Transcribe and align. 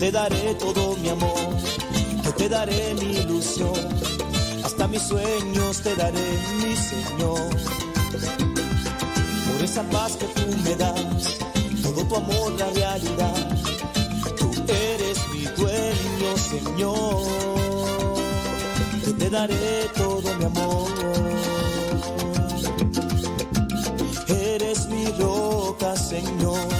te 0.00 0.10
daré 0.10 0.54
todo 0.54 0.96
mi 0.96 1.10
amor, 1.10 1.56
que 2.22 2.32
te 2.32 2.48
daré 2.48 2.94
mi 2.94 3.18
ilusión, 3.18 3.70
hasta 4.64 4.88
mis 4.88 5.02
sueños 5.02 5.82
te 5.82 5.94
daré, 5.94 6.28
mi 6.62 6.74
Señor. 6.74 7.50
Por 9.46 9.62
esa 9.62 9.82
paz 9.90 10.16
que 10.16 10.24
tú 10.24 10.46
me 10.64 10.74
das, 10.74 11.36
todo 11.82 12.02
tu 12.06 12.16
amor, 12.16 12.52
la 12.58 12.70
realidad, 12.70 13.50
tú 14.38 14.50
eres 14.68 15.18
mi 15.34 15.44
dueño, 15.60 16.30
Señor, 16.48 17.22
que 19.04 19.12
te 19.12 19.28
daré 19.28 19.90
todo 19.94 20.34
mi 20.38 20.44
amor. 20.46 20.88
Eres 24.28 24.86
mi 24.86 25.04
roca, 25.18 25.94
Señor 25.94 26.79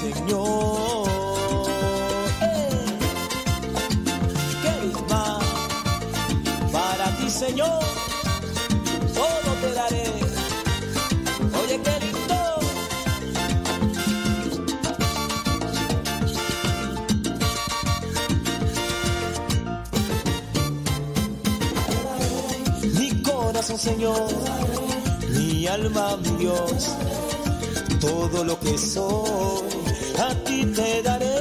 Señor. 0.00 1.06
¿Qué 4.62 4.74
más 5.10 5.44
para 6.72 7.16
ti, 7.18 7.28
Señor? 7.28 7.82
Todo 9.14 9.50
te 9.60 9.72
daré. 9.74 10.04
Oye, 11.60 11.76
qué 11.84 11.94
lindo. 12.00 12.40
Mi 22.98 23.22
corazón, 23.22 23.78
Señor, 23.78 24.28
mi 25.36 25.66
alma, 25.66 26.16
Dios, 26.38 26.96
todo 28.00 28.44
lo 28.44 28.58
que 28.60 28.78
soy 28.78 29.69
a 30.20 30.34
ti 30.44 30.64
te 30.66 31.02
daré, 31.02 31.34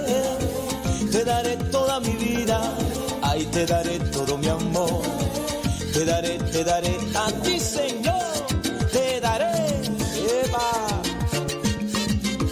te 1.12 1.24
daré 1.26 1.58
toda 1.72 2.00
mi 2.00 2.14
vida, 2.26 2.60
ahí 3.22 3.46
te 3.46 3.66
daré 3.66 4.00
todo 4.16 4.38
mi 4.38 4.48
amor, 4.48 5.02
te 5.94 6.06
daré, 6.06 6.38
te 6.54 6.64
daré. 6.64 6.98
A 7.16 7.32
ti 7.44 7.60
Señor, 7.60 8.34
te 8.94 9.20
daré, 9.20 9.52
Eva, 10.44 10.70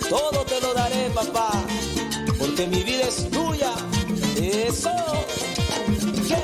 todo 0.10 0.40
te 0.46 0.60
lo 0.62 0.74
daré 0.74 1.10
papá, 1.16 1.50
porque 2.38 2.68
mi 2.68 2.84
vida 2.84 3.06
es 3.08 3.30
tuya, 3.30 3.74
eso, 4.36 4.96
qué 6.28 6.42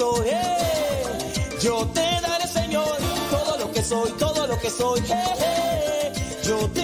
Eh. 0.00 1.58
Yo 1.60 1.86
te 1.92 2.00
daré, 2.00 2.46
Señor, 2.46 2.96
todo 3.30 3.58
lo 3.58 3.70
que 3.70 3.82
soy, 3.82 4.10
todo 4.12 4.46
lo 4.46 4.58
que 4.58 4.70
soy. 4.70 5.00
Eh, 5.00 5.12
eh. 5.12 6.12
Yo 6.42 6.56
te 6.70 6.79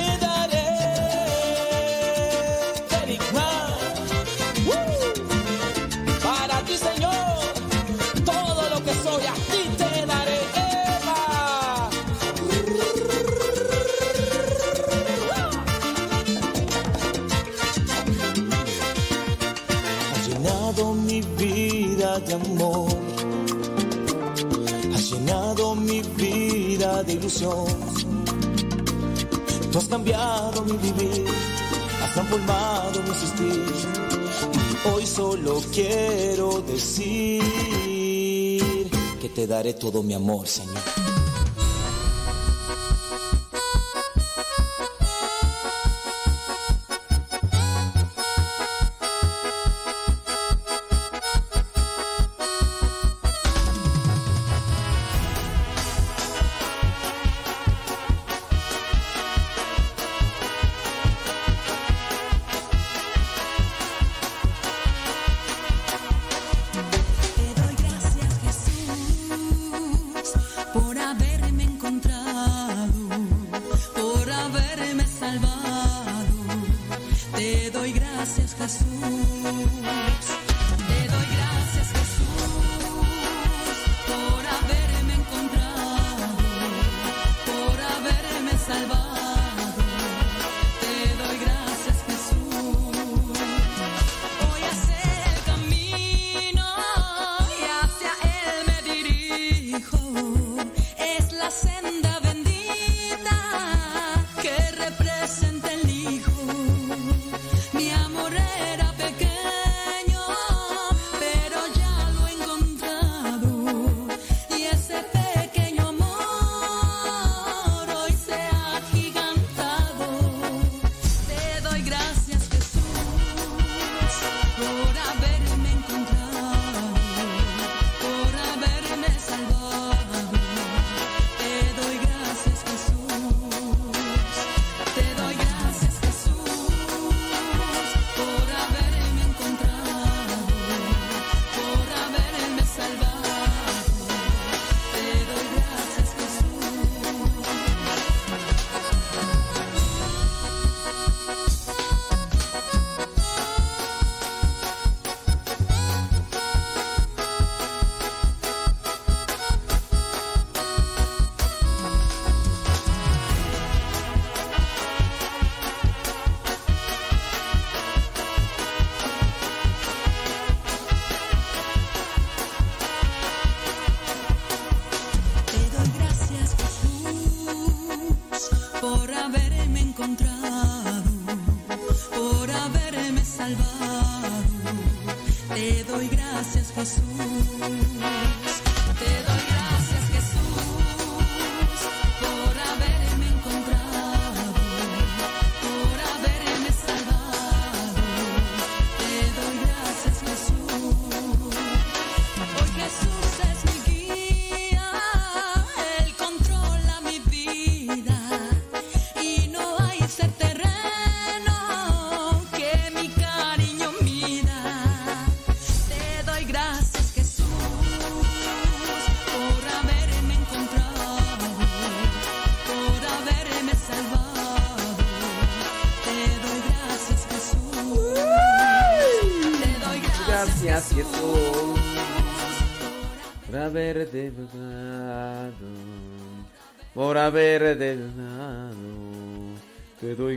Tú 27.39 27.67
has 29.79 29.85
cambiado 29.89 30.65
mi 30.65 30.73
vivir, 30.79 31.27
has 32.03 32.15
transformado 32.15 33.03
mi 33.03 33.11
existir. 33.11 33.63
Hoy 34.91 35.05
solo 35.05 35.61
quiero 35.71 36.63
decir 36.63 37.43
que 39.21 39.29
te 39.29 39.47
daré 39.47 39.75
todo 39.75 40.03
mi 40.03 40.15
amor, 40.15 40.49
Señor. 40.49 41.06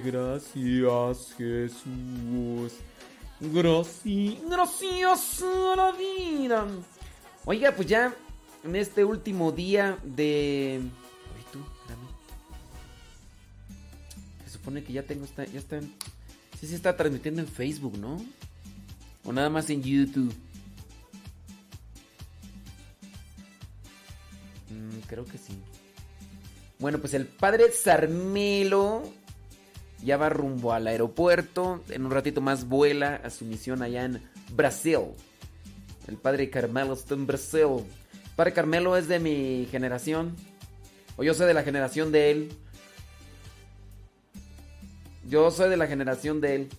Gracias, 0.04 1.34
Jesús. 1.38 2.74
Gracias, 3.40 4.38
gracias 4.50 5.42
a 5.42 5.76
la 5.78 5.92
vida. 5.94 6.68
Oiga, 7.46 7.74
pues 7.74 7.88
ya 7.88 8.14
en 8.66 8.76
este 8.76 9.06
último 9.06 9.54
día 9.54 9.98
de. 10.04 10.82
Oye, 11.34 11.46
tú, 11.54 11.60
Se 14.44 14.50
supone 14.50 14.84
que 14.84 14.92
ya 14.92 15.04
tengo. 15.04 15.24
Está, 15.24 15.46
ya 15.46 15.60
está. 15.60 15.80
Sí, 16.60 16.68
se 16.68 16.76
está 16.76 16.98
transmitiendo 16.98 17.40
en 17.40 17.48
Facebook, 17.48 17.98
¿no? 17.98 18.18
O 19.24 19.32
nada 19.32 19.50
más 19.50 19.70
en 19.70 19.82
YouTube. 19.82 20.34
Mm, 24.70 25.00
creo 25.08 25.24
que 25.24 25.38
sí. 25.38 25.54
Bueno, 26.80 27.00
pues 27.00 27.14
el 27.14 27.26
padre 27.26 27.72
Sarmelo 27.74 29.04
ya 30.02 30.16
va 30.16 30.30
rumbo 30.30 30.72
al 30.72 30.88
aeropuerto. 30.88 31.84
En 31.90 32.06
un 32.06 32.12
ratito 32.12 32.40
más 32.40 32.70
vuela 32.70 33.16
a 33.22 33.30
su 33.30 33.44
misión 33.44 33.84
allá 33.84 34.06
en 34.06 34.22
Brasil. 34.52 35.00
El 36.08 36.16
padre 36.16 36.50
Carmelo 36.50 36.94
está 36.94 37.16
en 37.16 37.28
Brasil. 37.28 37.84
El 38.14 38.36
padre 38.38 38.54
Carmelo 38.54 38.96
es 38.96 39.10
de 39.10 39.20
mi 39.20 39.68
generación. 39.70 40.38
O 41.18 41.24
yo 41.24 41.34
soy 41.34 41.48
de 41.48 41.54
la 41.54 41.64
generación 41.64 42.14
de 42.14 42.32
él. 42.32 42.54
Yo 45.28 45.52
soy 45.52 45.70
de 45.70 45.78
la 45.78 45.86
generación 45.86 46.40
de 46.40 46.56
él. 46.56 46.70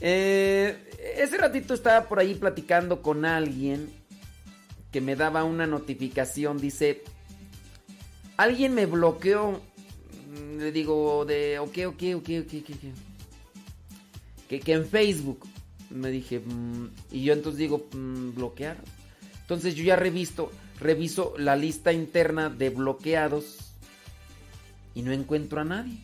Eh, 0.00 0.76
ese 1.16 1.36
ratito 1.36 1.72
estaba 1.72 2.08
por 2.08 2.18
ahí 2.18 2.34
platicando 2.34 3.00
con 3.00 3.24
alguien 3.24 4.01
que 4.92 5.00
me 5.00 5.16
daba 5.16 5.44
una 5.44 5.66
notificación. 5.66 6.58
Dice, 6.58 7.02
alguien 8.36 8.74
me 8.74 8.86
bloqueó 8.86 9.60
le 10.58 10.72
digo 10.72 11.24
de, 11.24 11.58
ok, 11.58 11.78
ok, 11.88 12.02
ok, 12.16 12.28
ok, 12.40 12.54
ok. 12.54 12.76
Que, 14.48 14.60
que 14.60 14.72
en 14.72 14.86
Facebook 14.86 15.46
me 15.90 16.10
dije, 16.10 16.40
mm, 16.40 16.88
y 17.10 17.24
yo 17.24 17.32
entonces 17.32 17.58
digo, 17.58 17.88
mm, 17.92 18.34
bloquear. 18.34 18.76
Entonces 19.40 19.74
yo 19.74 19.84
ya 19.84 19.96
revisto, 19.96 20.50
reviso 20.78 21.34
la 21.36 21.56
lista 21.56 21.92
interna 21.92 22.48
de 22.48 22.70
bloqueados 22.70 23.74
y 24.94 25.02
no 25.02 25.12
encuentro 25.12 25.60
a 25.60 25.64
nadie. 25.64 25.98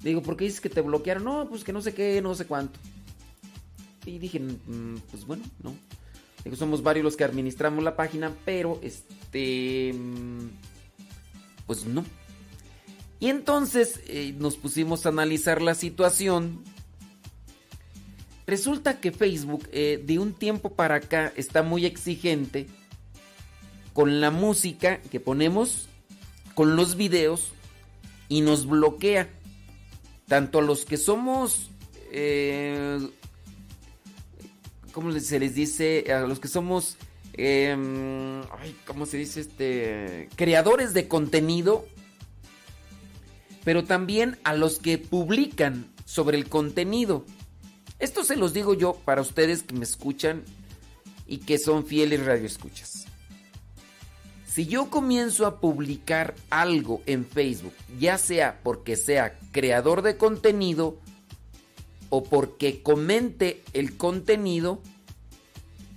digo, 0.00 0.22
¿por 0.22 0.36
qué 0.36 0.44
dices 0.44 0.60
que 0.60 0.68
te 0.68 0.82
bloquearon? 0.82 1.24
No, 1.24 1.48
pues 1.48 1.64
que 1.64 1.72
no 1.72 1.80
sé 1.80 1.94
qué, 1.94 2.20
no 2.20 2.34
sé 2.34 2.46
cuánto. 2.46 2.78
Y 4.04 4.18
dije, 4.18 4.38
mm, 4.38 4.98
pues 5.10 5.24
bueno, 5.24 5.44
no. 5.62 5.74
Somos 6.52 6.82
varios 6.82 7.04
los 7.04 7.16
que 7.16 7.24
administramos 7.24 7.82
la 7.82 7.96
página, 7.96 8.32
pero 8.44 8.78
este. 8.82 9.94
Pues 11.66 11.86
no, 11.86 12.04
y 13.24 13.30
entonces 13.30 14.00
eh, 14.06 14.34
nos 14.38 14.56
pusimos 14.56 15.06
a 15.06 15.08
analizar 15.08 15.62
la 15.62 15.74
situación. 15.74 16.62
Resulta 18.46 19.00
que 19.00 19.12
Facebook 19.12 19.66
eh, 19.72 20.02
de 20.04 20.18
un 20.18 20.34
tiempo 20.34 20.74
para 20.74 20.96
acá 20.96 21.32
está 21.34 21.62
muy 21.62 21.86
exigente 21.86 22.66
con 23.94 24.20
la 24.20 24.30
música 24.30 25.00
que 25.10 25.20
ponemos, 25.20 25.88
con 26.54 26.76
los 26.76 26.96
videos 26.96 27.52
y 28.28 28.42
nos 28.42 28.66
bloquea. 28.66 29.30
Tanto 30.28 30.58
a 30.58 30.62
los 30.62 30.84
que 30.84 30.98
somos... 30.98 31.70
Eh, 32.12 32.98
¿Cómo 34.94 35.12
se 35.12 35.38
les 35.38 35.54
dice? 35.54 36.06
A 36.10 36.20
los 36.20 36.40
que 36.40 36.48
somos... 36.48 36.96
Em, 37.34 38.42
¿Cómo 38.86 39.04
se 39.04 39.18
dice? 39.18 39.40
Este... 39.40 40.28
Creadores 40.36 40.94
de 40.94 41.08
contenido 41.08 41.84
pero 43.64 43.84
también 43.84 44.38
a 44.44 44.54
los 44.54 44.78
que 44.78 44.98
publican 44.98 45.90
sobre 46.04 46.36
el 46.36 46.48
contenido. 46.48 47.24
Esto 47.98 48.22
se 48.22 48.36
los 48.36 48.52
digo 48.52 48.74
yo 48.74 48.94
para 49.04 49.22
ustedes 49.22 49.62
que 49.62 49.74
me 49.74 49.84
escuchan 49.84 50.44
y 51.26 51.38
que 51.38 51.58
son 51.58 51.86
fieles 51.86 52.24
radioescuchas. 52.24 53.06
Si 54.46 54.66
yo 54.66 54.90
comienzo 54.90 55.46
a 55.46 55.58
publicar 55.58 56.34
algo 56.50 57.02
en 57.06 57.24
Facebook, 57.24 57.72
ya 57.98 58.18
sea 58.18 58.60
porque 58.62 58.94
sea 58.94 59.36
creador 59.50 60.02
de 60.02 60.16
contenido 60.16 60.98
o 62.10 62.24
porque 62.24 62.82
comente 62.82 63.62
el 63.72 63.96
contenido, 63.96 64.80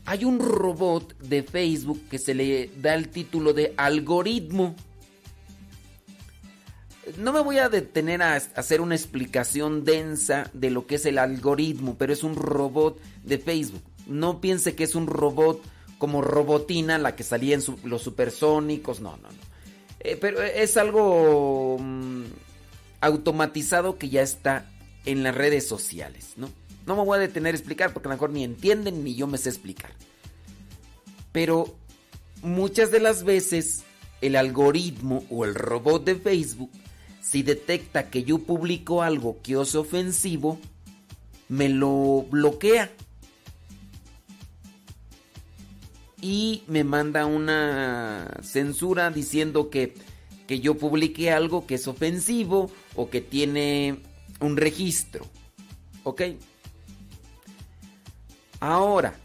hay 0.05 0.25
un 0.25 0.39
robot 0.39 1.17
de 1.19 1.43
Facebook 1.43 2.01
que 2.09 2.17
se 2.17 2.33
le 2.33 2.69
da 2.81 2.93
el 2.95 3.09
título 3.09 3.53
de 3.53 3.73
algoritmo 3.77 4.75
no 7.17 7.31
me 7.31 7.39
voy 7.39 7.57
a 7.57 7.69
detener 7.69 8.21
a 8.21 8.35
hacer 8.35 8.81
una 8.81 8.95
explicación 8.95 9.85
densa 9.85 10.49
de 10.53 10.69
lo 10.69 10.85
que 10.85 10.95
es 10.95 11.05
el 11.05 11.17
algoritmo, 11.17 11.95
pero 11.97 12.11
es 12.11 12.23
un 12.23 12.35
robot 12.35 12.99
de 13.23 13.37
Facebook. 13.37 13.81
No 14.05 14.41
piense 14.41 14.75
que 14.75 14.83
es 14.83 14.95
un 14.95 15.07
robot 15.07 15.61
como 15.97 16.21
Robotina, 16.21 16.97
la 16.97 17.15
que 17.15 17.23
salía 17.23 17.55
en 17.55 17.63
los 17.83 18.01
supersónicos, 18.01 18.99
no, 18.99 19.17
no, 19.17 19.29
no. 19.29 19.47
Eh, 19.99 20.17
pero 20.19 20.43
es 20.43 20.77
algo 20.77 21.77
mm, 21.79 22.23
automatizado 23.01 23.97
que 23.97 24.09
ya 24.09 24.21
está 24.21 24.69
en 25.07 25.23
las 25.23 25.33
redes 25.33 25.67
sociales, 25.67 26.33
¿no? 26.35 26.49
No 26.85 26.95
me 26.95 27.03
voy 27.03 27.17
a 27.17 27.21
detener 27.21 27.55
a 27.55 27.57
explicar 27.57 27.91
porque 27.93 28.07
a 28.07 28.11
lo 28.11 28.15
mejor 28.15 28.29
ni 28.29 28.43
entienden 28.43 29.03
ni 29.03 29.15
yo 29.15 29.25
me 29.25 29.37
sé 29.37 29.49
explicar. 29.49 29.91
Pero 31.31 31.75
muchas 32.41 32.91
de 32.91 32.99
las 32.99 33.23
veces 33.23 33.83
el 34.21 34.35
algoritmo 34.35 35.25
o 35.29 35.45
el 35.45 35.55
robot 35.55 36.05
de 36.05 36.15
Facebook 36.15 36.71
si 37.27 37.43
detecta 37.43 38.09
que 38.09 38.23
yo 38.23 38.39
publico 38.39 39.01
algo 39.01 39.41
que 39.43 39.59
es 39.59 39.75
ofensivo, 39.75 40.59
me 41.49 41.67
lo 41.67 42.25
bloquea. 42.29 42.89
Y 46.21 46.63
me 46.67 46.85
manda 46.85 47.25
una 47.25 48.31
censura 48.41 49.09
diciendo 49.09 49.69
que, 49.69 49.93
que 50.47 50.61
yo 50.61 50.75
publiqué 50.75 51.31
algo 51.31 51.67
que 51.67 51.75
es 51.75 51.87
ofensivo 51.89 52.71
o 52.95 53.09
que 53.09 53.19
tiene 53.19 53.99
un 54.39 54.57
registro. 54.57 55.25
¿Ok? 56.03 56.21
Ahora, 58.59 59.15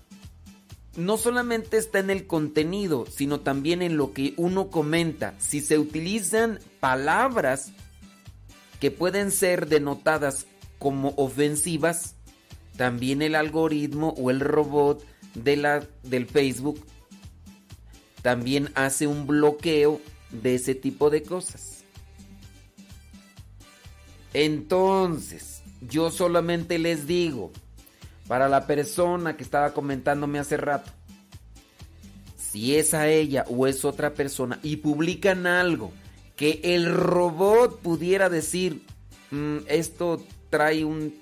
no 0.97 1.17
solamente 1.17 1.79
está 1.79 2.01
en 2.01 2.11
el 2.11 2.27
contenido, 2.27 3.07
sino 3.07 3.41
también 3.41 3.83
en 3.83 3.97
lo 3.97 4.13
que 4.13 4.35
uno 4.37 4.69
comenta. 4.69 5.35
Si 5.39 5.61
se 5.61 5.79
utilizan 5.79 6.59
palabras 6.81 7.73
que 8.81 8.91
pueden 8.91 9.31
ser 9.31 9.69
denotadas 9.69 10.47
como 10.79 11.15
ofensivas, 11.17 12.17
también 12.77 13.23
el 13.23 13.35
algoritmo 13.35 14.15
o 14.19 14.31
el 14.31 14.41
robot 14.41 15.05
de 15.35 15.57
la, 15.57 15.87
del 16.03 16.27
Facebook 16.27 16.85
también 18.23 18.71
hace 18.75 19.07
un 19.07 19.27
bloqueo 19.27 20.01
de 20.31 20.55
ese 20.55 20.75
tipo 20.75 21.11
de 21.11 21.23
cosas. 21.23 21.82
Entonces, 24.35 25.63
yo 25.81 26.11
solamente 26.11 26.79
les 26.79 27.07
digo, 27.07 27.53
para 28.29 28.49
la 28.49 28.67
persona 28.67 29.37
que 29.37 29.43
estaba 29.43 29.75
comentándome 29.75 30.39
hace 30.39 30.57
rato, 30.57 30.91
si 32.37 32.77
es 32.77 32.95
a 32.95 33.09
ella 33.09 33.45
o 33.49 33.67
es 33.67 33.85
otra 33.85 34.15
persona 34.15 34.59
y 34.63 34.77
publican 34.77 35.47
algo 35.47 35.93
que 36.37 36.61
el 36.63 36.93
robot 36.93 37.81
pudiera 37.81 38.29
decir, 38.29 38.83
mm, 39.31 39.59
esto 39.69 40.23
trae 40.51 40.85
un 40.85 41.15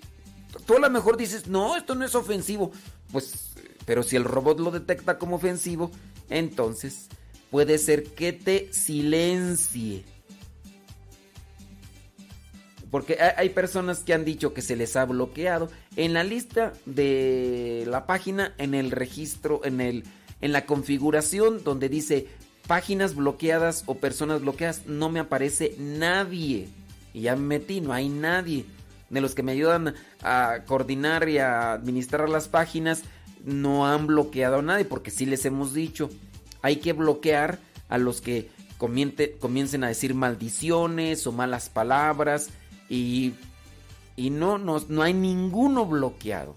tú 0.67 0.76
a 0.76 0.81
lo 0.81 0.90
mejor 0.90 1.17
dices, 1.17 1.47
no, 1.47 1.76
esto 1.76 1.95
no 1.95 2.05
es 2.05 2.14
ofensivo. 2.14 2.73
Pues, 3.12 3.52
pero 3.87 4.02
si 4.02 4.17
el 4.17 4.25
robot 4.25 4.61
lo 4.61 4.71
detecta 4.71 5.19
como 5.19 5.37
ofensivo, 5.37 5.90
entonces 6.29 7.09
puede 7.50 7.79
ser 7.79 8.05
que 8.05 8.33
te 8.33 8.73
silencie. 8.73 10.05
Porque 12.90 13.18
hay 13.37 13.50
personas 13.50 14.00
que 14.00 14.14
han 14.14 14.25
dicho 14.25 14.52
que 14.52 14.62
se 14.62 14.75
les 14.75 14.97
ha 14.97 15.04
bloqueado. 15.04 15.68
En 15.94 16.12
la 16.12 16.25
lista 16.25 16.73
de 16.87 17.85
la 17.87 18.06
página, 18.06 18.52
en 18.59 18.75
el 18.75 18.90
registro, 18.90 19.61
en, 19.64 19.80
el, 19.80 20.04
en 20.40 20.52
la 20.52 20.66
configuración 20.66 21.62
donde 21.62 21.88
dice 21.88 22.26
páginas 22.66 23.14
bloqueadas 23.14 23.85
o 23.87 23.97
personas 23.97 24.40
bloqueadas, 24.40 24.87
no 24.87 25.09
me 25.09 25.20
aparece 25.20 25.76
nadie. 25.78 26.68
Y 27.14 27.23
ya 27.23 27.37
me 27.37 27.59
metí, 27.59 27.80
no 27.80 27.92
hay 27.92 28.09
nadie. 28.09 28.64
De 29.09 29.20
los 29.20 29.35
que 29.35 29.42
me 29.42 29.52
ayudan 29.52 29.94
a 30.23 30.64
coordinar 30.66 31.28
y 31.28 31.38
a 31.38 31.73
administrar 31.73 32.28
las 32.28 32.49
páginas, 32.49 33.02
no 33.44 33.87
han 33.87 34.06
bloqueado 34.06 34.59
a 34.59 34.62
nadie, 34.62 34.85
porque 34.85 35.11
sí 35.11 35.26
les 35.26 35.44
hemos 35.44 35.75
dicho, 35.75 36.11
hay 36.62 36.76
que 36.76 36.92
bloquear 36.92 37.59
a 37.88 37.99
los 37.99 38.20
que 38.20 38.50
comiencen 38.78 39.85
a 39.85 39.88
decir 39.88 40.14
maldiciones 40.14 41.26
o 41.26 41.32
malas 41.32 41.68
palabras 41.68 42.50
y, 42.90 43.32
y 44.16 44.28
no, 44.28 44.59
no, 44.59 44.85
no 44.88 45.02
hay 45.02 45.14
ninguno 45.14 45.87
bloqueado. 45.87 46.54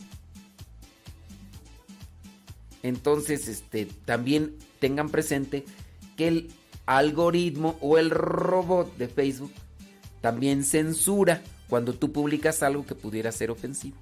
Entonces, 2.82 3.48
este, 3.48 3.86
también 3.86 4.56
tengan 4.80 5.10
presente 5.10 5.64
que 6.18 6.28
el 6.28 6.52
algoritmo 6.86 7.78
o 7.80 7.98
el 7.98 8.10
robot 8.10 8.98
de 8.98 9.08
Facebook 9.08 9.54
también 10.20 10.66
censura 10.66 11.42
cuando 11.70 11.94
tú 11.94 12.12
publicas 12.12 12.62
algo 12.64 12.86
que 12.86 12.96
pudiera 12.96 13.32
ser 13.32 13.52
ofensivo. 13.52 13.96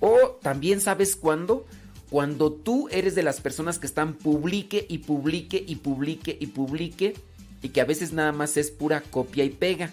O 0.00 0.38
también 0.42 0.80
sabes 0.80 1.16
cuándo? 1.16 1.66
Cuando 2.10 2.52
tú 2.52 2.88
eres 2.90 3.14
de 3.14 3.22
las 3.22 3.40
personas 3.40 3.78
que 3.78 3.86
están 3.86 4.14
publique 4.14 4.86
y 4.88 4.98
publique 4.98 5.64
y 5.66 5.76
publique 5.76 6.36
y 6.38 6.46
publique 6.48 7.14
y 7.62 7.70
que 7.70 7.80
a 7.80 7.84
veces 7.84 8.12
nada 8.12 8.32
más 8.32 8.56
es 8.56 8.70
pura 8.70 9.00
copia 9.00 9.44
y 9.44 9.50
pega. 9.50 9.92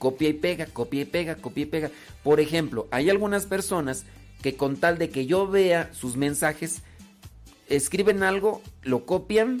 Copia 0.00 0.30
y 0.30 0.32
pega, 0.32 0.64
copia 0.64 1.02
y 1.02 1.04
pega, 1.04 1.36
copia 1.36 1.64
y 1.64 1.66
pega. 1.66 1.90
Por 2.24 2.40
ejemplo, 2.40 2.88
hay 2.90 3.10
algunas 3.10 3.44
personas 3.44 4.06
que 4.40 4.56
con 4.56 4.78
tal 4.78 4.96
de 4.96 5.10
que 5.10 5.26
yo 5.26 5.46
vea 5.46 5.92
sus 5.92 6.16
mensajes, 6.16 6.80
escriben 7.68 8.22
algo, 8.22 8.62
lo 8.82 9.04
copian 9.04 9.60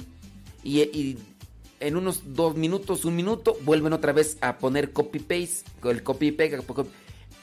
y, 0.64 1.18
en 1.78 1.96
unos 1.96 2.34
dos 2.34 2.56
minutos, 2.56 3.04
un 3.04 3.16
minuto, 3.16 3.54
vuelven 3.64 3.92
otra 3.92 4.14
vez 4.14 4.38
a 4.40 4.56
poner 4.56 4.92
copy-paste, 4.92 5.70
el 5.84 6.02
copy 6.02 6.28
y 6.28 6.32
pega. 6.32 6.58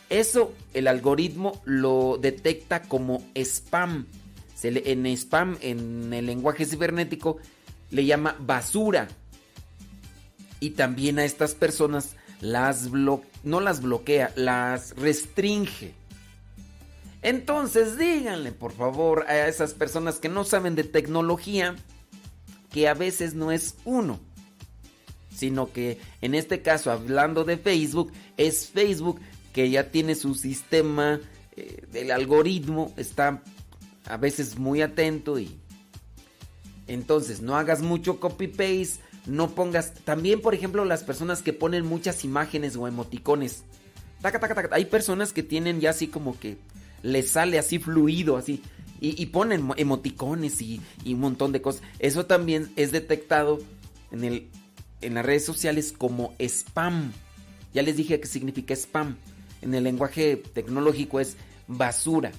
Eso 0.10 0.56
el 0.74 0.88
algoritmo 0.88 1.62
lo 1.66 2.18
detecta 2.20 2.82
como 2.82 3.24
spam. 3.36 4.08
Se 4.56 4.70
en 4.92 5.06
spam, 5.06 5.60
en 5.62 6.12
el 6.14 6.26
lenguaje 6.26 6.66
cibernético, 6.66 7.38
le 7.92 8.06
llama 8.06 8.36
basura. 8.40 9.08
Y 10.60 10.72
también 10.72 11.20
a 11.20 11.26
estas 11.26 11.54
personas 11.54 12.16
las 12.42 12.90
no 12.92 13.60
las 13.60 13.82
bloquea, 13.82 14.32
las 14.36 14.96
restringe. 14.96 15.94
Entonces 17.22 17.98
díganle 17.98 18.52
por 18.52 18.72
favor 18.72 19.26
a 19.28 19.48
esas 19.48 19.74
personas 19.74 20.20
que 20.20 20.30
no 20.30 20.44
saben 20.44 20.76
de 20.76 20.84
tecnología 20.84 21.76
que 22.72 22.88
a 22.88 22.94
veces 22.94 23.34
no 23.34 23.52
es 23.52 23.76
uno, 23.86 24.20
sino 25.36 25.72
que 25.72 26.00
en 26.22 26.36
este 26.36 26.62
caso 26.62 26.92
hablando 26.92 27.44
de 27.44 27.58
Facebook, 27.58 28.12
es 28.38 28.68
Facebook 28.68 29.20
que 29.54 29.70
ya 29.70 29.90
tiene 29.90 30.14
su 30.14 30.36
sistema 30.36 31.20
eh, 31.56 31.86
del 31.92 32.12
algoritmo, 32.12 32.94
está 32.98 33.42
a 34.06 34.18
veces 34.18 34.58
muy 34.58 34.82
atento 34.82 35.40
y 35.40 35.58
entonces 36.86 37.42
no 37.42 37.58
hagas 37.58 37.82
mucho 37.82 38.20
copy 38.20 38.48
paste, 38.48 39.02
no 39.28 39.52
pongas 39.52 39.94
también 40.06 40.42
por 40.42 40.56
ejemplo 40.56 40.86
las 40.86 41.04
personas 41.04 41.42
que 41.42 41.54
ponen 41.54 41.86
muchas 41.86 42.24
imágenes 42.24 42.76
o 42.76 42.88
emoticones. 42.88 43.64
Hay 44.72 44.86
personas 44.86 45.34
que 45.34 45.44
tienen 45.44 45.80
ya 45.80 45.92
así 45.92 46.08
como 46.08 46.40
que 46.40 46.58
les 47.04 47.30
sale 47.30 47.60
así 47.60 47.78
fluido, 47.78 48.38
así. 48.38 48.62
Y, 49.00 49.28
ponen 49.28 49.70
emoticones 49.78 50.60
y, 50.60 50.82
un 51.06 51.20
montón 51.20 51.52
de 51.52 51.62
cosas. 51.62 51.84
Eso 52.00 52.26
también 52.26 52.72
es 52.76 52.92
detectado 52.92 53.60
en, 54.12 54.24
el, 54.24 54.50
en 55.02 55.14
las 55.14 55.24
redes 55.24 55.46
sociales 55.46 55.94
como 55.96 56.34
spam. 56.40 57.12
Ya 57.76 57.84
les 57.84 57.96
dije 57.96 58.20
qué 58.20 58.26
significa 58.26 58.74
spam. 58.74 59.18
En 59.62 59.76
el 59.76 59.84
lenguaje 59.84 60.38
tecnológico 60.38 61.20
es 61.20 61.38
basura. 61.68 62.32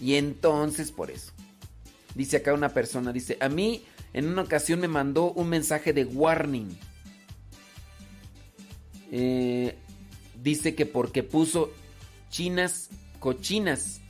Y 0.00 0.14
entonces 0.14 0.92
por 0.92 1.10
eso. 1.10 1.32
Dice 2.14 2.38
acá 2.38 2.54
una 2.54 2.70
persona, 2.70 3.12
dice, 3.12 3.36
a 3.40 3.50
mí 3.50 3.84
en 4.12 4.26
una 4.26 4.42
ocasión 4.42 4.80
me 4.80 4.88
mandó 4.88 5.32
un 5.32 5.48
mensaje 5.48 5.92
de 5.92 6.04
warning. 6.04 6.78
Eh, 9.10 9.76
dice 10.42 10.74
que 10.74 10.86
porque 10.86 11.22
puso 11.22 11.72
chinas 12.30 12.90
cochinas 13.18 14.00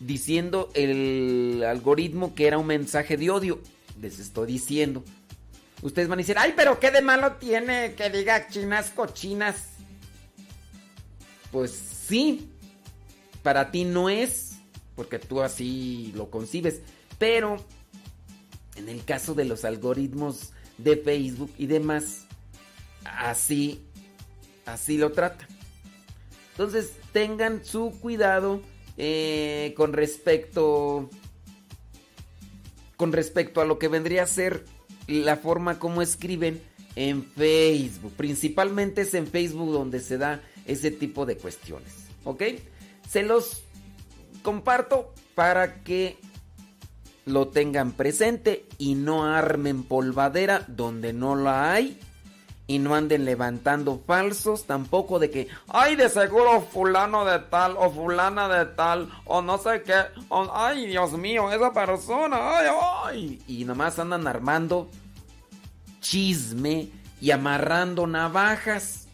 diciendo 0.00 0.70
el 0.74 1.62
algoritmo 1.66 2.34
que 2.34 2.46
era 2.46 2.58
un 2.58 2.66
mensaje 2.66 3.16
de 3.16 3.30
odio. 3.30 3.60
Les 4.00 4.18
estoy 4.18 4.46
diciendo. 4.46 5.04
Ustedes 5.82 6.08
van 6.08 6.18
a 6.18 6.22
decir, 6.22 6.36
ay, 6.38 6.54
pero 6.56 6.80
qué 6.80 6.90
de 6.90 7.02
malo 7.02 7.32
tiene 7.32 7.94
que 7.94 8.10
diga 8.10 8.48
chinas 8.48 8.90
cochinas. 8.90 9.68
Pues 11.50 11.70
sí, 11.70 12.50
para 13.42 13.70
ti 13.70 13.84
no 13.84 14.08
es, 14.08 14.56
porque 14.96 15.18
tú 15.18 15.42
así 15.42 16.12
lo 16.16 16.30
concibes. 16.30 16.80
Pero 17.18 17.64
en 18.76 18.88
el 18.88 19.04
caso 19.04 19.34
de 19.34 19.44
los 19.44 19.64
algoritmos 19.64 20.52
de 20.78 20.96
Facebook 20.96 21.52
y 21.58 21.66
demás, 21.66 22.26
así, 23.04 23.84
así 24.66 24.98
lo 24.98 25.12
trata. 25.12 25.46
Entonces 26.52 26.92
tengan 27.12 27.64
su 27.64 27.90
cuidado 28.00 28.60
eh, 28.96 29.74
con 29.76 29.92
respecto 29.92 31.10
con 32.96 33.12
respecto 33.12 33.60
a 33.60 33.64
lo 33.64 33.78
que 33.78 33.88
vendría 33.88 34.22
a 34.22 34.26
ser 34.26 34.64
la 35.08 35.36
forma 35.36 35.78
como 35.78 36.00
escriben 36.00 36.62
en 36.96 37.24
Facebook. 37.24 38.12
Principalmente 38.16 39.02
es 39.02 39.14
en 39.14 39.26
Facebook 39.26 39.72
donde 39.72 40.00
se 40.00 40.16
da 40.16 40.42
ese 40.66 40.90
tipo 40.90 41.26
de 41.26 41.36
cuestiones. 41.36 41.92
¿Ok? 42.24 42.42
Se 43.08 43.22
los 43.22 43.62
comparto 44.42 45.12
para 45.34 45.82
que 45.82 46.16
lo 47.26 47.48
tengan 47.48 47.92
presente 47.92 48.66
y 48.78 48.94
no 48.94 49.24
armen 49.24 49.82
polvadera 49.82 50.64
donde 50.68 51.12
no 51.12 51.36
la 51.36 51.72
hay 51.72 51.98
y 52.66 52.78
no 52.78 52.94
anden 52.94 53.24
levantando 53.24 54.02
falsos 54.06 54.64
tampoco 54.64 55.18
de 55.18 55.30
que, 55.30 55.48
ay, 55.68 55.96
de 55.96 56.08
seguro 56.08 56.62
fulano 56.62 57.24
de 57.24 57.38
tal 57.38 57.76
o 57.76 57.90
fulana 57.90 58.48
de 58.48 58.66
tal 58.66 59.10
o 59.26 59.42
no 59.42 59.58
sé 59.58 59.82
qué, 59.82 59.94
ay, 60.52 60.86
Dios 60.86 61.12
mío, 61.12 61.50
esa 61.52 61.72
persona, 61.72 62.58
ay, 62.58 62.66
ay. 63.04 63.42
Y 63.46 63.64
nomás 63.64 63.98
andan 63.98 64.26
armando 64.26 64.90
chisme 66.00 66.88
y 67.20 67.30
amarrando 67.30 68.06
navajas. 68.06 69.08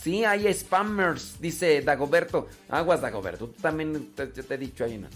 Sí, 0.00 0.24
hay 0.24 0.52
spammers, 0.54 1.40
dice 1.40 1.82
Dagoberto. 1.82 2.46
Aguas, 2.68 3.00
Dagoberto, 3.00 3.48
tú 3.48 3.60
también 3.60 4.14
te, 4.14 4.28
te 4.28 4.54
he 4.54 4.58
dicho 4.58 4.84
ahí, 4.84 4.98
¿no? 4.98 5.08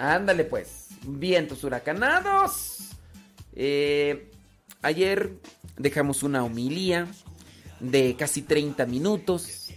Ándale 0.00 0.44
pues, 0.44 0.88
vientos 1.04 1.62
huracanados. 1.64 2.90
Eh, 3.54 4.30
Ayer 4.82 5.36
dejamos 5.76 6.22
una 6.22 6.42
homilía 6.42 7.06
de 7.80 8.16
casi 8.16 8.42
30 8.42 8.86
minutos. 8.86 9.68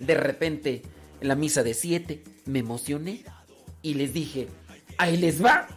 De 0.00 0.14
repente, 0.14 0.82
en 1.20 1.28
la 1.28 1.34
misa 1.34 1.62
de 1.62 1.74
7, 1.74 2.24
me 2.46 2.60
emocioné 2.60 3.24
y 3.82 3.94
les 3.94 4.14
dije, 4.14 4.48
ahí 4.96 5.18
les 5.18 5.44
va. 5.44 5.68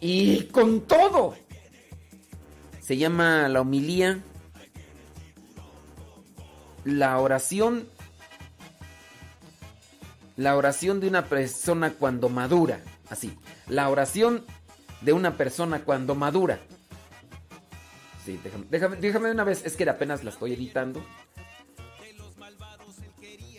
Y 0.00 0.44
con 0.44 0.80
todo. 0.80 1.36
Se 2.80 2.96
llama 2.96 3.48
la 3.48 3.60
homilía 3.60 4.20
la 6.84 7.18
oración 7.20 7.86
la 10.40 10.56
oración 10.56 11.00
de 11.00 11.08
una 11.08 11.26
persona 11.26 11.92
cuando 11.92 12.30
madura, 12.30 12.80
así. 13.10 13.36
La 13.68 13.90
oración 13.90 14.46
de 15.02 15.12
una 15.12 15.36
persona 15.36 15.84
cuando 15.84 16.14
madura. 16.14 16.60
Sí, 18.24 18.40
déjame, 18.70 18.96
déjame, 18.96 19.32
una 19.32 19.44
vez, 19.44 19.66
es 19.66 19.76
que 19.76 19.86
apenas 19.86 20.24
la 20.24 20.30
estoy 20.30 20.54
editando. 20.54 21.04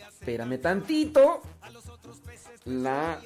Espérame 0.08 0.60
tantito. 0.60 1.42
La 2.64 3.20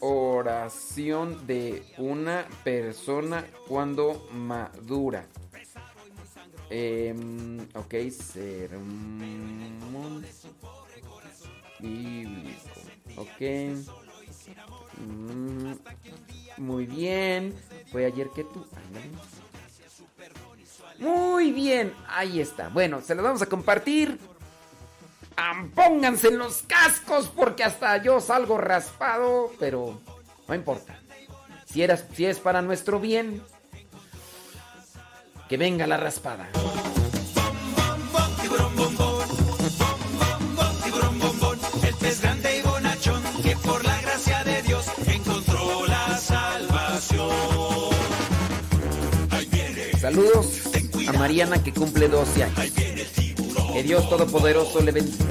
oración 0.00 1.46
de 1.46 1.84
una 1.98 2.46
persona 2.64 3.44
cuando 3.68 4.30
madura. 4.32 5.26
Em, 6.70 7.68
ok, 7.74 7.94
sermón 8.10 10.24
bíblico. 11.80 12.83
Ok. 13.16 13.40
Mm, 14.98 15.72
muy 16.58 16.86
bien. 16.86 17.54
Fue 17.90 18.06
ayer 18.06 18.28
que 18.34 18.44
tú. 18.44 18.66
Muy 20.98 21.52
bien. 21.52 21.92
Ahí 22.08 22.40
está. 22.40 22.68
Bueno, 22.68 23.00
se 23.00 23.14
los 23.14 23.24
vamos 23.24 23.42
a 23.42 23.46
compartir. 23.46 24.18
pónganse 25.74 26.28
en 26.28 26.38
los 26.38 26.62
cascos 26.62 27.30
porque 27.34 27.64
hasta 27.64 28.02
yo 28.02 28.20
salgo 28.20 28.58
raspado, 28.58 29.50
pero 29.58 30.00
no 30.48 30.54
importa. 30.54 30.98
Si, 31.66 31.82
eras, 31.82 32.04
si 32.14 32.24
es 32.24 32.38
para 32.38 32.62
nuestro 32.62 33.00
bien, 33.00 33.42
que 35.48 35.56
venga 35.56 35.86
la 35.86 35.96
raspada. 35.96 36.48
Saludos 50.14 50.60
a 51.08 51.12
Mariana 51.14 51.60
que 51.60 51.72
cumple 51.72 52.06
12 52.06 52.44
años. 52.44 52.72
Que 53.72 53.82
Dios 53.82 54.08
Todopoderoso 54.08 54.80
le 54.80 54.92
bendiga. 54.92 55.24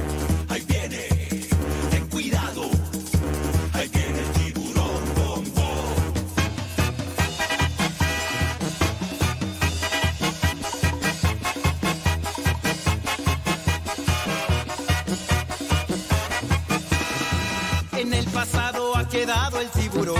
el 19.61 19.69
tiburón, 19.69 20.19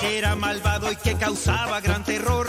que 0.00 0.18
era 0.18 0.34
malvado 0.34 0.90
y 0.90 0.96
que 0.96 1.14
causaba 1.14 1.80
gran 1.80 2.02
terror. 2.02 2.48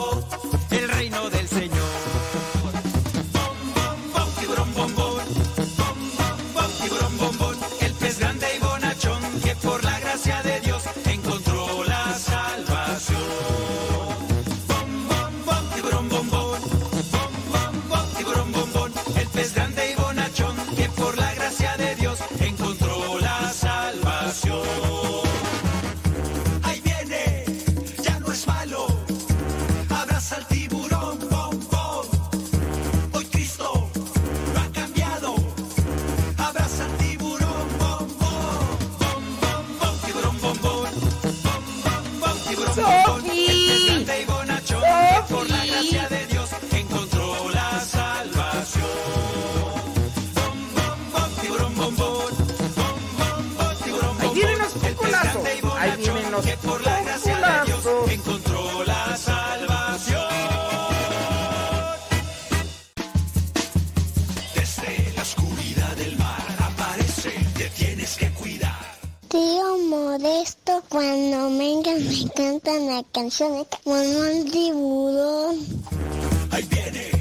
canciones 73.11 73.67
como 73.83 73.97
el 73.97 74.51
tiburón. 74.51 75.57
Ahí 76.51 76.63
viene. 76.69 77.20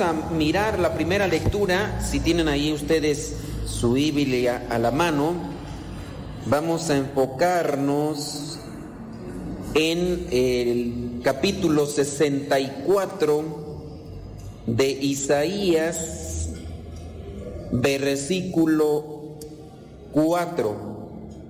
A 0.00 0.12
mirar 0.12 0.78
la 0.78 0.94
primera 0.94 1.26
lectura, 1.26 2.00
si 2.00 2.20
tienen 2.20 2.48
ahí 2.48 2.72
ustedes 2.72 3.34
su 3.66 3.92
Biblia 3.92 4.66
a 4.70 4.78
la 4.78 4.90
mano, 4.90 5.34
vamos 6.46 6.90
a 6.90 6.96
enfocarnos 6.96 8.58
en 9.74 10.26
el 10.30 11.20
capítulo 11.22 11.86
64 11.86 13.44
de 14.66 14.90
Isaías, 14.90 16.48
versículo 17.70 19.38
4. 20.12 20.94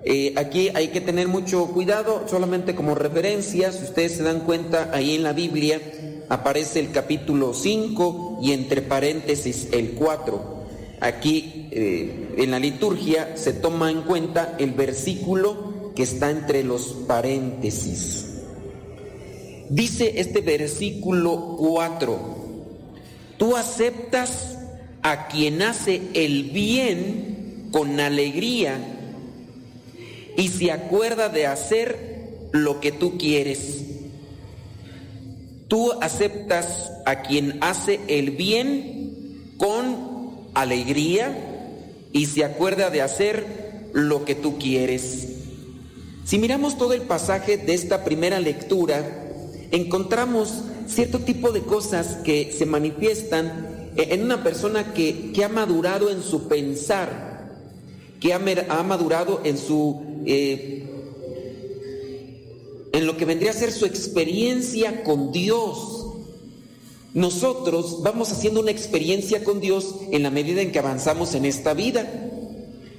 Eh, 0.04 0.35
aquí 0.37 0.70
hay 0.74 0.88
que 0.88 1.00
tener 1.00 1.28
mucho 1.28 1.66
cuidado, 1.68 2.24
solamente 2.28 2.74
como 2.74 2.94
referencia, 2.94 3.72
si 3.72 3.85
ustedes 3.85 4.16
se 4.16 4.22
dan 4.22 4.40
cuenta, 4.40 4.90
ahí 4.92 5.14
en 5.14 5.22
la 5.22 5.33
Biblia 5.33 5.80
aparece 6.28 6.80
el 6.80 6.90
capítulo 6.90 7.54
5 7.54 8.40
y 8.42 8.52
entre 8.52 8.82
paréntesis 8.82 9.68
el 9.72 9.92
4. 9.92 10.54
Aquí 11.00 11.68
eh, 11.70 12.34
en 12.38 12.50
la 12.50 12.58
liturgia 12.58 13.37
se 13.37 13.52
toma 13.52 13.90
en 13.90 14.02
cuenta 14.02 14.56
el 14.58 14.72
versículo 14.72 15.92
que 15.94 16.02
está 16.02 16.30
entre 16.30 16.64
los 16.64 16.94
paréntesis. 17.06 18.26
Dice 19.68 20.20
este 20.20 20.40
versículo 20.40 21.56
4, 21.58 22.18
tú 23.38 23.56
aceptas 23.56 24.58
a 25.02 25.28
quien 25.28 25.62
hace 25.62 26.00
el 26.14 26.44
bien 26.50 27.68
con 27.70 27.98
alegría 27.98 28.78
y 30.37 30.48
se 30.48 30.70
acuerda 30.70 31.28
de 31.28 31.46
hacer 31.46 32.48
lo 32.52 32.80
que 32.80 32.92
tú 32.92 33.18
quieres. 33.18 33.93
Tú 35.68 35.92
aceptas 36.00 36.92
a 37.07 37.22
quien 37.22 37.59
hace 37.62 38.00
el 38.09 38.33
bien 38.33 39.55
con 39.57 40.14
alegría 40.55 41.37
y 42.12 42.27
se 42.27 42.44
acuerda 42.44 42.90
de 42.90 43.03
hacer 43.03 43.90
lo 43.92 44.24
que 44.24 44.35
tú 44.35 44.59
quieres. 44.59 45.29
Si 46.24 46.38
miramos 46.38 46.79
todo 46.79 46.92
el 46.92 47.03
pasaje 47.03 47.57
de 47.57 47.74
esta 47.74 48.05
primera 48.05 48.40
lectura, 48.40 49.05
encontramos 49.70 50.62
cierto 50.87 51.20
tipo 51.20 51.53
de 51.53 51.62
cosas 51.62 52.18
que 52.24 52.53
se 52.53 52.66
manifiestan 52.66 53.90
en 53.96 54.22
una 54.22 54.42
persona 54.42 54.92
que, 54.92 55.33
ha 55.44 55.48
madurado 55.48 56.11
en 56.11 56.22
su 56.22 56.48
pensar, 56.48 57.50
que 58.20 58.33
ha, 58.33 58.40
ha 58.68 58.83
madurado 58.83 59.40
en 59.44 59.59
su 59.59 60.03
eh, 60.27 60.93
en 62.94 63.07
lo 63.07 63.16
que 63.16 63.24
vendría 63.24 63.50
a 63.50 63.54
ser 63.54 63.72
su 63.72 63.87
experiencia 63.87 65.02
con 65.02 65.33
Dios. 65.33 66.00
nosotros 67.12 68.02
vamos 68.02 68.30
haciendo 68.30 68.61
una 68.61 68.70
experiencia 68.70 69.42
con 69.42 69.61
Dios 69.61 69.96
en 70.12 70.22
la 70.22 70.30
medida 70.30 70.62
en 70.62 70.70
que 70.70 70.78
avanzamos 70.78 71.35
en 71.35 71.44
esta 71.44 71.74
vida. 71.74 72.09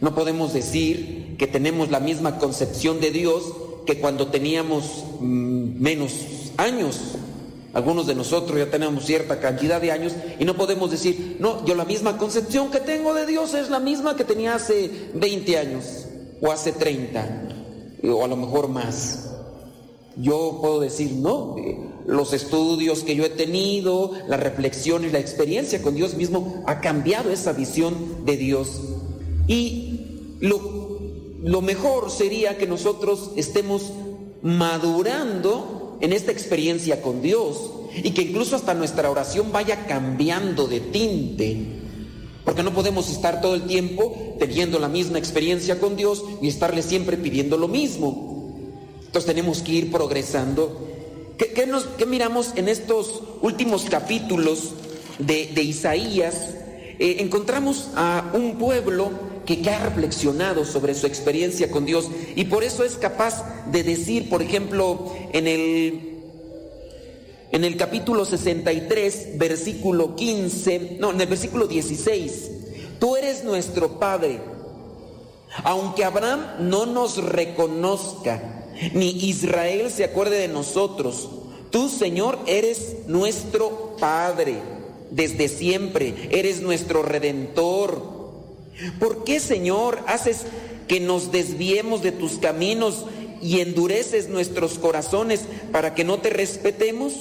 No 0.01 0.13
podemos 0.13 0.53
decir 0.53 1.35
que 1.37 1.47
tenemos 1.47 1.91
la 1.91 2.01
misma 2.01 2.37
concepción 2.39 2.99
de 2.99 3.11
Dios 3.11 3.43
que 3.85 3.99
cuando 3.99 4.27
teníamos 4.27 5.05
mm, 5.21 5.81
menos 5.81 6.13
años. 6.57 6.99
Algunos 7.73 8.05
de 8.07 8.15
nosotros 8.15 8.57
ya 8.57 8.69
tenemos 8.69 9.05
cierta 9.05 9.39
cantidad 9.39 9.79
de 9.81 9.91
años 9.91 10.13
y 10.39 10.45
no 10.45 10.55
podemos 10.55 10.91
decir, 10.91 11.37
no, 11.39 11.65
yo 11.65 11.75
la 11.75 11.85
misma 11.85 12.17
concepción 12.17 12.69
que 12.69 12.79
tengo 12.79 13.13
de 13.13 13.25
Dios 13.25 13.53
es 13.53 13.69
la 13.69 13.79
misma 13.79 14.15
que 14.17 14.25
tenía 14.25 14.55
hace 14.55 14.91
20 15.13 15.57
años 15.57 16.05
o 16.41 16.51
hace 16.51 16.73
30 16.73 17.49
o 18.03 18.23
a 18.23 18.27
lo 18.27 18.35
mejor 18.35 18.67
más. 18.67 19.34
Yo 20.17 20.59
puedo 20.61 20.79
decir, 20.79 21.11
no, 21.11 21.55
eh, 21.57 21.77
los 22.05 22.33
estudios 22.33 23.03
que 23.03 23.15
yo 23.15 23.25
he 23.25 23.29
tenido, 23.29 24.13
la 24.27 24.37
reflexión 24.37 25.03
y 25.03 25.09
la 25.09 25.19
experiencia 25.19 25.81
con 25.81 25.95
Dios 25.95 26.15
mismo 26.15 26.63
ha 26.67 26.79
cambiado 26.79 27.31
esa 27.31 27.53
visión 27.53 28.25
de 28.25 28.37
Dios. 28.37 28.81
Y 29.47 29.99
lo, 30.39 30.99
lo 31.43 31.61
mejor 31.61 32.11
sería 32.11 32.57
que 32.57 32.67
nosotros 32.67 33.31
estemos 33.35 33.91
madurando 34.41 35.97
en 36.01 36.13
esta 36.13 36.31
experiencia 36.31 37.01
con 37.01 37.21
Dios 37.21 37.71
y 38.03 38.11
que 38.11 38.23
incluso 38.23 38.55
hasta 38.55 38.73
nuestra 38.73 39.09
oración 39.09 39.51
vaya 39.51 39.85
cambiando 39.87 40.67
de 40.67 40.79
tinte. 40.79 41.81
Porque 42.43 42.61
no 42.61 42.73
podemos 42.73 43.09
estar 43.09 43.41
todo 43.41 43.55
el 43.55 43.63
tiempo 43.63 44.35
teniendo 44.37 44.77
la 44.79 44.87
misma 44.87 45.17
experiencia 45.17 45.79
con 45.79 45.95
Dios 45.95 46.23
y 46.41 46.47
estarle 46.47 46.83
siempre 46.83 47.17
pidiendo 47.17 47.57
lo 47.57 47.67
mismo. 47.67 48.34
Entonces 49.15 49.33
tenemos 49.33 49.61
que 49.61 49.71
ir 49.71 49.91
progresando. 49.93 50.77
¿Qué, 51.37 52.05
miramos 52.05 52.51
en 52.57 52.67
estos 52.67 53.23
últimos 53.41 53.85
capítulos 53.85 54.71
de, 55.19 55.63
Isaías? 55.63 56.49
Eh, 56.99 57.15
encontramos 57.19 57.91
a 57.95 58.29
un 58.33 58.57
pueblo 58.57 59.11
que, 59.45 59.61
que, 59.61 59.69
ha 59.69 59.85
reflexionado 59.85 60.65
sobre 60.65 60.93
su 60.95 61.07
experiencia 61.07 61.71
con 61.71 61.85
Dios 61.85 62.09
y 62.35 62.43
por 62.43 62.65
eso 62.65 62.83
es 62.83 62.97
capaz 62.97 63.41
de 63.71 63.83
decir, 63.83 64.27
por 64.27 64.41
ejemplo, 64.41 65.09
en 65.31 65.47
el 65.47 66.11
en 67.53 67.63
el 67.63 67.77
capítulo 67.77 68.25
63, 68.25 69.37
versículo 69.37 70.17
15, 70.17 70.97
no, 70.99 71.11
en 71.11 71.21
el 71.21 71.27
versículo 71.27 71.67
16, 71.67 72.51
tú 72.99 73.15
eres 73.15 73.45
nuestro 73.45 73.97
Padre. 73.97 74.41
Aunque 75.63 76.03
Abraham 76.03 76.41
no 76.59 76.85
nos 76.85 77.23
reconozca, 77.23 78.63
ni 78.93 79.09
Israel 79.09 79.89
se 79.89 80.03
acuerde 80.03 80.37
de 80.37 80.47
nosotros, 80.47 81.29
tú, 81.71 81.89
Señor, 81.89 82.39
eres 82.47 83.07
nuestro 83.07 83.95
Padre 83.99 84.55
desde 85.11 85.47
siempre, 85.47 86.13
eres 86.31 86.61
nuestro 86.61 87.03
redentor. 87.03 88.01
¿Por 88.99 89.23
qué, 89.23 89.39
Señor, 89.39 89.99
haces 90.07 90.45
que 90.87 90.99
nos 90.99 91.31
desviemos 91.31 92.01
de 92.01 92.11
tus 92.11 92.33
caminos 92.33 93.05
y 93.41 93.61
endureces 93.61 94.29
nuestros 94.29 94.77
corazones 94.77 95.45
para 95.71 95.95
que 95.95 96.03
no 96.03 96.19
te 96.19 96.29
respetemos? 96.29 97.13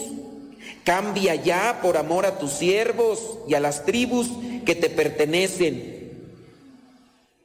Cambia 0.82 1.34
ya 1.34 1.80
por 1.82 1.96
amor 1.96 2.26
a 2.26 2.38
tus 2.38 2.50
siervos 2.52 3.38
y 3.48 3.54
a 3.54 3.60
las 3.60 3.86
tribus 3.86 4.28
que 4.66 4.74
te 4.74 4.90
pertenecen. 4.90 5.94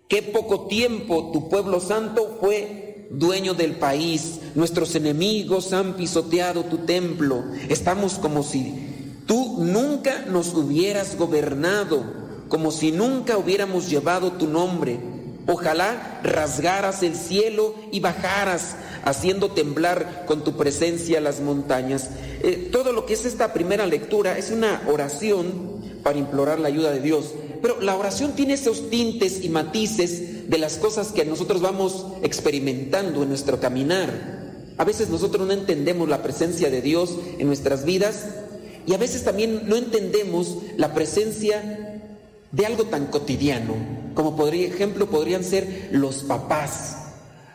Qué 0.08 0.24
poco 0.24 0.68
tiempo 0.68 1.30
tu 1.32 1.50
pueblo 1.50 1.80
santo 1.80 2.38
fue 2.42 2.89
dueño 3.10 3.54
del 3.54 3.76
país. 3.76 4.40
Nuestros 4.56 4.96
enemigos 4.96 5.74
han 5.74 5.96
pisoteado 5.96 6.64
tu 6.66 6.80
templo. 6.80 7.44
Estamos 7.68 8.16
como 8.16 8.44
si 8.44 9.22
tú 9.26 9.58
nunca 9.60 10.26
nos 10.30 10.54
hubieras 10.54 11.18
gobernado, 11.18 12.04
como 12.48 12.72
si 12.72 12.92
nunca 12.92 13.38
hubiéramos 13.38 13.90
llevado 13.90 14.34
tu 14.34 14.48
nombre. 14.48 15.00
Ojalá 15.48 16.22
rasgaras 16.24 17.02
el 17.02 17.16
cielo 17.16 17.74
y 17.92 18.00
bajaras 18.00 18.76
haciendo 19.04 19.52
temblar 19.52 20.26
con 20.28 20.44
tu 20.44 20.56
presencia 20.58 21.22
las 21.22 21.42
montañas. 21.42 22.10
Eh, 22.44 22.70
todo 22.72 22.94
lo 22.94 23.06
que 23.06 23.14
es 23.14 23.26
esta 23.26 23.52
primera 23.52 23.88
lectura 23.88 24.38
es 24.38 24.52
una 24.52 24.84
oración 24.88 25.80
para 26.04 26.20
implorar 26.20 26.60
la 26.60 26.68
ayuda 26.68 26.92
de 26.92 27.02
Dios. 27.02 27.34
Pero 27.62 27.82
la 27.82 27.96
oración 27.96 28.34
tiene 28.34 28.54
esos 28.54 28.90
tintes 28.90 29.44
y 29.44 29.50
matices 29.50 30.50
de 30.50 30.58
las 30.58 30.78
cosas 30.78 31.12
que 31.12 31.26
nosotros 31.26 31.62
vamos 31.62 32.06
experimentando 32.24 33.24
en 33.24 33.30
nuestro 33.30 33.60
caminar. 33.60 34.40
A 34.78 34.86
veces 34.86 35.10
nosotros 35.10 35.46
no 35.46 35.54
entendemos 35.54 36.08
la 36.08 36.24
presencia 36.24 36.70
de 36.70 36.82
Dios 36.82 37.16
en 37.38 37.48
nuestras 37.48 37.84
vidas 37.84 38.26
y 38.88 38.94
a 38.94 38.98
veces 38.98 39.24
también 39.24 39.68
no 39.68 39.76
entendemos 39.76 40.58
la 40.78 40.94
presencia 40.94 42.02
de 42.52 42.66
algo 42.66 42.86
tan 42.86 43.08
cotidiano, 43.08 43.76
como 44.16 44.36
por 44.36 44.56
ejemplo 44.56 45.10
podrían 45.10 45.44
ser 45.44 45.90
los 45.92 46.24
papás. 46.24 46.98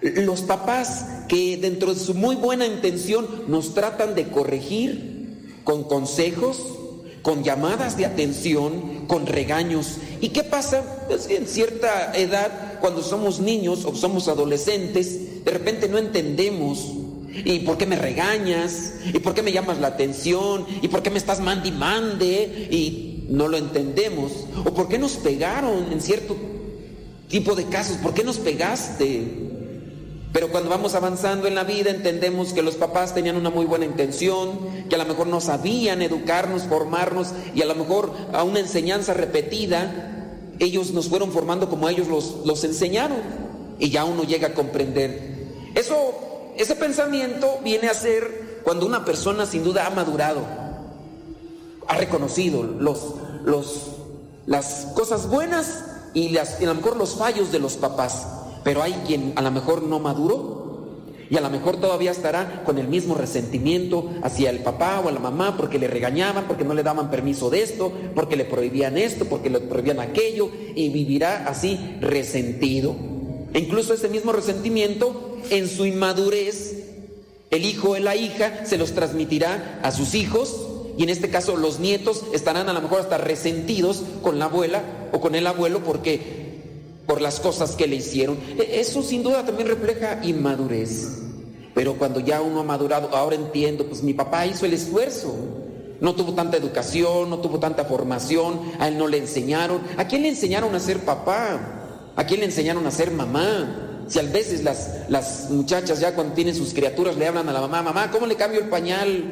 Los 0.00 0.42
papás 0.42 1.06
que 1.28 1.56
dentro 1.56 1.94
de 1.94 2.00
su 2.00 2.14
muy 2.14 2.36
buena 2.36 2.66
intención 2.66 3.26
nos 3.48 3.74
tratan 3.74 4.14
de 4.14 4.28
corregir 4.28 5.60
con 5.64 5.84
consejos, 5.84 6.58
con 7.24 7.42
llamadas 7.42 7.96
de 7.96 8.04
atención, 8.04 9.06
con 9.06 9.26
regaños. 9.26 9.96
¿Y 10.20 10.28
qué 10.28 10.44
pasa? 10.44 11.06
Pues 11.08 11.30
en 11.30 11.46
cierta 11.46 12.12
edad, 12.14 12.78
cuando 12.82 13.02
somos 13.02 13.40
niños 13.40 13.86
o 13.86 13.96
somos 13.96 14.28
adolescentes, 14.28 15.42
de 15.42 15.50
repente 15.50 15.88
no 15.88 15.96
entendemos. 15.96 16.86
¿Y 17.32 17.60
por 17.60 17.78
qué 17.78 17.86
me 17.86 17.96
regañas? 17.96 18.96
¿Y 19.06 19.20
por 19.20 19.32
qué 19.32 19.42
me 19.42 19.52
llamas 19.52 19.78
la 19.78 19.86
atención? 19.86 20.66
¿Y 20.82 20.88
por 20.88 21.02
qué 21.02 21.08
me 21.08 21.16
estás 21.16 21.40
mande 21.40 21.70
y 21.70 21.72
mande? 21.72 22.68
Y 22.70 23.24
no 23.30 23.48
lo 23.48 23.56
entendemos. 23.56 24.30
¿O 24.62 24.74
por 24.74 24.88
qué 24.88 24.98
nos 24.98 25.12
pegaron 25.12 25.90
en 25.92 26.02
cierto 26.02 26.36
tipo 27.28 27.54
de 27.54 27.64
casos? 27.64 27.96
¿Por 27.96 28.12
qué 28.12 28.22
nos 28.22 28.36
pegaste? 28.36 29.53
Pero 30.34 30.48
cuando 30.48 30.68
vamos 30.68 30.96
avanzando 30.96 31.46
en 31.46 31.54
la 31.54 31.62
vida 31.62 31.90
entendemos 31.90 32.52
que 32.52 32.60
los 32.60 32.74
papás 32.74 33.14
tenían 33.14 33.36
una 33.36 33.50
muy 33.50 33.66
buena 33.66 33.84
intención, 33.84 34.58
que 34.88 34.96
a 34.96 34.98
lo 34.98 35.04
mejor 35.04 35.28
no 35.28 35.40
sabían 35.40 36.02
educarnos, 36.02 36.64
formarnos 36.64 37.28
y 37.54 37.62
a 37.62 37.66
lo 37.66 37.76
mejor 37.76 38.10
a 38.32 38.42
una 38.42 38.58
enseñanza 38.58 39.14
repetida, 39.14 40.50
ellos 40.58 40.90
nos 40.90 41.08
fueron 41.08 41.30
formando 41.30 41.70
como 41.70 41.88
ellos 41.88 42.08
los, 42.08 42.44
los 42.44 42.64
enseñaron 42.64 43.18
y 43.78 43.90
ya 43.90 44.04
uno 44.04 44.24
llega 44.24 44.48
a 44.48 44.54
comprender. 44.54 45.52
Eso, 45.76 46.52
ese 46.56 46.74
pensamiento 46.74 47.60
viene 47.62 47.86
a 47.86 47.94
ser 47.94 48.60
cuando 48.64 48.86
una 48.86 49.04
persona 49.04 49.46
sin 49.46 49.62
duda 49.62 49.86
ha 49.86 49.90
madurado, 49.90 50.40
ha 51.86 51.94
reconocido 51.96 52.64
los, 52.64 53.14
los, 53.44 53.82
las 54.46 54.88
cosas 54.96 55.28
buenas 55.28 55.84
y, 56.12 56.30
las, 56.30 56.60
y 56.60 56.64
a 56.64 56.66
lo 56.66 56.74
mejor 56.74 56.96
los 56.96 57.14
fallos 57.14 57.52
de 57.52 57.60
los 57.60 57.76
papás. 57.76 58.26
Pero 58.64 58.82
hay 58.82 58.92
quien 59.06 59.32
a 59.36 59.42
lo 59.42 59.50
mejor 59.50 59.82
no 59.82 60.00
maduró 60.00 60.64
y 61.30 61.36
a 61.36 61.40
lo 61.40 61.50
mejor 61.50 61.76
todavía 61.76 62.10
estará 62.10 62.62
con 62.64 62.78
el 62.78 62.88
mismo 62.88 63.14
resentimiento 63.14 64.10
hacia 64.22 64.50
el 64.50 64.60
papá 64.60 65.00
o 65.00 65.08
a 65.08 65.12
la 65.12 65.20
mamá 65.20 65.56
porque 65.56 65.78
le 65.78 65.88
regañaban, 65.88 66.46
porque 66.46 66.64
no 66.64 66.74
le 66.74 66.82
daban 66.82 67.10
permiso 67.10 67.50
de 67.50 67.62
esto, 67.62 67.92
porque 68.14 68.36
le 68.36 68.44
prohibían 68.44 68.98
esto, 68.98 69.24
porque 69.26 69.50
le 69.50 69.60
prohibían 69.60 70.00
aquello 70.00 70.50
y 70.74 70.88
vivirá 70.90 71.46
así 71.46 71.78
resentido. 72.00 72.94
E 73.52 73.58
incluso 73.60 73.94
ese 73.94 74.08
mismo 74.08 74.32
resentimiento 74.32 75.38
en 75.50 75.68
su 75.68 75.86
inmadurez, 75.86 76.84
el 77.50 77.64
hijo 77.64 77.90
o 77.90 77.98
la 77.98 78.16
hija 78.16 78.66
se 78.66 78.78
los 78.78 78.92
transmitirá 78.92 79.80
a 79.82 79.92
sus 79.92 80.14
hijos 80.14 80.56
y 80.96 81.02
en 81.02 81.08
este 81.08 81.30
caso 81.30 81.56
los 81.56 81.80
nietos 81.80 82.24
estarán 82.32 82.68
a 82.68 82.72
lo 82.72 82.80
mejor 82.80 83.00
hasta 83.00 83.18
resentidos 83.18 84.02
con 84.22 84.38
la 84.38 84.46
abuela 84.46 84.82
o 85.12 85.20
con 85.20 85.34
el 85.34 85.46
abuelo 85.46 85.80
porque 85.84 86.43
por 87.06 87.20
las 87.20 87.40
cosas 87.40 87.76
que 87.76 87.86
le 87.86 87.96
hicieron. 87.96 88.38
E, 88.58 88.80
eso 88.80 89.02
sin 89.02 89.22
duda 89.22 89.44
también 89.44 89.68
refleja 89.68 90.20
inmadurez. 90.22 91.20
Pero 91.74 91.94
cuando 91.94 92.20
ya 92.20 92.40
uno 92.40 92.60
ha 92.60 92.64
madurado, 92.64 93.14
ahora 93.14 93.34
entiendo, 93.34 93.86
pues 93.86 94.02
mi 94.02 94.14
papá 94.14 94.46
hizo 94.46 94.64
el 94.64 94.72
esfuerzo. 94.72 95.34
No 96.00 96.14
tuvo 96.14 96.34
tanta 96.34 96.56
educación, 96.56 97.30
no 97.30 97.38
tuvo 97.38 97.58
tanta 97.58 97.84
formación, 97.84 98.60
a 98.78 98.88
él 98.88 98.98
no 98.98 99.08
le 99.08 99.18
enseñaron. 99.18 99.80
¿A 99.96 100.06
quién 100.06 100.22
le 100.22 100.28
enseñaron 100.28 100.74
a 100.74 100.80
ser 100.80 101.00
papá? 101.00 102.12
¿A 102.16 102.24
quién 102.24 102.40
le 102.40 102.46
enseñaron 102.46 102.86
a 102.86 102.90
ser 102.90 103.10
mamá? 103.10 104.04
Si 104.06 104.18
a 104.18 104.22
veces 104.22 104.62
las, 104.62 105.08
las 105.08 105.50
muchachas 105.50 105.98
ya 105.98 106.14
cuando 106.14 106.34
tienen 106.34 106.54
sus 106.54 106.74
criaturas 106.74 107.16
le 107.16 107.26
hablan 107.26 107.48
a 107.48 107.52
la 107.52 107.60
mamá, 107.60 107.82
mamá, 107.82 108.10
¿cómo 108.10 108.26
le 108.26 108.36
cambio 108.36 108.60
el 108.60 108.68
pañal? 108.68 109.24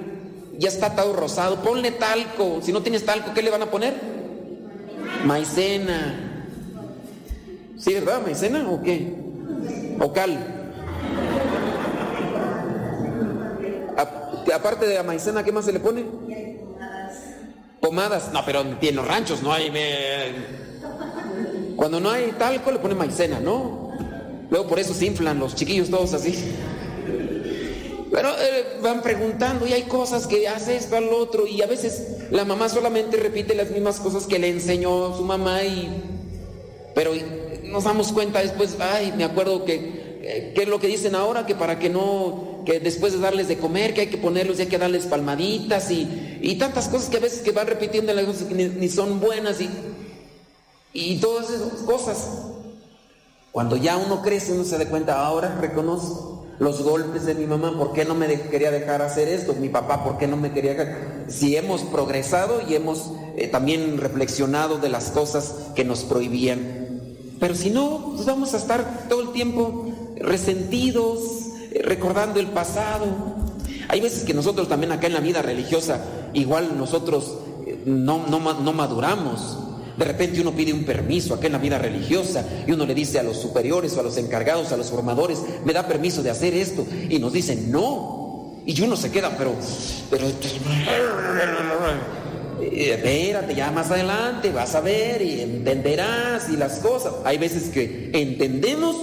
Ya 0.59 0.69
está 0.69 0.97
todo 0.97 1.13
rosado, 1.13 1.63
ponle 1.63 1.93
talco. 1.93 2.61
Si 2.63 2.73
no 2.73 2.83
tienes 2.83 3.05
talco, 3.05 3.35
¿qué 3.35 3.43
le 3.43 3.51
van 3.51 3.63
a 3.63 3.71
poner? 3.71 3.95
Maicena. 5.25 6.32
¿Sí, 7.83 7.95
verdad? 7.95 8.23
¿Maicena 8.23 8.71
o 8.71 8.81
qué? 8.81 9.13
¿O 9.99 10.13
cal? 10.13 10.59
aparte 14.55 14.87
de 14.87 14.95
la 14.95 15.03
maicena, 15.03 15.43
¿qué 15.43 15.51
más 15.51 15.65
se 15.65 15.73
le 15.73 15.81
pone? 15.81 16.05
Pomadas. 17.81 18.31
No, 18.33 18.45
pero 18.45 18.61
en 18.61 18.97
los 18.97 19.07
ranchos 19.07 19.43
no 19.43 19.53
hay... 19.53 19.73
Cuando 21.75 21.99
no 21.99 22.11
hay 22.11 22.33
talco 22.39 22.71
le 22.71 22.79
ponen 22.79 22.99
maicena, 22.99 23.41
¿no? 23.41 23.91
Luego 24.51 24.69
por 24.69 24.79
eso 24.79 24.95
se 24.95 25.07
inflan 25.07 25.39
los 25.41 25.57
chiquillos 25.57 25.91
todos 25.91 26.13
así. 26.13 26.39
Pero 28.13 28.29
eh, 28.29 28.79
van 28.83 29.01
preguntando 29.01 29.67
y 29.67 29.73
hay 29.73 29.85
cosas 29.85 30.27
que 30.27 30.47
hace 30.47 30.77
esto 30.77 30.97
al 30.97 31.09
otro 31.09 31.47
y 31.47 31.63
a 31.63 31.67
veces 31.67 32.19
la 32.31 32.45
mamá 32.45 32.69
solamente 32.69 33.17
repite 33.17 33.55
las 33.55 33.71
mismas 33.71 33.99
cosas 33.99 34.27
que 34.27 34.39
le 34.39 34.51
enseñó 34.51 35.17
su 35.17 35.25
mamá 35.25 35.65
y... 35.65 35.89
Pero 36.95 37.13
nos 37.73 37.85
damos 37.85 38.13
cuenta 38.13 38.41
después, 38.41 38.77
ay, 38.79 39.13
me 39.17 39.25
acuerdo 39.25 39.65
que, 39.65 40.21
eh, 40.23 40.53
¿qué 40.55 40.63
es 40.63 40.69
lo 40.69 40.79
que 40.79 40.87
dicen 40.87 41.15
ahora? 41.15 41.47
Que 41.47 41.55
para 41.55 41.79
que 41.79 41.89
no, 41.89 42.63
que 42.65 42.79
después 42.79 43.13
de 43.13 43.19
darles 43.19 43.49
de 43.49 43.57
comer, 43.57 43.95
que 43.95 44.03
hay 44.03 44.07
que 44.09 44.19
ponerlos 44.19 44.59
y 44.59 44.63
hay 44.63 44.69
que 44.69 44.79
darles 44.79 45.07
palmaditas 45.07 45.91
y, 45.91 46.39
y 46.41 46.57
tantas 46.57 46.89
cosas 46.89 47.09
que 47.09 47.17
a 47.17 47.21
veces 47.21 47.41
que 47.41 47.53
van 47.53 47.67
repitiendo 47.67 48.13
las 48.13 48.25
cosas 48.25 48.45
que 48.45 48.55
ni, 48.55 48.89
son 48.89 49.21
buenas 49.21 49.61
y, 49.61 49.71
y 50.93 51.19
todas 51.19 51.51
esas 51.51 51.81
cosas. 51.85 52.29
Cuando 53.51 53.77
ya 53.77 53.97
uno 53.97 54.23
crece, 54.23 54.53
uno 54.53 54.65
se 54.65 54.79
da 54.79 54.89
cuenta, 54.89 55.27
ahora 55.27 55.59
reconozco 55.61 56.47
los 56.59 56.83
golpes 56.83 57.27
de 57.27 57.35
mi 57.35 57.47
mamá, 57.47 57.77
¿por 57.77 57.93
qué 57.93 58.05
no 58.05 58.15
me 58.15 58.41
quería 58.43 58.71
dejar 58.71 59.03
hacer 59.03 59.29
esto? 59.29 59.55
Mi 59.55 59.69
papá, 59.69 60.05
¿por 60.05 60.17
qué 60.17 60.29
no 60.29 60.37
me 60.37 60.53
quería 60.53 60.75
dejar? 60.75 61.25
Si 61.27 61.57
hemos 61.57 61.83
progresado 61.83 62.61
y 62.69 62.77
hemos 62.77 63.11
eh, 63.37 63.49
también 63.49 63.99
reflexionado 63.99 64.79
de 64.79 64.89
las 64.89 65.11
cosas 65.11 65.55
que 65.75 65.85
nos 65.85 66.05
prohibían. 66.05 66.82
Pero 67.43 67.57
si 67.57 67.71
no, 67.71 68.13
pues 68.15 68.25
vamos 68.25 68.55
a 68.55 68.57
estar 68.57 69.09
todo 69.09 69.21
el 69.21 69.33
tiempo 69.33 69.91
resentidos, 70.15 71.19
eh, 71.73 71.83
recordando 71.83 72.39
el 72.39 72.47
pasado. 72.47 73.05
Hay 73.89 74.01
veces 74.01 74.23
que 74.23 74.33
nosotros 74.33 74.69
también 74.69 74.93
acá 74.93 75.09
en 75.09 75.15
la 75.15 75.19
vida 75.19 75.43
religiosa, 75.43 76.05
igual 76.35 76.79
nosotros 76.79 77.39
eh, 77.67 77.83
no, 77.85 78.29
no, 78.29 78.39
no 78.39 78.73
maduramos. 78.73 79.59
De 79.97 80.05
repente 80.05 80.41
uno 80.41 80.53
pide 80.53 80.73
un 80.73 80.85
permiso 80.85 81.35
acá 81.35 81.49
en 81.49 81.55
la 81.55 81.59
vida 81.59 81.79
religiosa 81.79 82.47
y 82.65 82.71
uno 82.71 82.87
le 82.87 82.95
dice 82.95 83.19
a 83.19 83.25
los 83.25 83.39
superiores 83.39 83.97
o 83.97 84.01
a 84.01 84.05
los 84.05 84.17
encargados, 84.19 84.71
a 84.71 84.77
los 84.77 84.89
formadores, 84.89 85.41
me 85.65 85.73
da 85.73 85.89
permiso 85.89 86.23
de 86.23 86.31
hacer 86.31 86.55
esto. 86.55 86.87
Y 87.11 87.19
nos 87.19 87.33
dicen, 87.33 87.73
no. 87.73 88.63
Y 88.65 88.81
uno 88.83 88.95
se 88.95 89.11
queda, 89.11 89.37
pero, 89.37 89.53
pero, 90.09 90.29
espérate, 92.73 93.55
ya 93.55 93.71
más 93.71 93.91
adelante 93.91 94.51
vas 94.51 94.75
a 94.75 94.81
ver 94.81 95.23
y 95.23 95.41
entenderás 95.41 96.49
y 96.51 96.57
las 96.57 96.79
cosas. 96.79 97.15
Hay 97.25 97.39
veces 97.39 97.71
que 97.71 98.11
entendemos 98.13 98.97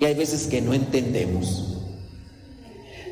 y 0.00 0.04
hay 0.04 0.14
veces 0.14 0.46
que 0.46 0.60
no 0.60 0.74
entendemos. 0.74 1.64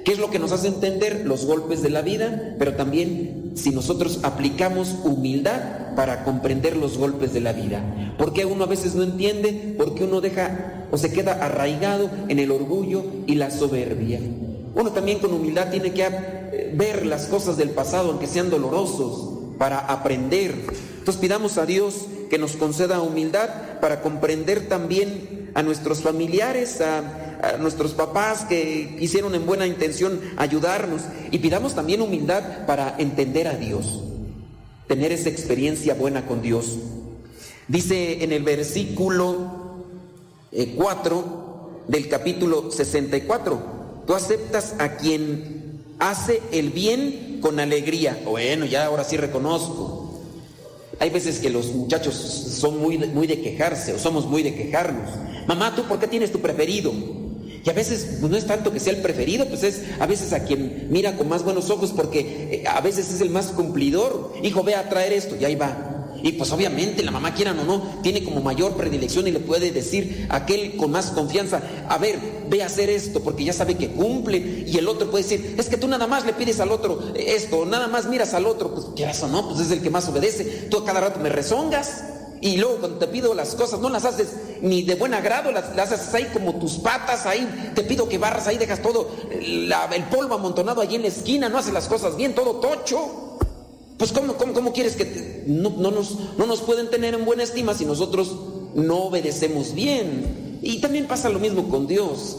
¿Qué 0.05 0.13
es 0.13 0.19
lo 0.21 0.31
que 0.31 0.39
nos 0.39 0.53
hace 0.53 0.69
entender 0.69 1.23
los 1.27 1.47
golpes 1.47 1.83
de 1.83 1.91
la 1.91 2.01
vida? 2.01 2.55
Pero 2.61 2.75
también 2.75 3.53
si 3.57 3.71
nosotros 3.71 4.21
aplicamos 4.23 4.95
humildad 5.03 5.95
para 5.97 6.23
comprender 6.23 6.77
los 6.77 6.97
golpes 6.97 7.33
de 7.33 7.41
la 7.41 7.53
vida. 7.53 8.15
Porque 8.17 8.45
uno 8.45 8.65
a 8.65 8.69
veces 8.69 8.95
no 8.95 9.03
entiende, 9.03 9.75
porque 9.77 10.05
uno 10.05 10.21
deja 10.21 10.87
o 10.93 10.97
se 10.97 11.13
queda 11.13 11.45
arraigado 11.45 12.09
en 12.29 12.39
el 12.39 12.53
orgullo 12.53 13.05
y 13.27 13.35
la 13.35 13.51
soberbia. 13.51 14.21
Uno 14.77 14.93
también 14.93 15.19
con 15.19 15.33
humildad 15.33 15.71
tiene 15.71 15.93
que 15.93 16.07
eh, 16.07 16.73
ver 16.75 17.05
las 17.05 17.27
cosas 17.27 17.57
del 17.57 17.71
pasado, 17.71 18.11
aunque 18.11 18.27
sean 18.27 18.51
dolorosos, 18.51 19.36
para 19.59 19.79
aprender. 19.79 20.55
Entonces 20.99 21.21
pidamos 21.21 21.59
a 21.59 21.67
Dios 21.67 22.07
que 22.29 22.39
nos 22.39 22.57
conceda 22.57 23.01
humildad 23.01 23.49
para 23.81 24.03
comprender 24.03 24.69
también 24.69 25.51
a 25.55 25.63
nuestros 25.63 26.03
familiares, 26.03 26.81
a, 26.81 27.23
nuestros 27.61 27.93
papás 27.93 28.45
que 28.45 28.97
quisieron 28.99 29.35
en 29.35 29.45
buena 29.45 29.67
intención 29.67 30.21
ayudarnos 30.37 31.03
y 31.31 31.39
pidamos 31.39 31.75
también 31.75 32.01
humildad 32.01 32.67
para 32.67 32.97
entender 32.99 33.47
a 33.47 33.55
Dios, 33.55 34.03
tener 34.89 35.13
esa 35.13 35.29
experiencia 35.29 35.95
buena 35.95 36.27
con 36.27 36.41
Dios. 36.41 36.79
Dice 37.69 38.25
en 38.25 38.33
el 38.33 38.43
versículo 38.43 39.85
4 40.77 41.19
eh, 41.19 41.91
del 41.93 42.09
capítulo 42.09 42.71
64, 42.71 44.05
tú 44.07 44.15
aceptas 44.15 44.75
a 44.79 44.97
quien 44.97 45.83
hace 45.99 46.41
el 46.53 46.71
bien 46.71 47.26
con 47.41 47.61
alegría. 47.61 48.19
Bueno, 48.25 48.67
ya 48.67 48.87
ahora 48.87 49.05
sí 49.05 49.17
reconozco. 49.17 50.21
Hay 50.99 51.11
veces 51.11 51.39
que 51.39 51.51
los 51.51 51.67
muchachos 51.67 52.15
son 52.15 52.79
muy, 52.81 52.99
muy 52.99 53.27
de 53.27 53.41
quejarse 53.41 53.93
o 53.93 53.99
somos 53.99 54.27
muy 54.27 54.43
de 54.43 54.55
quejarnos. 54.55 55.11
Mamá, 55.47 55.75
¿tú 55.75 55.85
por 55.85 55.99
qué 55.99 56.07
tienes 56.07 56.33
tu 56.33 56.41
preferido? 56.41 56.93
Y 57.65 57.69
a 57.69 57.73
veces 57.73 58.19
pues, 58.21 58.31
no 58.31 58.37
es 58.37 58.47
tanto 58.47 58.73
que 58.73 58.81
sea 58.81 58.93
el 58.93 59.03
preferido, 59.03 59.47
pues 59.47 59.65
es 59.65 59.83
a 59.99 60.07
veces 60.07 60.33
a 60.33 60.45
quien 60.45 60.87
mira 60.89 61.17
con 61.17 61.29
más 61.29 61.43
buenos 61.43 61.69
ojos 61.69 61.93
porque 61.93 62.21
eh, 62.53 62.65
a 62.69 62.81
veces 62.81 63.13
es 63.13 63.21
el 63.21 63.31
más 63.31 63.47
cumplidor. 63.49 64.35
Hijo, 64.43 64.63
ve 64.63 64.77
a 64.77 64.89
traer 64.89 65.13
esto 65.13 65.37
y 65.39 65.45
ahí 65.45 65.57
va. 65.57 65.96
Y 66.27 66.33
pues 66.33 66.51
obviamente 66.51 67.05
la 67.05 67.13
mamá 67.13 67.35
quieran 67.35 67.57
o 67.61 67.65
no, 67.65 68.01
tiene 68.03 68.25
como 68.25 68.41
mayor 68.41 68.73
predilección 68.73 69.29
y 69.29 69.31
le 69.31 69.39
puede 69.39 69.71
decir 69.71 70.27
a 70.29 70.39
aquel 70.39 70.77
con 70.77 70.91
más 70.91 71.13
confianza, 71.13 71.63
a 71.89 71.99
ver, 71.99 72.19
ve 72.51 72.65
a 72.65 72.67
hacer 72.67 72.91
esto 72.91 73.21
porque 73.23 73.45
ya 73.45 73.53
sabe 73.53 73.77
que 73.77 73.91
cumple. 73.91 74.65
Y 74.67 74.77
el 74.77 74.89
otro 74.89 75.09
puede 75.09 75.23
decir, 75.23 75.55
es 75.57 75.69
que 75.69 75.77
tú 75.77 75.87
nada 75.87 76.09
más 76.09 76.27
le 76.27 76.33
pides 76.33 76.59
al 76.59 76.73
otro 76.73 77.01
esto, 77.15 77.65
nada 77.65 77.87
más 77.87 78.07
miras 78.07 78.35
al 78.35 78.47
otro, 78.47 78.75
pues 78.75 78.87
quieras 78.97 79.23
o 79.23 79.29
no, 79.29 79.51
pues 79.51 79.61
es 79.61 79.71
el 79.71 79.81
que 79.81 79.89
más 79.89 80.09
obedece. 80.09 80.67
Tú 80.69 80.79
a 80.79 80.85
cada 80.85 80.99
rato 80.99 81.21
me 81.21 81.29
rezongas. 81.29 82.03
Y 82.41 82.57
luego 82.57 82.79
cuando 82.79 82.99
te 82.99 83.07
pido 83.07 83.33
las 83.33 83.55
cosas, 83.55 83.79
no 83.79 83.89
las 83.89 84.05
haces 84.05 84.27
ni 84.63 84.83
de 84.83 84.97
buen 84.97 85.15
agrado, 85.15 85.53
las, 85.53 85.79
haces 85.79 86.13
ahí 86.13 86.25
como 86.33 86.57
tus 86.57 86.79
patas, 86.79 87.25
ahí 87.25 87.71
te 87.77 87.85
pido 87.85 88.09
que 88.09 88.19
barras, 88.19 88.49
ahí 88.49 88.59
dejas 88.59 88.83
todo 88.83 89.11
el 89.31 90.05
polvo 90.11 90.35
amontonado 90.35 90.81
allí 90.81 90.97
en 90.97 91.03
la 91.03 91.09
esquina, 91.09 91.49
no 91.49 91.59
haces 91.59 91.73
las 91.73 91.87
cosas 91.87 92.17
bien, 92.17 92.35
todo 92.35 92.57
tocho. 92.57 93.26
Pues 93.99 94.13
¿cómo, 94.13 94.35
cómo, 94.35 94.73
quieres 94.73 94.95
que 94.95 95.45
no, 95.47 95.71
nos, 95.71 96.19
no 96.37 96.47
nos 96.47 96.61
pueden 96.61 96.91
tener 96.91 97.15
en 97.15 97.25
buena 97.25 97.43
estima 97.43 97.75
si 97.75 97.85
nosotros 97.85 98.35
no 98.75 99.05
obedecemos 99.05 99.75
bien? 99.75 100.59
Y 100.63 100.81
también 100.81 101.07
pasa 101.07 101.31
lo 101.31 101.39
mismo 101.39 101.69
con 101.69 101.87
Dios. 101.87 102.37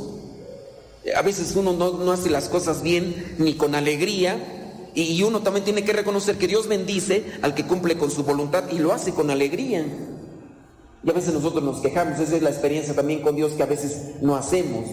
A 1.16 1.22
veces 1.22 1.56
uno 1.56 1.74
no, 1.74 1.94
no 1.94 2.12
hace 2.12 2.30
las 2.30 2.50
cosas 2.50 2.84
bien 2.84 3.36
ni 3.40 3.54
con 3.54 3.74
alegría 3.74 4.58
y 4.94 5.22
uno 5.24 5.42
también 5.42 5.64
tiene 5.64 5.84
que 5.84 5.94
reconocer 5.94 6.38
que 6.38 6.48
Dios 6.48 6.68
bendice 6.68 7.24
al 7.42 7.54
que 7.54 7.66
cumple 7.66 7.98
con 7.98 8.10
su 8.12 8.24
voluntad 8.24 8.66
y 8.72 8.80
lo 8.80 8.94
hace 8.94 9.14
con 9.14 9.30
alegría. 9.30 9.86
Y 11.04 11.10
a 11.10 11.14
veces 11.14 11.34
nosotros 11.34 11.64
nos 11.64 11.80
quejamos, 11.82 12.20
esa 12.20 12.36
es 12.36 12.42
la 12.42 12.50
experiencia 12.50 12.96
también 12.96 13.22
con 13.22 13.36
Dios 13.36 13.54
que 13.54 13.64
a 13.64 13.68
veces 13.68 14.16
no 14.22 14.36
hacemos. 14.36 14.86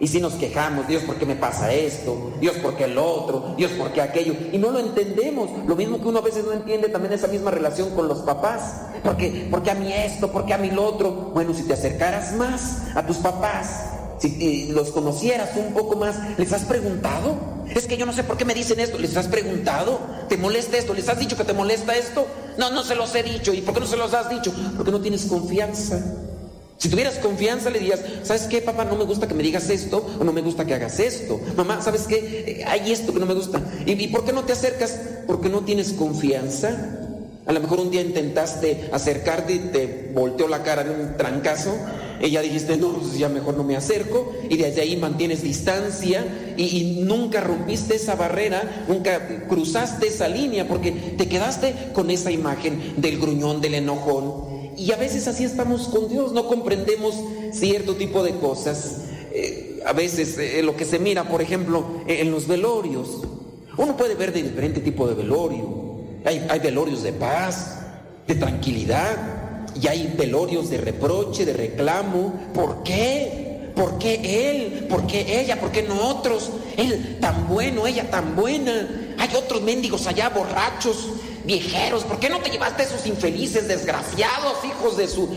Y 0.00 0.08
si 0.08 0.20
nos 0.20 0.34
quejamos, 0.34 0.88
Dios, 0.88 1.02
¿por 1.04 1.16
qué 1.16 1.26
me 1.26 1.36
pasa 1.36 1.72
esto? 1.72 2.32
Dios, 2.40 2.56
¿por 2.56 2.76
qué 2.76 2.88
lo 2.88 3.04
otro? 3.04 3.54
Dios, 3.56 3.70
¿por 3.72 3.92
qué 3.92 4.02
aquello? 4.02 4.34
Y 4.52 4.58
no 4.58 4.70
lo 4.70 4.80
entendemos. 4.80 5.50
Lo 5.66 5.76
mismo 5.76 6.00
que 6.00 6.08
uno 6.08 6.18
a 6.18 6.22
veces 6.22 6.44
no 6.44 6.52
entiende 6.52 6.88
también 6.88 7.12
esa 7.12 7.28
misma 7.28 7.50
relación 7.50 7.90
con 7.94 8.08
los 8.08 8.18
papás. 8.18 8.82
¿Por 9.02 9.16
qué, 9.16 9.48
¿Por 9.50 9.62
qué 9.62 9.70
a 9.70 9.74
mí 9.74 9.92
esto? 9.92 10.32
¿Por 10.32 10.46
qué 10.46 10.54
a 10.54 10.58
mí 10.58 10.70
lo 10.70 10.84
otro? 10.84 11.30
Bueno, 11.32 11.54
si 11.54 11.62
te 11.62 11.74
acercaras 11.74 12.34
más 12.34 12.82
a 12.94 13.06
tus 13.06 13.18
papás, 13.18 13.84
si 14.18 14.68
los 14.72 14.90
conocieras 14.90 15.50
un 15.56 15.72
poco 15.72 15.96
más, 15.96 16.16
¿les 16.38 16.52
has 16.52 16.64
preguntado? 16.64 17.36
Es 17.74 17.86
que 17.86 17.96
yo 17.96 18.06
no 18.06 18.12
sé 18.12 18.24
por 18.24 18.36
qué 18.36 18.44
me 18.44 18.54
dicen 18.54 18.80
esto. 18.80 18.98
¿Les 18.98 19.16
has 19.16 19.28
preguntado? 19.28 20.00
¿Te 20.28 20.36
molesta 20.36 20.76
esto? 20.76 20.92
¿Les 20.94 21.08
has 21.08 21.18
dicho 21.18 21.36
que 21.36 21.44
te 21.44 21.52
molesta 21.52 21.94
esto? 21.96 22.26
No, 22.58 22.70
no 22.70 22.82
se 22.82 22.94
los 22.94 23.14
he 23.14 23.22
dicho. 23.22 23.52
¿Y 23.52 23.60
por 23.62 23.74
qué 23.74 23.80
no 23.80 23.86
se 23.86 23.96
los 23.96 24.12
has 24.12 24.28
dicho? 24.28 24.52
Porque 24.76 24.90
no 24.90 25.00
tienes 25.00 25.26
confianza. 25.26 26.00
Si 26.84 26.90
tuvieras 26.90 27.14
confianza 27.14 27.70
le 27.70 27.78
dirías, 27.78 28.00
¿sabes 28.24 28.42
qué, 28.42 28.60
papá? 28.60 28.84
No 28.84 28.94
me 28.94 29.04
gusta 29.04 29.26
que 29.26 29.32
me 29.32 29.42
digas 29.42 29.70
esto 29.70 30.06
o 30.20 30.22
no 30.22 30.34
me 30.34 30.42
gusta 30.42 30.66
que 30.66 30.74
hagas 30.74 31.00
esto. 31.00 31.40
Mamá, 31.56 31.80
¿sabes 31.80 32.02
qué? 32.02 32.16
Eh, 32.46 32.64
hay 32.66 32.92
esto 32.92 33.14
que 33.14 33.20
no 33.20 33.24
me 33.24 33.32
gusta. 33.32 33.58
¿Y, 33.86 33.92
¿Y 33.92 34.08
por 34.08 34.26
qué 34.26 34.34
no 34.34 34.44
te 34.44 34.52
acercas? 34.52 35.00
Porque 35.26 35.48
no 35.48 35.60
tienes 35.60 35.94
confianza. 35.94 37.00
A 37.46 37.52
lo 37.54 37.60
mejor 37.60 37.80
un 37.80 37.90
día 37.90 38.02
intentaste 38.02 38.90
acercarte 38.92 39.54
y 39.54 39.58
te 39.60 40.10
volteó 40.12 40.46
la 40.46 40.62
cara 40.62 40.84
de 40.84 40.90
un 40.90 41.16
trancazo 41.16 41.74
y 42.20 42.30
ya 42.30 42.42
dijiste, 42.42 42.76
no, 42.76 42.92
pues 42.92 43.18
ya 43.18 43.28
mejor 43.28 43.56
no 43.56 43.64
me 43.64 43.76
acerco 43.76 44.32
y 44.48 44.56
desde 44.56 44.82
ahí 44.82 44.96
mantienes 44.96 45.42
distancia 45.42 46.54
y, 46.56 47.00
nunca 47.04 47.40
rompiste 47.40 47.96
esa 47.96 48.14
barrera, 48.14 48.84
nunca 48.88 49.46
cruzaste 49.48 50.08
esa 50.08 50.28
línea 50.28 50.66
porque 50.66 50.92
te 50.92 51.28
quedaste 51.28 51.74
con 51.92 52.10
esa 52.10 52.30
imagen 52.30 52.94
del 52.96 53.18
gruñón, 53.18 53.60
del 53.60 53.74
enojón. 53.74 54.43
Y 54.84 54.92
a 54.92 54.96
veces 54.96 55.26
así 55.28 55.44
estamos 55.44 55.88
con 55.88 56.10
Dios, 56.10 56.32
no 56.32 56.46
comprendemos 56.46 57.14
cierto 57.54 57.94
tipo 57.94 58.22
de 58.22 58.32
cosas. 58.32 59.04
Eh, 59.32 59.82
a 59.86 59.94
veces 59.94 60.36
eh, 60.36 60.62
lo 60.62 60.76
que 60.76 60.84
se 60.84 60.98
mira, 60.98 61.24
por 61.24 61.40
ejemplo, 61.40 62.02
en 62.06 62.30
los 62.30 62.46
velorios. 62.46 63.22
Uno 63.78 63.96
puede 63.96 64.14
ver 64.14 64.34
de 64.34 64.42
diferente 64.42 64.80
tipo 64.80 65.08
de 65.08 65.14
velorio. 65.14 65.94
Hay, 66.26 66.46
hay 66.50 66.60
velorios 66.60 67.02
de 67.02 67.14
paz, 67.14 67.78
de 68.26 68.34
tranquilidad, 68.34 69.68
y 69.80 69.86
hay 69.86 70.12
velorios 70.18 70.68
de 70.68 70.76
reproche, 70.76 71.46
de 71.46 71.54
reclamo. 71.54 72.34
¿Por 72.52 72.82
qué? 72.82 73.72
¿Por 73.74 73.96
qué 73.96 74.50
él? 74.50 74.86
¿Por 74.86 75.06
qué 75.06 75.40
ella? 75.40 75.58
¿Por 75.58 75.72
qué 75.72 75.82
no 75.84 76.08
otros? 76.08 76.50
Él 76.76 77.16
tan 77.22 77.48
bueno, 77.48 77.86
ella 77.86 78.10
tan 78.10 78.36
buena. 78.36 79.14
Hay 79.16 79.30
otros 79.34 79.62
mendigos 79.62 80.06
allá, 80.06 80.28
borrachos, 80.28 81.08
viejeros. 81.44 82.04
¿Por 82.04 82.18
qué 82.18 82.28
no 82.28 82.40
te 82.40 82.50
llevaste 82.50 82.82
a 82.82 82.86
esos 82.86 83.06
infelices, 83.06 83.68
desgraciados, 83.68 84.64
hijos 84.64 84.96
de 84.96 85.08
su... 85.08 85.28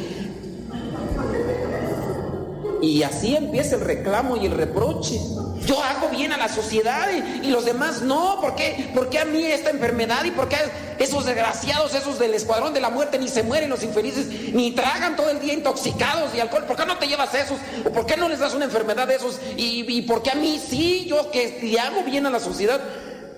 Y 2.82 3.02
así 3.04 3.36
empieza 3.36 3.76
el 3.76 3.82
reclamo 3.82 4.38
y 4.38 4.46
el 4.46 4.52
reproche. 4.52 5.20
yo 5.65 5.82
hago 5.82 6.10
bien 6.10 6.32
a 6.32 6.38
la 6.38 6.48
sociedad 6.48 7.08
y, 7.43 7.48
los 7.48 7.65
demás 7.65 8.04
no. 8.04 8.39
¿Por 8.39 8.56
qué? 8.56 8.91
¿Por 8.93 9.10
qué 9.10 9.20
a 9.20 9.26
mí 9.26 9.43
esta 9.43 9.72
enfermedad? 9.72 10.24
¿Y 10.26 10.32
por 10.32 10.48
qué 10.48 10.58
esos 11.00 11.26
desgraciados, 11.26 11.96
esos 11.96 12.20
del 12.20 12.36
escuadrón 12.36 12.74
de 12.74 12.80
la 12.80 12.91
muerte, 12.91 13.17
ni 13.17 13.28
se 13.28 13.41
mueren 13.41 13.70
los 13.70 13.84
infelices, 13.84 14.54
ni 14.54 14.72
tragan 14.72 15.15
todo 15.15 15.30
el 15.32 15.39
día 15.39 15.54
intoxicados 15.54 16.36
y 16.36 16.39
alcohol? 16.39 16.65
¿Por 16.65 16.76
qué 16.76 16.86
no 16.86 16.98
te 16.98 17.08
llevas 17.08 17.34
esos? 17.34 17.58
¿O 17.84 17.89
por 17.89 18.06
qué 18.06 18.15
no 18.15 18.30
les 18.30 18.39
das 18.39 18.54
una 18.54 18.65
enfermedad 18.65 19.08
de 19.08 19.15
esos? 19.15 19.39
¿Y, 19.58 19.86
y 19.88 20.04
por 20.04 20.22
qué 20.22 20.32
a 20.32 20.36
mí 20.36 20.62
sí? 20.63 21.06
Yo 21.10 21.32
que 21.32 21.78
hago 21.80 22.04
bien 22.04 22.28
a 22.28 22.30
la 22.30 22.39
sociedad. 22.39 22.80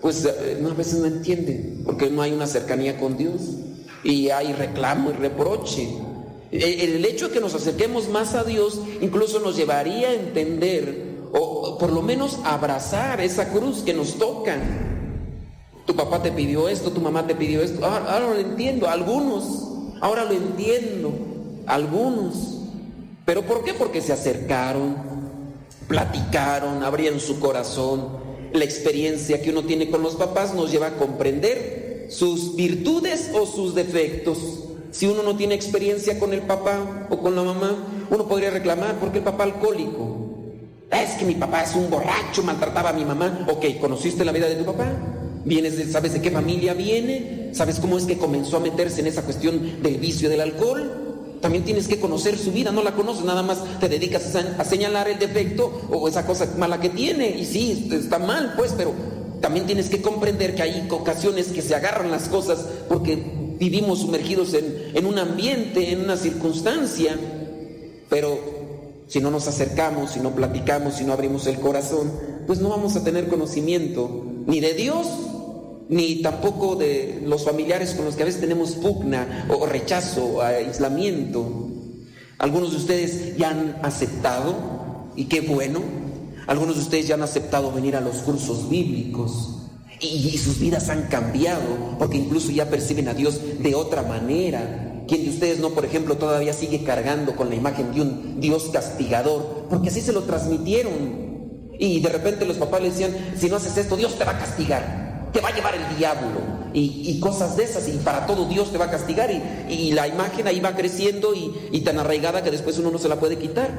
Pues 0.01 0.25
eh, 0.25 0.63
a 0.63 0.73
veces 0.73 0.99
no 0.99 1.05
entienden, 1.05 1.83
porque 1.85 2.09
no 2.09 2.21
hay 2.21 2.31
una 2.31 2.47
cercanía 2.47 2.97
con 2.97 3.17
Dios. 3.17 3.41
Y 4.03 4.29
hay 4.29 4.53
reclamo 4.53 5.11
y 5.11 5.13
reproche. 5.13 5.89
El 6.51 7.03
hecho 7.05 7.27
de 7.27 7.33
que 7.33 7.41
nos 7.41 7.53
acerquemos 7.53 8.09
más 8.09 8.33
a 8.33 8.43
Dios 8.43 8.81
incluso 9.01 9.39
nos 9.39 9.55
llevaría 9.55 10.09
a 10.09 10.13
entender 10.15 11.09
o 11.31 11.77
por 11.77 11.91
lo 11.91 12.01
menos 12.01 12.39
abrazar 12.43 13.21
esa 13.21 13.49
cruz 13.51 13.81
que 13.83 13.93
nos 13.93 14.17
toca. 14.17 14.57
Tu 15.85 15.95
papá 15.95 16.21
te 16.21 16.31
pidió 16.31 16.69
esto, 16.69 16.91
tu 16.91 17.01
mamá 17.01 17.25
te 17.25 17.35
pidió 17.35 17.61
esto. 17.61 17.85
Ahora, 17.85 18.19
lo 18.19 18.37
entiendo, 18.37 18.87
algunos. 18.87 19.67
Ahora 20.01 20.23
lo 20.23 20.33
entiendo, 20.33 21.11
algunos. 21.65 22.59
¿Pero 23.25 23.41
por 23.43 23.63
qué? 23.63 23.73
Porque 23.73 24.01
se 24.01 24.13
acercaron, 24.13 24.95
platicaron, 25.87 26.83
abrían 26.83 27.19
su 27.19 27.39
corazón. 27.39 28.28
La 28.53 28.63
experiencia 28.63 29.41
que 29.41 29.51
uno 29.51 29.63
tiene 29.63 29.89
con 29.89 30.01
los 30.01 30.15
papás 30.15 30.53
nos 30.53 30.71
lleva 30.71 30.87
a 30.87 30.97
comprender 30.97 32.07
sus 32.09 32.55
virtudes 32.55 33.31
o 33.33 33.45
sus 33.45 33.75
defectos. 33.75 34.37
Si 34.91 35.05
uno 35.05 35.21
no 35.21 35.35
tiene 35.37 35.53
experiencia 35.53 36.19
con 36.19 36.33
el 36.33 36.41
papá 36.41 37.07
o 37.09 37.19
con 37.19 37.35
la 37.35 37.43
mamá, 37.43 38.05
uno 38.09 38.27
podría 38.27 38.49
reclamar, 38.49 38.99
porque 38.99 39.19
el 39.19 39.23
papá 39.23 39.43
alcohólico? 39.43 40.29
Es 40.91 41.11
que 41.11 41.25
mi 41.25 41.35
papá 41.35 41.63
es 41.63 41.75
un 41.75 41.89
borracho, 41.89 42.41
maltrataba 42.41 42.89
a 42.89 42.93
mi 42.93 43.05
mamá. 43.05 43.45
Ok, 43.51 43.65
¿conociste 43.79 44.25
la 44.25 44.31
vida 44.31 44.47
de 44.47 44.55
tu 44.55 44.65
papá? 44.65 44.91
¿Vienes 45.45 45.77
de, 45.77 45.85
sabes 45.85 46.13
de 46.13 46.21
qué 46.21 46.31
familia 46.31 46.73
viene? 46.73 47.51
¿Sabes 47.53 47.79
cómo 47.79 47.97
es 47.97 48.05
que 48.05 48.17
comenzó 48.17 48.57
a 48.57 48.61
meterse 48.61 49.01
en 49.01 49.07
esa 49.07 49.21
cuestión 49.23 49.81
del 49.83 49.97
vicio 49.97 50.29
del 50.29 50.41
alcohol? 50.41 51.08
También 51.41 51.63
tienes 51.63 51.87
que 51.87 51.99
conocer 51.99 52.37
su 52.37 52.51
vida, 52.51 52.71
no 52.71 52.83
la 52.83 52.95
conoces, 52.95 53.23
nada 53.23 53.43
más 53.43 53.59
te 53.79 53.87
dedicas 53.87 54.35
a, 54.35 54.65
señalar 54.65 55.07
el 55.07 55.19
defecto 55.19 55.87
o 55.89 56.07
esa 56.07 56.25
cosa 56.25 56.47
mala 56.57 56.81
que 56.81 56.89
tiene. 56.89 57.29
Y 57.29 57.45
sí, 57.45 57.89
está 57.91 58.19
mal, 58.19 58.53
pues, 58.57 58.73
pero 58.75 58.93
también 59.41 59.65
tienes 59.65 59.89
que 59.89 60.01
comprender 60.01 60.55
que 60.55 60.63
hay 60.63 60.87
ocasiones 60.89 61.47
que 61.47 61.61
se 61.61 61.75
agarran 61.75 62.11
las 62.11 62.27
cosas 62.27 62.65
porque 62.89 63.17
vivimos 63.57 63.99
sumergidos 63.99 64.53
en, 64.53 65.05
un 65.05 65.17
ambiente, 65.17 65.91
en 65.91 66.01
una 66.01 66.17
circunstancia. 66.17 67.17
Pero 68.09 68.39
si 69.07 69.19
no 69.19 69.31
nos 69.31 69.47
acercamos, 69.47 70.11
si 70.11 70.19
no 70.19 70.31
platicamos, 70.31 70.95
si 70.95 71.05
no 71.05 71.13
abrimos 71.13 71.47
el 71.47 71.59
corazón, 71.59 72.11
pues 72.47 72.59
no 72.59 72.69
vamos 72.69 72.95
a 72.95 73.03
tener 73.03 73.27
conocimiento 73.27 74.25
ni 74.45 74.59
de 74.59 74.73
Dios, 74.73 75.07
ni 75.89 76.21
tampoco 76.21 76.75
de 76.75 77.19
los 77.25 77.43
familiares 77.43 77.95
con 77.95 78.05
los 78.05 78.15
que 78.15 78.21
a 78.21 78.25
veces 78.25 78.39
tenemos 78.39 78.73
pugna 78.73 79.47
o 79.49 79.65
rechazo, 79.65 80.41
aislamiento. 80.41 81.67
Algunos 82.37 82.71
de 82.71 82.77
ustedes 82.77 83.37
ya 83.37 83.49
han 83.49 83.79
aceptado, 83.81 85.09
y 85.15 85.25
qué 85.25 85.41
bueno, 85.41 85.81
algunos 86.45 86.75
de 86.75 86.83
ustedes 86.83 87.07
ya 87.07 87.15
han 87.15 87.23
aceptado 87.23 87.71
venir 87.71 87.95
a 87.95 88.01
los 88.01 88.17
cursos 88.17 88.69
bíblicos. 88.69 89.55
Y, 89.99 90.37
sus 90.37 90.59
vidas 90.59 90.87
han 90.89 91.07
cambiado, 91.07 91.97
porque 91.97 92.17
incluso 92.17 92.51
ya 92.51 92.69
perciben 92.69 93.09
a 93.09 93.13
Dios 93.13 93.41
de 93.59 93.75
otra 93.75 94.03
manera, 94.03 94.85
¿Quién 95.09 95.23
de 95.23 95.31
ustedes 95.31 95.57
no, 95.57 95.71
por 95.71 95.85
ejemplo, 95.85 96.17
todavía 96.17 96.53
sigue 96.53 96.83
cargando 96.83 97.35
con 97.35 97.49
la 97.49 97.55
imagen 97.55 97.95
de 97.95 98.01
un 98.01 98.39
Dios 98.39 98.69
castigador? 98.71 99.65
Porque 99.67 99.89
así 99.89 100.01
se 100.01 100.13
lo 100.13 100.21
transmitieron. 100.21 100.93
Y 101.79 101.99
de 101.99 102.09
repente 102.09 102.45
los 102.45 102.57
papás 102.57 102.79
le 102.79 102.91
decían, 102.91 103.15
si 103.35 103.49
no 103.49 103.55
haces 103.55 103.75
esto, 103.75 103.97
Dios 103.97 104.19
te 104.19 104.23
va 104.23 104.33
a 104.33 104.37
castigar, 104.37 105.08
te 105.31 105.41
va 105.41 105.49
a 105.49 105.55
llevar 105.55 105.75
el 105.75 105.97
diablo. 105.97 106.59
Y, 106.73 107.19
cosas 107.19 107.57
de 107.57 107.63
esas, 107.63 107.87
y 107.87 107.93
para 107.97 108.25
todo 108.27 108.45
Dios 108.45 108.71
te 108.71 108.77
va 108.77 108.85
a 108.85 108.91
castigar. 108.91 109.29
Y, 109.69 109.91
la 109.91 110.07
imagen 110.07 110.47
ahí 110.47 110.59
va 110.59 110.75
creciendo 110.75 111.33
y, 111.33 111.53
y 111.71 111.81
tan 111.81 111.99
arraigada 111.99 112.43
que 112.43 112.51
después 112.51 112.77
uno 112.77 112.91
no 112.91 112.99
se 112.99 113.09
la 113.09 113.19
puede 113.19 113.37
quitar. 113.37 113.69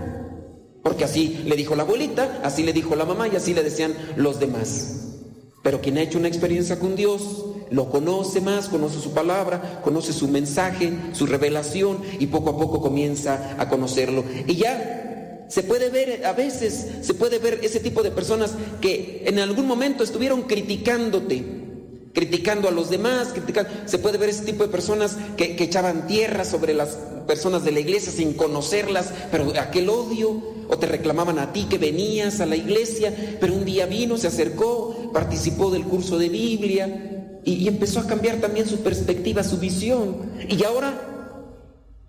Porque 0.83 1.05
así 1.05 1.43
le 1.45 1.57
dijo 1.57 1.77
la 1.77 1.83
abuelita, 1.83 2.41
así 2.43 2.63
le 2.63 2.73
dijo 2.73 2.97
la 2.97 3.05
mamá 3.05 3.29
y 3.29 3.37
así 3.37 3.55
le 3.55 3.63
decían 3.63 3.95
los 4.17 4.41
demás. 4.41 5.01
Pero 5.63 5.81
quien 5.81 5.99
ha 5.99 6.03
hecho 6.03 6.19
una 6.19 6.29
experiencia 6.29 6.79
con 6.79 6.97
Dios, 6.97 7.45
lo 7.71 7.91
conoce 7.91 8.41
más, 8.41 8.69
conoce 8.69 8.99
su 8.99 9.13
palabra, 9.13 9.81
conoce 9.85 10.13
su 10.13 10.27
mensaje, 10.29 10.93
su 11.13 11.27
revelación 11.27 11.99
y 12.19 12.27
poco 12.27 12.51
a 12.51 12.59
poco 12.59 12.81
comienza 12.81 13.57
a 13.59 13.69
conocerlo. 13.69 14.25
Y 14.47 14.57
ya 14.57 15.10
se 15.51 15.65
puede 15.65 15.91
ver, 15.91 16.25
a 16.25 16.33
veces 16.33 16.87
se 17.03 17.13
puede 17.13 17.39
ver 17.39 17.61
ese 17.63 17.81
tipo 17.81 18.03
de 18.03 18.13
personas 18.13 18.53
que 18.81 19.25
en 19.27 19.41
algún 19.41 19.67
momento 19.67 20.05
estuvieron 20.05 20.43
criticándote, 20.43 21.45
criticando 22.15 22.69
a 22.69 22.71
los 22.71 22.89
demás, 22.89 23.29
criticando. 23.33 23.71
se 23.85 23.99
puede 23.99 24.17
ver 24.17 24.29
ese 24.29 24.45
tipo 24.45 24.63
de 24.63 24.71
personas 24.71 25.17
que, 25.37 25.57
que 25.57 25.65
echaban 25.65 26.07
tierra 26.07 26.45
sobre 26.45 26.73
las 26.73 26.97
personas 27.27 27.65
de 27.65 27.73
la 27.73 27.81
iglesia 27.81 28.13
sin 28.13 28.35
conocerlas, 28.35 29.13
pero 29.33 29.53
aquel 29.61 29.89
odio 29.89 30.41
o 30.69 30.79
te 30.79 30.87
reclamaban 30.87 31.41
a 31.41 31.53
ti 31.53 31.67
que 31.69 31.79
venías 31.79 32.41
a 32.41 32.47
la 32.47 32.55
iglesia, 32.55 33.13
pero 33.41 33.53
un 33.53 33.65
día 33.65 33.87
vino, 33.87 34.19
se 34.19 34.29
acercó, 34.29 35.11
participó 35.13 35.71
del 35.73 35.83
curso 35.83 36.17
de 36.17 36.29
Biblia 36.29 37.41
y, 37.45 37.67
empezó 37.67 38.01
a 38.01 38.07
cambiar 38.07 38.37
también 38.37 38.69
su 38.69 38.79
perspectiva, 38.79 39.43
su 39.43 39.59
visión. 39.59 40.17
Y 40.49 40.63
ahora 40.65 41.10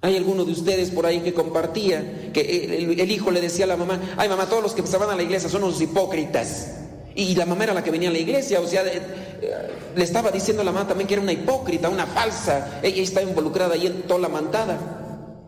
hay 0.01 0.17
alguno 0.17 0.45
de 0.45 0.51
ustedes 0.51 0.89
por 0.89 1.05
ahí 1.05 1.19
que 1.19 1.33
compartía 1.33 2.31
que 2.33 2.77
el, 2.77 3.11
hijo 3.11 3.29
le 3.29 3.39
decía 3.39 3.65
a 3.65 3.67
la 3.67 3.77
mamá, 3.77 3.99
ay 4.17 4.27
mamá, 4.27 4.47
todos 4.47 4.63
los 4.63 4.73
que 4.73 4.85
se 4.85 4.97
van 4.97 5.11
a 5.11 5.15
la 5.15 5.23
iglesia 5.23 5.47
son 5.47 5.63
unos 5.63 5.79
hipócritas. 5.79 6.71
Y 7.13 7.35
la 7.35 7.45
mamá 7.45 7.65
era 7.65 7.73
la 7.73 7.83
que 7.83 7.91
venía 7.91 8.09
a 8.09 8.11
la 8.11 8.17
iglesia, 8.17 8.61
o 8.61 8.67
sea, 8.67 8.83
le 8.83 10.03
estaba 10.03 10.31
diciendo 10.31 10.61
a 10.61 10.65
la 10.65 10.71
mamá 10.71 10.87
también 10.87 11.07
que 11.07 11.13
era 11.13 11.21
una 11.21 11.33
hipócrita, 11.33 11.89
una 11.89 12.07
falsa. 12.07 12.79
Ella 12.81 13.03
estaba 13.03 13.27
involucrada 13.27 13.75
ahí 13.75 13.85
en 13.85 14.03
toda 14.03 14.19
la 14.21 14.29
mantada. 14.29 15.01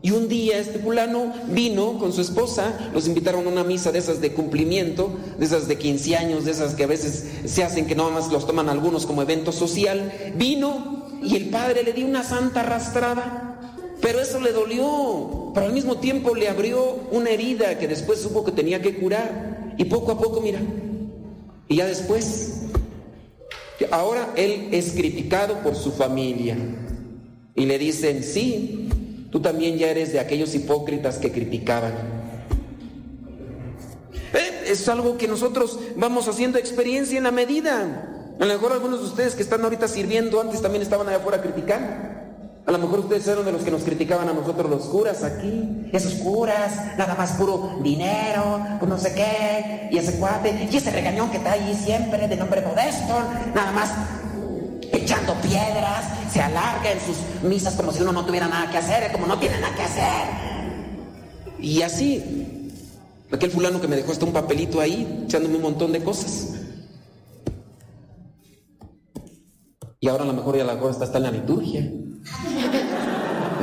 Y 0.03 0.11
un 0.11 0.27
día 0.27 0.57
este 0.57 0.79
fulano 0.79 1.33
vino 1.47 1.97
con 1.97 2.11
su 2.11 2.19
esposa, 2.19 2.91
los 2.93 3.07
invitaron 3.07 3.47
a 3.47 3.49
una 3.49 3.63
misa 3.63 3.91
de 3.93 3.99
esas 3.99 4.19
de 4.19 4.33
cumplimiento, 4.33 5.17
de 5.39 5.45
esas 5.45 5.69
de 5.69 5.77
15 5.77 6.17
años, 6.17 6.43
de 6.43 6.51
esas 6.51 6.75
que 6.75 6.83
a 6.83 6.87
veces 6.87 7.25
se 7.45 7.63
hacen 7.63 7.87
que 7.87 7.95
nada 7.95 8.09
más 8.09 8.29
los 8.29 8.45
toman 8.45 8.67
algunos 8.67 9.05
como 9.05 9.21
evento 9.21 9.53
social. 9.53 10.33
Vino 10.35 11.07
y 11.23 11.37
el 11.37 11.49
padre 11.49 11.83
le 11.83 11.93
dio 11.93 12.05
una 12.05 12.23
santa 12.23 12.59
arrastrada, 12.59 13.52
pero 14.03 14.19
eso 14.21 14.39
le 14.39 14.51
dolió, 14.51 15.51
pero 15.55 15.65
al 15.65 15.73
mismo 15.73 15.97
tiempo 15.97 16.35
le 16.35 16.47
abrió 16.47 17.07
una 17.09 17.31
herida 17.31 17.79
que 17.79 17.87
después 17.87 18.21
supo 18.21 18.43
que 18.43 18.51
tenía 18.51 18.83
que 18.83 18.99
curar. 18.99 19.73
Y 19.79 19.85
poco 19.85 20.11
a 20.11 20.19
poco, 20.19 20.39
mira, 20.41 20.59
y 21.67 21.77
ya 21.77 21.87
después, 21.87 22.61
ahora 23.89 24.31
él 24.35 24.69
es 24.71 24.91
criticado 24.91 25.63
por 25.63 25.75
su 25.75 25.91
familia. 25.91 26.55
Y 27.55 27.65
le 27.65 27.79
dicen, 27.79 28.23
sí, 28.23 28.83
Tú 29.33 29.41
también 29.41 29.79
ya 29.79 29.89
eres 29.89 30.13
de 30.13 30.19
aquellos 30.19 30.53
hipócritas 30.53 31.17
que 31.17 31.31
criticaban. 31.31 31.91
Eh, 34.31 34.65
es 34.67 34.87
algo 34.87 35.17
que 35.17 35.27
nosotros 35.27 35.79
vamos 35.95 36.27
haciendo 36.27 36.59
experiencia 36.59 37.17
en 37.17 37.23
la 37.23 37.31
medida. 37.31 38.35
A 38.39 38.45
lo 38.45 38.53
mejor 38.53 38.73
algunos 38.73 38.99
de 38.99 39.07
ustedes 39.07 39.33
que 39.33 39.41
están 39.41 39.63
ahorita 39.63 39.87
sirviendo 39.87 40.39
antes 40.39 40.61
también 40.61 40.83
estaban 40.83 41.07
allá 41.07 41.17
afuera 41.17 41.41
criticando. 41.41 42.22
A 42.65 42.71
lo 42.71 42.77
mejor 42.77 42.99
ustedes 42.99 43.27
eran 43.27 43.43
de 43.43 43.51
los 43.51 43.61
que 43.61 43.71
nos 43.71 43.83
criticaban 43.83 44.29
a 44.29 44.33
nosotros 44.33 44.69
los 44.69 44.83
curas 44.83 45.23
aquí. 45.23 45.89
Esos 45.91 46.13
curas, 46.15 46.97
nada 46.97 47.13
más 47.15 47.33
puro 47.33 47.77
dinero, 47.83 48.61
pues 48.79 48.89
no 48.89 48.97
sé 48.97 49.13
qué. 49.13 49.89
Y 49.91 49.97
ese 49.97 50.17
cuate, 50.17 50.69
y 50.71 50.75
ese 50.75 50.91
regañón 50.91 51.29
que 51.29 51.37
está 51.37 51.51
ahí 51.51 51.75
siempre 51.75 52.25
de 52.27 52.37
nombre 52.37 52.61
modesto, 52.61 53.15
nada 53.53 53.71
más 53.73 53.91
echando 54.93 55.33
piedras, 55.41 56.05
se 56.31 56.41
alarga 56.41 56.91
en 56.91 56.99
sus 57.01 57.17
misas 57.43 57.75
como 57.75 57.91
si 57.91 58.01
uno 58.01 58.13
no 58.13 58.25
tuviera 58.25 58.47
nada 58.47 58.71
que 58.71 58.77
hacer, 58.77 59.11
como 59.11 59.27
no 59.27 59.37
tiene 59.39 59.59
nada 59.59 59.75
que 59.75 59.81
hacer. 59.81 60.53
Y 61.59 61.81
así, 61.81 62.71
aquel 63.29 63.51
fulano 63.51 63.81
que 63.81 63.89
me 63.89 63.97
dejó 63.97 64.13
hasta 64.13 64.25
un 64.25 64.31
papelito 64.31 64.79
ahí, 64.79 65.25
echándome 65.25 65.57
un 65.57 65.63
montón 65.63 65.91
de 65.91 66.01
cosas. 66.01 66.53
Y 69.99 70.07
ahora 70.07 70.23
a 70.23 70.27
lo 70.27 70.33
mejor 70.33 70.57
ya 70.57 70.63
la 70.63 70.79
cosa 70.79 71.03
está 71.03 71.17
en 71.17 71.23
la 71.23 71.31
liturgia. 71.31 71.91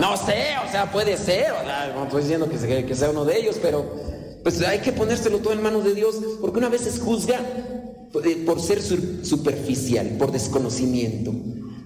No 0.00 0.16
sé, 0.16 0.54
o 0.66 0.70
sea, 0.70 0.90
puede 0.90 1.16
ser, 1.16 1.52
no 1.94 2.04
estoy 2.04 2.22
diciendo 2.22 2.48
que 2.48 2.94
sea, 2.94 3.10
uno 3.10 3.24
de 3.24 3.38
ellos, 3.38 3.56
pero 3.60 3.84
pues 4.42 4.60
hay 4.62 4.78
que 4.80 4.92
ponérselo 4.92 5.38
todo 5.38 5.52
en 5.52 5.62
manos 5.62 5.84
de 5.84 5.94
Dios, 5.94 6.16
porque 6.40 6.58
una 6.58 6.68
vez 6.68 6.86
es 6.86 7.00
juzga 7.00 7.40
eh, 8.24 8.42
por 8.46 8.60
ser 8.60 8.80
superficial, 8.82 10.16
por 10.18 10.32
desconocimiento. 10.32 11.32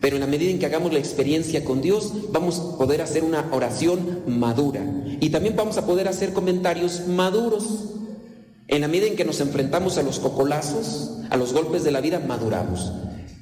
Pero 0.00 0.16
en 0.16 0.20
la 0.20 0.26
medida 0.26 0.50
en 0.50 0.58
que 0.58 0.66
hagamos 0.66 0.92
la 0.92 0.98
experiencia 0.98 1.64
con 1.64 1.80
Dios, 1.80 2.12
vamos 2.30 2.60
a 2.60 2.76
poder 2.76 3.00
hacer 3.00 3.24
una 3.24 3.48
oración 3.52 4.20
madura. 4.26 4.84
Y 5.20 5.30
también 5.30 5.56
vamos 5.56 5.78
a 5.78 5.86
poder 5.86 6.08
hacer 6.08 6.32
comentarios 6.32 7.06
maduros. 7.08 7.64
En 8.68 8.82
la 8.82 8.88
medida 8.88 9.06
en 9.06 9.16
que 9.16 9.24
nos 9.24 9.40
enfrentamos 9.40 9.96
a 9.96 10.02
los 10.02 10.18
cocolazos, 10.18 11.18
a 11.30 11.36
los 11.36 11.52
golpes 11.52 11.84
de 11.84 11.90
la 11.90 12.00
vida, 12.00 12.20
maduramos. 12.20 12.92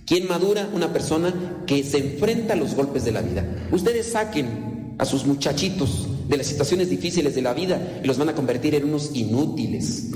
¿Quién 0.07 0.27
madura? 0.27 0.69
Una 0.73 0.93
persona 0.93 1.63
que 1.67 1.85
se 1.85 1.99
enfrenta 1.99 2.55
a 2.55 2.57
los 2.57 2.75
golpes 2.75 3.05
de 3.05 3.13
la 3.13 3.23
vida. 3.23 3.45
Ustedes 3.71 4.13
saquen 4.13 4.95
a 4.99 5.05
sus 5.05 5.25
muchachitos 5.27 6.09
de 6.29 6.37
las 6.37 6.47
situaciones 6.47 6.91
difíciles 6.91 7.35
de 7.35 7.43
la 7.43 7.55
vida 7.55 8.01
y 8.03 8.07
los 8.07 8.19
van 8.19 8.29
a 8.29 8.35
convertir 8.35 8.75
en 8.75 8.85
unos 8.85 9.11
inútiles. 9.15 10.11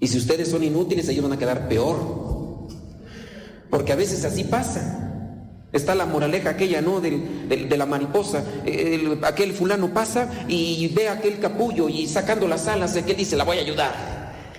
Y 0.00 0.06
si 0.06 0.18
ustedes 0.18 0.48
son 0.48 0.62
inútiles, 0.62 1.08
ellos 1.08 1.24
van 1.24 1.32
a 1.32 1.38
quedar 1.38 1.68
peor. 1.68 2.68
Porque 3.70 3.92
a 3.92 3.96
veces 3.96 4.24
así 4.24 4.44
pasa. 4.44 5.00
Está 5.72 5.96
la 5.96 6.06
moraleja 6.06 6.50
aquella, 6.50 6.80
¿no? 6.80 7.00
de 7.00 7.76
la 7.76 7.86
mariposa. 7.86 8.44
aquel 9.22 9.52
fulano 9.52 9.92
pasa 9.92 10.30
y 10.46 10.86
ve 10.94 11.08
aquel 11.08 11.40
capullo 11.40 11.88
y 11.88 12.06
sacando 12.06 12.46
las 12.46 12.68
alas, 12.68 12.96
aquel 12.96 13.16
dice, 13.16 13.36
la 13.36 13.42
voy 13.42 13.58
a 13.58 13.62
ayudar. 13.62 14.13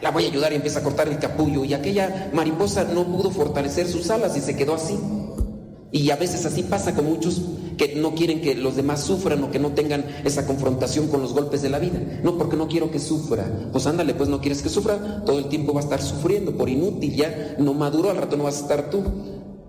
La 0.06 0.12
voy 0.12 0.26
a 0.26 0.28
ayudar 0.28 0.53
y 0.53 0.58
empieza 0.58 0.82
a 0.82 0.84
cortar 0.84 1.08
el 1.08 1.18
capullo. 1.18 1.66
Y 1.66 1.74
aquella 1.74 2.30
mariposa 2.32 2.84
no 2.84 3.06
pudo 3.06 3.32
fortalecer 3.32 3.88
sus 3.88 4.12
alas 4.12 4.38
y 4.38 4.39
se 4.39 4.56
quedó 4.56 4.76
así. 4.76 4.95
Y 5.91 6.12
a 6.12 6.16
veces 6.16 6.45
así 6.45 6.62
pasa 6.62 6.93
con 6.93 7.06
muchos 7.06 7.41
que 7.76 7.95
no 7.95 8.14
quieren 8.14 8.39
que 8.39 8.53
los 8.53 8.76
demás 8.76 9.01
sufran 9.01 9.43
o 9.43 9.49
que 9.49 9.58
no 9.58 9.72
tengan 9.72 10.06
esa 10.24 10.45
confrontación 10.45 11.08
con 11.08 11.24
los 11.24 11.34
golpes 11.34 11.64
de 11.64 11.70
la 11.70 11.80
vida. 11.80 11.99
No, 12.22 12.38
porque 12.38 12.56
no 12.56 12.68
quiero 12.68 12.91
que 12.91 12.99
sufra. 12.99 13.45
Pues 13.72 13.88
ándale, 13.88 14.14
pues 14.14 14.30
no 14.30 14.41
quieres 14.41 14.62
que 14.62 14.70
sufra, 14.70 15.24
todo 15.26 15.39
el 15.39 15.45
tiempo 15.49 15.74
va 15.74 15.80
a 15.80 15.84
estar 15.84 16.03
sufriendo 16.03 16.56
por 16.56 16.70
inútil, 16.70 17.16
ya 17.16 17.56
no 17.58 17.74
maduró, 17.74 18.12
al 18.12 18.18
rato 18.18 18.38
no 18.38 18.43
vas 18.43 18.60
a 18.60 18.62
estar 18.62 18.91
tú. 18.91 19.01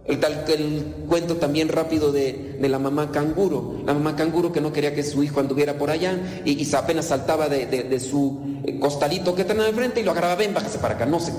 El, 0.09 0.21
tal, 0.21 0.45
el 0.49 0.95
cuento 1.09 1.37
también 1.37 1.69
rápido 1.69 2.13
de, 2.13 2.57
la 2.61 2.79
mamá 2.79 3.11
canguro, 3.11 3.81
la 3.85 3.93
mamá 3.93 4.15
canguro 4.15 4.53
que 4.53 4.61
no 4.61 4.73
quería 4.73 4.95
que 4.95 5.03
su 5.03 5.23
hijo 5.23 5.41
anduviera 5.41 5.79
por 5.79 5.91
allá 5.91 6.43
y, 6.45 6.53
y 6.53 6.75
apenas 6.75 7.07
saltaba 7.07 7.49
de, 7.49 8.01
su 8.01 8.61
costalito 8.81 9.35
que 9.35 9.45
tenía 9.45 9.69
enfrente 9.69 10.01
y 10.01 10.05
lo 10.05 10.13
agarraba, 10.13 10.37
ven, 10.37 10.55
bájase 10.55 10.79
para 10.79 10.95
acá, 10.95 11.07
no 11.07 11.19
sé. 11.19 11.33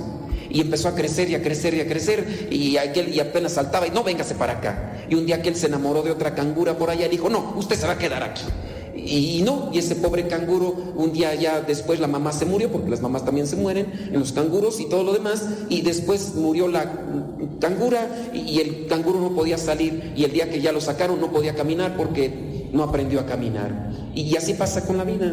Y 0.50 0.62
empezó 0.62 0.90
a 0.90 0.96
crecer 0.96 1.30
y 1.30 1.36
a 1.36 1.42
crecer 1.42 1.74
y 1.74 1.82
a 1.82 1.88
crecer 1.88 2.48
y, 2.52 2.78
aquel, 2.78 3.14
y 3.14 3.20
apenas 3.20 3.54
saltaba 3.54 3.88
y 3.88 3.92
no, 3.92 4.04
véngase 4.04 4.36
para 4.36 4.54
acá. 4.54 4.94
Y 5.10 5.16
un 5.16 5.26
día 5.26 5.42
que 5.42 5.50
él 5.50 5.56
se 5.56 5.68
enamoró 5.68 6.02
de 6.02 6.12
otra 6.12 6.36
cangura 6.36 6.78
por 6.78 6.90
allá 6.90 7.06
y 7.06 7.10
dijo, 7.10 7.30
no, 7.30 7.54
usted 7.56 7.76
se 7.76 7.88
va 7.88 7.94
a 7.94 7.98
quedar 7.98 8.24
aquí. 8.24 8.44
Y, 9.08 9.42
no, 9.44 9.70
y 9.74 9.80
ese 9.80 9.96
pobre 9.96 10.28
canguro, 10.28 10.76
un 10.96 11.14
día 11.14 11.34
ya 11.36 11.62
después 11.62 12.00
la 12.00 12.08
mamá 12.08 12.32
se 12.34 12.46
murió, 12.46 12.72
porque 12.72 12.90
las 12.90 13.02
mamás 13.02 13.24
también 13.26 13.48
se 13.48 13.56
mueren 13.56 13.92
en 14.12 14.20
los 14.20 14.32
canguros 14.32 14.80
y 14.80 14.86
todo 14.86 15.04
lo 15.04 15.14
demás, 15.14 15.46
y 15.70 15.82
después 15.82 16.36
murió 16.36 16.68
la 16.68 16.92
cangura 17.60 18.08
y 18.34 18.60
el 18.60 18.88
canguro 18.88 19.20
no 19.20 19.32
podía 19.34 19.58
salir, 19.58 20.14
y 20.16 20.24
el 20.24 20.32
día 20.32 20.50
que 20.50 20.62
ya 20.62 20.72
lo 20.72 20.82
sacaron 20.82 21.22
no 21.22 21.32
podía 21.32 21.56
caminar 21.56 21.96
porque 21.96 22.70
no 22.74 22.84
aprendió 22.84 23.20
a 23.20 23.26
caminar. 23.26 23.92
Y 24.14 24.36
así 24.36 24.54
pasa 24.54 24.86
con 24.86 24.98
la 24.98 25.04
vida. 25.04 25.32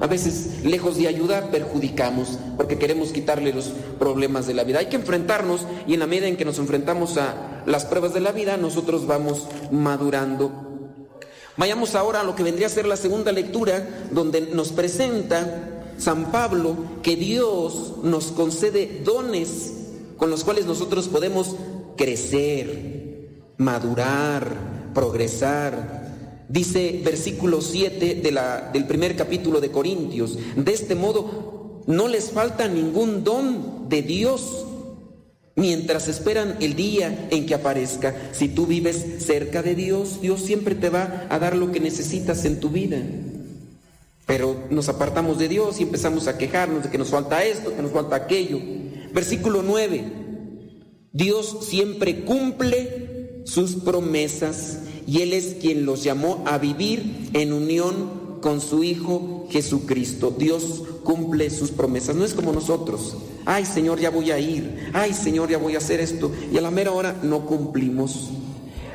A 0.00 0.06
veces, 0.06 0.64
lejos 0.64 0.96
de 0.96 1.06
ayudar, 1.06 1.50
perjudicamos 1.50 2.38
porque 2.56 2.78
queremos 2.78 3.12
quitarle 3.12 3.52
los 3.52 3.72
problemas 3.98 4.46
de 4.46 4.54
la 4.54 4.64
vida. 4.64 4.80
Hay 4.80 4.86
que 4.86 4.96
enfrentarnos 4.96 5.62
y 5.86 5.94
en 5.94 6.00
la 6.00 6.06
medida 6.06 6.26
en 6.26 6.36
que 6.36 6.44
nos 6.44 6.58
enfrentamos 6.58 7.16
a 7.16 7.62
las 7.64 7.84
pruebas 7.84 8.12
de 8.12 8.20
la 8.20 8.32
vida, 8.32 8.56
nosotros 8.56 9.06
vamos 9.06 9.46
madurando. 9.70 10.63
Vayamos 11.56 11.94
ahora 11.94 12.20
a 12.20 12.24
lo 12.24 12.34
que 12.34 12.42
vendría 12.42 12.66
a 12.66 12.70
ser 12.70 12.86
la 12.86 12.96
segunda 12.96 13.30
lectura, 13.30 13.86
donde 14.10 14.40
nos 14.40 14.72
presenta 14.72 15.92
San 15.98 16.32
Pablo 16.32 16.76
que 17.02 17.16
Dios 17.16 17.94
nos 18.02 18.26
concede 18.32 19.02
dones 19.04 19.72
con 20.16 20.30
los 20.30 20.42
cuales 20.42 20.66
nosotros 20.66 21.08
podemos 21.08 21.54
crecer, 21.96 23.28
madurar, 23.56 24.92
progresar. 24.94 26.44
Dice 26.48 27.00
versículo 27.04 27.60
7 27.60 28.16
de 28.16 28.32
la, 28.32 28.70
del 28.72 28.86
primer 28.86 29.16
capítulo 29.16 29.60
de 29.60 29.70
Corintios, 29.70 30.36
de 30.56 30.72
este 30.72 30.94
modo 30.94 31.82
no 31.86 32.08
les 32.08 32.30
falta 32.30 32.68
ningún 32.68 33.22
don 33.22 33.88
de 33.88 34.02
Dios 34.02 34.66
Mientras 35.56 36.08
esperan 36.08 36.56
el 36.60 36.74
día 36.74 37.28
en 37.30 37.46
que 37.46 37.54
aparezca, 37.54 38.14
si 38.32 38.48
tú 38.48 38.66
vives 38.66 39.24
cerca 39.24 39.62
de 39.62 39.76
Dios, 39.76 40.20
Dios 40.20 40.40
siempre 40.40 40.74
te 40.74 40.88
va 40.88 41.26
a 41.30 41.38
dar 41.38 41.56
lo 41.56 41.70
que 41.70 41.78
necesitas 41.78 42.44
en 42.44 42.58
tu 42.58 42.70
vida. 42.70 42.98
Pero 44.26 44.64
nos 44.70 44.88
apartamos 44.88 45.38
de 45.38 45.48
Dios 45.48 45.78
y 45.78 45.84
empezamos 45.84 46.26
a 46.26 46.38
quejarnos 46.38 46.82
de 46.84 46.90
que 46.90 46.98
nos 46.98 47.10
falta 47.10 47.44
esto, 47.44 47.74
que 47.74 47.82
nos 47.82 47.92
falta 47.92 48.16
aquello. 48.16 48.58
Versículo 49.12 49.62
9. 49.62 50.04
Dios 51.12 51.58
siempre 51.62 52.24
cumple 52.24 53.42
sus 53.44 53.76
promesas 53.76 54.78
y 55.06 55.20
Él 55.20 55.32
es 55.32 55.56
quien 55.60 55.86
los 55.86 56.02
llamó 56.02 56.42
a 56.46 56.58
vivir 56.58 57.30
en 57.32 57.52
unión 57.52 58.23
con 58.44 58.60
su 58.60 58.84
Hijo 58.84 59.46
Jesucristo. 59.48 60.30
Dios 60.36 60.82
cumple 61.02 61.48
sus 61.48 61.70
promesas, 61.70 62.14
no 62.14 62.26
es 62.26 62.34
como 62.34 62.52
nosotros 62.52 63.16
ay 63.46 63.64
Señor, 63.64 63.98
ya 63.98 64.10
voy 64.10 64.30
a 64.30 64.38
ir, 64.38 64.90
ay 64.92 65.14
Señor, 65.14 65.48
ya 65.48 65.56
voy 65.56 65.76
a 65.76 65.78
hacer 65.78 65.98
esto, 65.98 66.30
y 66.52 66.58
a 66.58 66.60
la 66.60 66.70
mera 66.70 66.92
hora 66.92 67.16
no 67.22 67.46
cumplimos. 67.46 68.28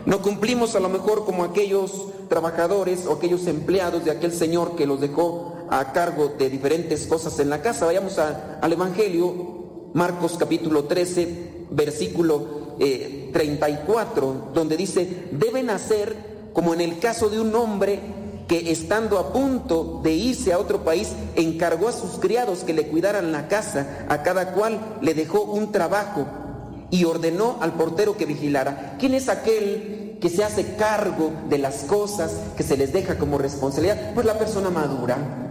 No 0.06 0.22
cumplimos 0.22 0.76
a 0.76 0.80
lo 0.80 0.88
mejor 0.88 1.26
como 1.26 1.44
aquellos 1.44 2.06
trabajadores 2.30 3.08
o 3.08 3.14
aquellos 3.14 3.48
empleados 3.48 4.06
de 4.06 4.12
aquel 4.12 4.32
Señor 4.32 4.76
que 4.76 4.86
los 4.86 5.02
dejó 5.02 5.56
a 5.72 5.94
cargo 5.94 6.34
de 6.38 6.52
diferentes 6.52 7.08
cosas 7.08 7.40
en 7.40 7.50
la 7.50 7.64
casa. 7.64 7.88
Vayamos 7.88 8.20
al 8.20 8.72
Evangelio, 8.72 9.90
Marcos 9.94 10.36
capítulo 10.38 10.84
13, 10.84 11.66
versículo 11.72 12.76
34, 12.78 14.32
eh, 14.32 14.52
donde 14.54 14.78
dice, 14.78 15.26
deben 15.32 15.72
hacer 15.72 16.30
como 16.54 16.76
en 16.76 16.82
el 16.82 17.00
caso 17.00 17.30
de 17.30 17.40
un 17.40 17.54
hombre 17.56 18.00
que 18.50 18.72
estando 18.72 19.20
a 19.20 19.32
punto 19.32 20.02
de 20.04 20.12
irse 20.12 20.52
a 20.52 20.58
otro 20.60 20.84
país, 20.84 21.14
encargó 21.36 21.88
a 21.88 21.94
sus 21.94 22.20
criados 22.20 22.66
que 22.66 22.74
le 22.74 22.88
cuidaran 22.88 23.32
la 23.32 23.48
casa, 23.48 24.06
a 24.10 24.24
cada 24.24 24.54
cual 24.54 24.98
le 25.02 25.14
dejó 25.14 25.44
un 25.44 25.72
trabajo 25.72 26.26
y 26.90 27.06
ordenó 27.06 27.58
al 27.62 27.74
portero 27.74 28.18
que 28.18 28.26
vigilara. 28.26 28.96
¿Quién 29.00 29.14
es 29.14 29.30
aquel 29.30 30.18
que 30.20 30.30
se 30.30 30.44
hace 30.44 30.76
cargo 30.76 31.32
de 31.48 31.60
las 31.60 31.84
cosas 31.84 32.34
que 32.58 32.64
se 32.64 32.76
les 32.76 32.92
deja 32.92 33.20
como 33.20 33.38
responsabilidad? 33.38 34.14
Pues 34.16 34.26
la 34.26 34.38
persona 34.38 34.70
madura 34.70 35.46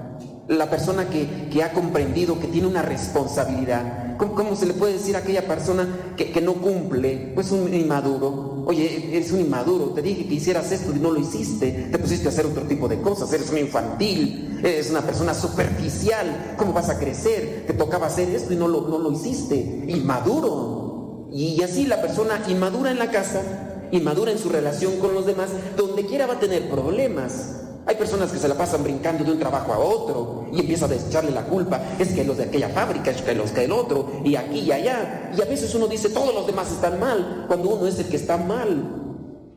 la 0.49 0.71
persona 0.71 1.09
que, 1.09 1.63
ha 1.63 1.73
comprendido 1.73 2.41
que 2.41 2.49
tiene 2.49 2.67
una 2.67 2.83
responsabilidad. 2.83 4.17
¿Cómo, 4.17 4.57
se 4.57 4.67
le 4.67 4.75
puede 4.75 4.95
decir 4.95 5.15
a 5.15 5.21
aquella 5.21 5.47
persona 5.47 6.15
que, 6.17 6.41
no 6.41 6.55
cumple? 6.55 7.33
Pues 7.35 7.53
un 7.53 7.73
inmaduro. 7.73 8.58
Oye, 8.71 9.17
eres 9.17 9.33
un 9.33 9.41
inmaduro, 9.41 9.95
te 9.95 10.03
dije 10.03 10.27
que 10.29 10.35
hicieras 10.35 10.71
esto 10.71 10.95
y 10.95 10.99
no 10.99 11.11
lo 11.11 11.19
hiciste, 11.19 11.89
te 11.91 11.99
pusiste 11.99 12.29
a 12.29 12.31
hacer 12.31 12.45
otro 12.45 12.65
tipo 12.65 12.87
de 12.87 13.01
cosas, 13.01 13.33
eres 13.33 13.49
un 13.51 13.57
infantil, 13.57 14.61
eres 14.63 14.91
una 14.91 15.01
persona 15.01 15.33
superficial, 15.33 16.55
¿cómo 16.59 16.75
vas 16.75 16.91
a 16.91 16.99
crecer? 16.99 17.65
Te 17.67 17.73
tocaba 17.73 18.09
hacer 18.09 18.29
esto 18.29 18.53
y 18.53 18.57
no 18.57 18.69
lo, 18.69 18.83
no 18.83 18.99
lo 18.99 19.11
hiciste. 19.11 19.55
Inmaduro. 19.89 21.31
Y 21.33 21.63
así 21.63 21.87
la 21.87 22.03
persona 22.03 22.45
inmadura 22.47 22.91
en 22.91 22.99
la 22.99 23.11
casa, 23.11 23.89
inmadura 23.91 24.33
en 24.33 24.39
su 24.39 24.51
relación 24.51 24.99
con 24.99 25.15
los 25.15 25.25
demás, 25.25 25.49
donde 25.75 26.05
quiera 26.05 26.27
va 26.27 26.35
a 26.35 26.39
tener 26.39 26.69
problemas. 26.69 27.68
Hay 27.89 27.97
personas 27.97 28.31
que 28.31 28.39
se 28.39 28.47
la 28.49 28.55
pasan 28.55 28.85
brincando 28.85 29.25
de 29.25 29.33
un 29.33 29.39
trabajo 29.39 29.73
a 29.73 29.79
otro 29.79 30.47
y 30.53 30.61
empiezan 30.61 30.93
a 30.93 30.95
echarle 30.95 31.31
la 31.31 31.45
culpa. 31.45 31.81
Es 31.99 32.09
que 32.09 32.23
los 32.23 32.37
de 32.37 32.45
aquella 32.45 32.69
fábrica, 32.69 33.11
es 33.11 33.23
que 33.23 33.35
los 33.35 33.51
que 33.51 33.65
el 33.65 33.73
otro, 33.73 34.21
y 34.27 34.37
aquí 34.37 34.59
y 34.59 34.71
allá. 34.71 35.33
Y 35.35 35.41
a 35.41 35.47
veces 35.47 35.75
uno 35.75 35.89
dice, 35.89 36.11
todos 36.11 36.35
los 36.35 36.47
demás 36.47 36.71
están 36.71 37.01
mal, 37.01 37.47
cuando 37.49 37.71
uno 37.71 37.87
es 37.87 37.99
el 37.99 38.05
que 38.05 38.17
está 38.17 38.37
mal. 38.37 38.85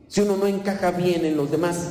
Si 0.08 0.22
uno 0.22 0.38
no 0.38 0.46
encaja 0.46 0.92
bien 0.92 1.26
en 1.26 1.36
los 1.36 1.50
demás, 1.50 1.90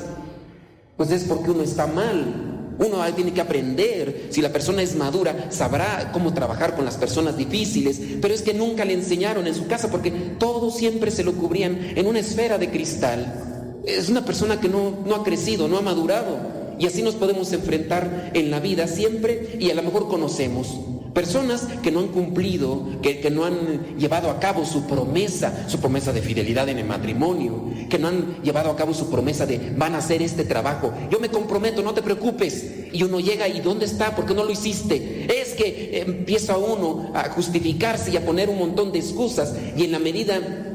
pues 0.97 1.11
es 1.11 1.25
porque 1.25 1.51
uno 1.51 1.61
está 1.61 1.85
mal. 1.85 2.73
Uno 2.79 2.97
tiene 3.15 3.33
que 3.33 3.41
aprender. 3.41 4.29
Si 4.31 4.41
la 4.41 4.51
persona 4.51 4.81
es 4.81 4.95
madura, 4.95 5.51
sabrá 5.51 6.09
cómo 6.11 6.33
trabajar 6.33 6.75
con 6.75 6.85
las 6.85 6.97
personas 6.97 7.37
difíciles. 7.37 8.01
Pero 8.19 8.33
es 8.33 8.41
que 8.41 8.55
nunca 8.55 8.83
le 8.83 8.93
enseñaron 8.93 9.45
en 9.45 9.53
su 9.53 9.67
casa 9.67 9.91
porque 9.91 10.09
todo 10.39 10.71
siempre 10.71 11.11
se 11.11 11.23
lo 11.23 11.33
cubrían 11.33 11.77
en 11.95 12.07
una 12.07 12.17
esfera 12.17 12.57
de 12.57 12.71
cristal. 12.71 13.60
Es 13.85 14.09
una 14.09 14.25
persona 14.25 14.59
que 14.59 14.69
no, 14.69 14.95
ha 15.15 15.23
crecido, 15.23 15.67
no 15.67 15.77
ha 15.77 15.81
madurado. 15.81 16.37
Y 16.79 16.85
así 16.87 17.01
nos 17.03 17.15
podemos 17.15 17.51
enfrentar 17.53 18.31
en 18.33 18.49
la 18.49 18.59
vida 18.59 18.87
siempre 18.87 19.55
y 19.59 19.69
a 19.69 19.75
lo 19.75 19.83
mejor 19.83 20.07
conocemos 20.07 20.79
personas 21.13 21.67
que 21.83 21.91
no 21.91 21.99
han 21.99 22.07
cumplido, 22.07 22.85
que, 23.01 23.19
que, 23.19 23.29
no 23.29 23.45
han 23.45 23.97
llevado 23.97 24.29
a 24.29 24.39
cabo 24.39 24.65
su 24.65 24.85
promesa, 24.87 25.65
su 25.67 25.79
promesa 25.79 26.13
de 26.13 26.21
fidelidad 26.21 26.69
en 26.69 26.79
el 26.79 26.85
matrimonio, 26.85 27.65
que 27.89 27.99
no 27.99 28.07
han 28.07 28.41
llevado 28.43 28.71
a 28.71 28.75
cabo 28.75 28.93
su 28.93 29.09
promesa 29.09 29.45
de 29.45 29.73
van 29.75 29.95
a 29.95 29.99
hacer 29.99 30.21
este 30.21 30.45
trabajo. 30.45 30.93
Yo 31.09 31.19
me 31.19 31.29
comprometo, 31.29 31.81
no 31.81 31.93
te 31.93 32.01
preocupes. 32.01 32.65
Y 32.93 33.03
uno 33.03 33.19
llega 33.19 33.47
y 33.47 33.61
¿dónde 33.61 33.85
está? 33.85 34.15
¿Por 34.15 34.25
qué 34.25 34.33
no 34.33 34.43
lo 34.43 34.51
hiciste? 34.51 35.27
Es 35.41 35.53
que 35.53 36.01
empieza 36.01 36.57
uno 36.57 37.11
a 37.13 37.29
justificarse 37.29 38.11
y 38.11 38.17
a 38.17 38.25
poner 38.25 38.49
un 38.49 38.57
montón 38.57 38.91
de 38.91 38.99
excusas 38.99 39.53
y 39.75 39.83
en 39.83 39.91
la 39.91 39.99
medida 39.99 40.70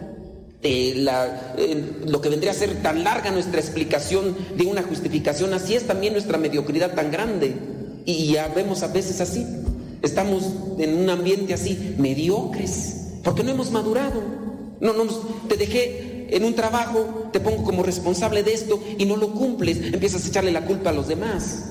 la, 0.62 1.54
lo 2.06 2.20
que 2.20 2.28
vendría 2.28 2.50
a 2.50 2.54
ser 2.54 2.82
tan 2.82 3.04
larga 3.04 3.30
nuestra 3.30 3.60
explicación 3.60 4.36
de 4.56 4.64
una 4.64 4.82
justificación, 4.82 5.54
así 5.54 5.74
es 5.74 5.86
también 5.86 6.12
nuestra 6.12 6.38
mediocridad 6.38 6.94
tan 6.94 7.10
grande. 7.10 7.54
Y 8.04 8.32
ya 8.32 8.48
vemos 8.48 8.82
a 8.82 8.88
veces 8.88 9.20
así, 9.20 9.44
estamos 10.02 10.44
en 10.78 10.96
un 10.96 11.10
ambiente 11.10 11.54
así, 11.54 11.94
mediocres, 11.98 13.18
porque 13.22 13.42
no 13.42 13.50
hemos 13.50 13.70
madurado. 13.70 14.22
No, 14.80 14.92
no, 14.92 15.04
te 15.48 15.56
dejé 15.56 16.26
en 16.30 16.44
un 16.44 16.54
trabajo, 16.54 17.28
te 17.32 17.40
pongo 17.40 17.64
como 17.64 17.82
responsable 17.82 18.42
de 18.42 18.52
esto 18.52 18.80
y 18.98 19.04
no 19.06 19.16
lo 19.16 19.30
cumples, 19.32 19.78
empiezas 19.92 20.24
a 20.24 20.28
echarle 20.28 20.52
la 20.52 20.64
culpa 20.64 20.90
a 20.90 20.92
los 20.92 21.08
demás. 21.08 21.64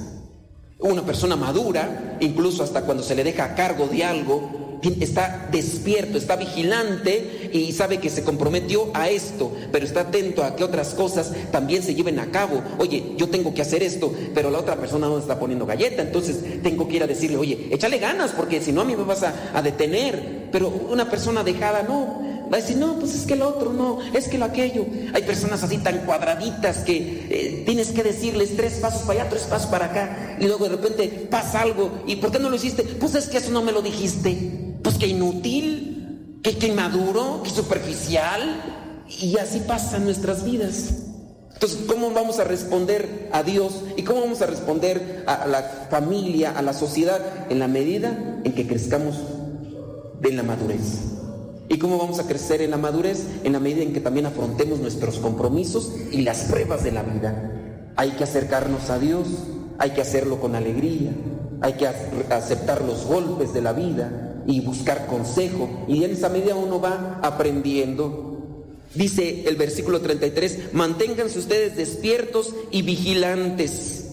Una 0.80 1.06
persona 1.06 1.36
madura, 1.36 2.18
incluso 2.20 2.64
hasta 2.64 2.82
cuando 2.82 3.04
se 3.04 3.16
le 3.16 3.24
deja 3.24 3.46
a 3.46 3.56
cargo 3.56 3.88
de 3.88 4.04
algo, 4.04 4.65
está 5.00 5.50
despierto, 5.52 6.18
está 6.18 6.36
vigilante 6.36 7.50
y 7.54 7.72
sabe 7.72 8.00
que 8.00 8.10
se 8.10 8.24
comprometió 8.24 8.90
a 8.94 9.10
esto, 9.10 9.52
pero 9.72 9.86
está 9.86 10.02
atento 10.02 10.44
a 10.44 10.56
que 10.56 10.64
otras 10.64 10.94
cosas 10.94 11.32
también 11.52 11.84
se 11.84 11.96
lleven 11.96 12.20
a 12.20 12.32
cabo. 12.32 12.62
Oye, 12.78 13.14
yo 13.18 13.30
tengo 13.30 13.54
que 13.54 13.62
hacer 13.62 13.84
esto, 13.84 14.14
pero 14.34 14.50
la 14.52 14.60
otra 14.60 14.76
persona 14.76 15.08
no 15.08 15.18
está 15.18 15.40
poniendo 15.40 15.66
galleta, 15.66 16.02
entonces 16.02 16.62
tengo 16.62 16.88
que 16.88 16.98
ir 16.98 17.04
a 17.04 17.08
decirle, 17.08 17.38
oye, 17.38 17.68
échale 17.72 17.98
ganas, 18.00 18.32
porque 18.32 18.62
si 18.62 18.72
no 18.72 18.82
a 18.82 18.86
mí 18.86 18.96
me 18.96 19.04
vas 19.04 19.24
a, 19.24 19.62
detener. 19.62 20.46
Pero 20.52 20.70
una 20.70 21.10
persona 21.10 21.44
dejada, 21.44 21.84
no, 21.84 22.22
va 22.52 22.58
a 22.58 22.62
decir, 22.62 22.78
no, 22.78 23.00
pues 23.00 23.16
es 23.16 23.26
que 23.26 23.34
el 23.34 23.42
otro, 23.42 23.74
no, 23.74 24.00
es 24.14 24.28
que 24.28 24.38
lo 24.38 24.46
aquello. 24.46 24.86
Hay 25.14 25.24
personas 25.24 25.64
así 25.64 25.78
tan 25.80 26.00
cuadraditas 26.06 26.80
que 26.80 27.28
eh, 27.30 27.64
tienes 27.66 27.92
que 27.92 28.04
decirles 28.04 28.56
tres 28.56 28.76
pasos 28.76 29.02
para 29.02 29.22
allá, 29.22 29.30
tres 29.30 29.44
pasos 29.44 29.68
para 29.68 29.86
acá, 29.86 30.38
y 30.40 30.46
luego 30.46 30.66
de 30.66 30.76
repente 30.76 31.08
pasa 31.30 31.62
algo, 31.62 32.04
¿y 32.06 32.18
por 32.18 32.32
qué 32.32 32.40
no 32.40 32.50
lo 32.50 32.56
hiciste? 32.56 32.84
Pues 32.84 33.16
es 33.16 33.28
que 33.28 33.38
eso 33.38 33.52
no 33.52 33.62
me 33.62 33.72
lo 33.72 33.82
dijiste. 33.82 34.55
Que 35.00 35.08
inútil, 35.08 36.40
que, 36.42 36.58
que 36.58 36.68
inmaduro, 36.68 37.42
que 37.44 37.50
superficial, 37.50 38.76
y 39.08 39.38
así 39.38 39.60
pasan 39.60 40.06
nuestras 40.06 40.44
vidas. 40.44 41.06
Entonces, 41.54 41.80
¿cómo 41.88 42.12
vamos 42.12 42.40
a 42.40 42.44
responder 42.44 43.30
a 43.32 43.44
Dios 43.44 43.82
y 43.96 44.04
cómo 44.04 44.22
vamos 44.22 44.42
a 44.42 44.46
responder 44.46 45.24
a 45.26 45.48
la 45.48 45.88
familia, 45.90 46.52
a 46.52 46.62
la 46.62 46.74
sociedad, 46.74 47.22
en 47.50 47.60
la 47.60 47.68
medida 47.68 48.42
en 48.44 48.54
que 48.54 48.68
crezcamos 48.68 49.16
en 50.22 50.36
la 50.36 50.44
madurez? 50.44 50.82
¿Y 51.70 51.80
cómo 51.80 51.98
vamos 51.98 52.20
a 52.20 52.28
crecer 52.28 52.62
en 52.62 52.72
la 52.72 52.78
madurez? 52.78 53.26
En 53.44 53.54
la 53.54 53.60
medida 53.60 53.84
en 53.84 53.94
que 53.94 54.02
también 54.02 54.26
afrontemos 54.26 54.80
nuestros 54.80 55.18
compromisos 55.18 55.92
y 56.12 56.22
las 56.22 56.44
pruebas 56.44 56.84
de 56.84 56.92
la 56.92 57.04
vida. 57.04 57.54
Hay 57.96 58.12
que 58.12 58.26
acercarnos 58.26 58.90
a 58.90 59.00
Dios, 59.00 59.28
hay 59.80 59.92
que 59.92 60.02
hacerlo 60.02 60.42
con 60.42 60.56
alegría, 60.56 61.12
hay 61.62 61.74
que 61.74 61.88
aceptar 61.88 62.82
los 62.82 63.06
golpes 63.06 63.54
de 63.54 63.62
la 63.62 63.72
vida 63.72 64.35
y 64.48 64.62
buscar 64.62 65.08
consejo. 65.08 65.86
Y 65.88 66.04
en 66.04 66.12
esa 66.12 66.30
medida 66.30 66.56
uno 66.56 66.80
va 66.80 67.20
aprendiendo 67.24 68.36
Dice 68.96 69.44
el 69.46 69.58
versículo 69.58 70.00
33, 70.00 70.74
manténganse 70.74 71.38
ustedes 71.38 71.76
despiertos 71.76 72.54
y 72.72 72.82
vigilantes. 72.82 74.04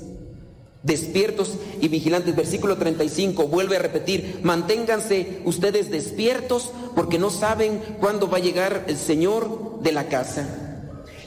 Despiertos 0.82 1.54
y 1.80 1.86
vigilantes. 1.86 2.34
Versículo 2.34 2.76
35 2.76 3.46
vuelve 3.46 3.76
a 3.76 3.78
repetir, 3.78 4.40
manténganse 4.42 5.40
ustedes 5.44 5.88
despiertos 5.90 6.72
porque 6.96 7.20
no 7.20 7.30
saben 7.30 7.80
cuándo 8.00 8.28
va 8.28 8.38
a 8.38 8.40
llegar 8.40 8.84
el 8.88 8.96
Señor 8.96 9.80
de 9.82 9.92
la 9.92 10.08
casa. 10.08 10.48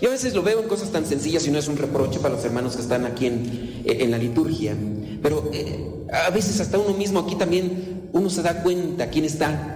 Yo 0.01 0.09
a 0.09 0.11
veces 0.11 0.33
lo 0.33 0.43
veo 0.43 0.61
en 0.61 0.67
cosas 0.67 0.91
tan 0.91 1.05
sencillas 1.05 1.47
y 1.47 1.51
no 1.51 1.57
es 1.57 1.69
un 1.69 1.77
reproche 1.77 2.19
para 2.19 2.35
los 2.35 2.43
hermanos 2.43 2.75
que 2.75 2.81
están 2.81 3.05
aquí 3.05 3.27
en, 3.27 3.83
en 3.85 4.11
la 4.11 4.17
liturgia, 4.17 4.75
pero 5.23 5.49
eh, 5.53 5.85
a 6.11 6.29
veces 6.31 6.59
hasta 6.59 6.77
uno 6.77 6.93
mismo 6.97 7.19
aquí 7.19 7.35
también 7.35 7.94
uno 8.15 8.29
se 8.29 8.41
da 8.41 8.63
cuenta 8.63 9.09
quién 9.09 9.25
está 9.25 9.75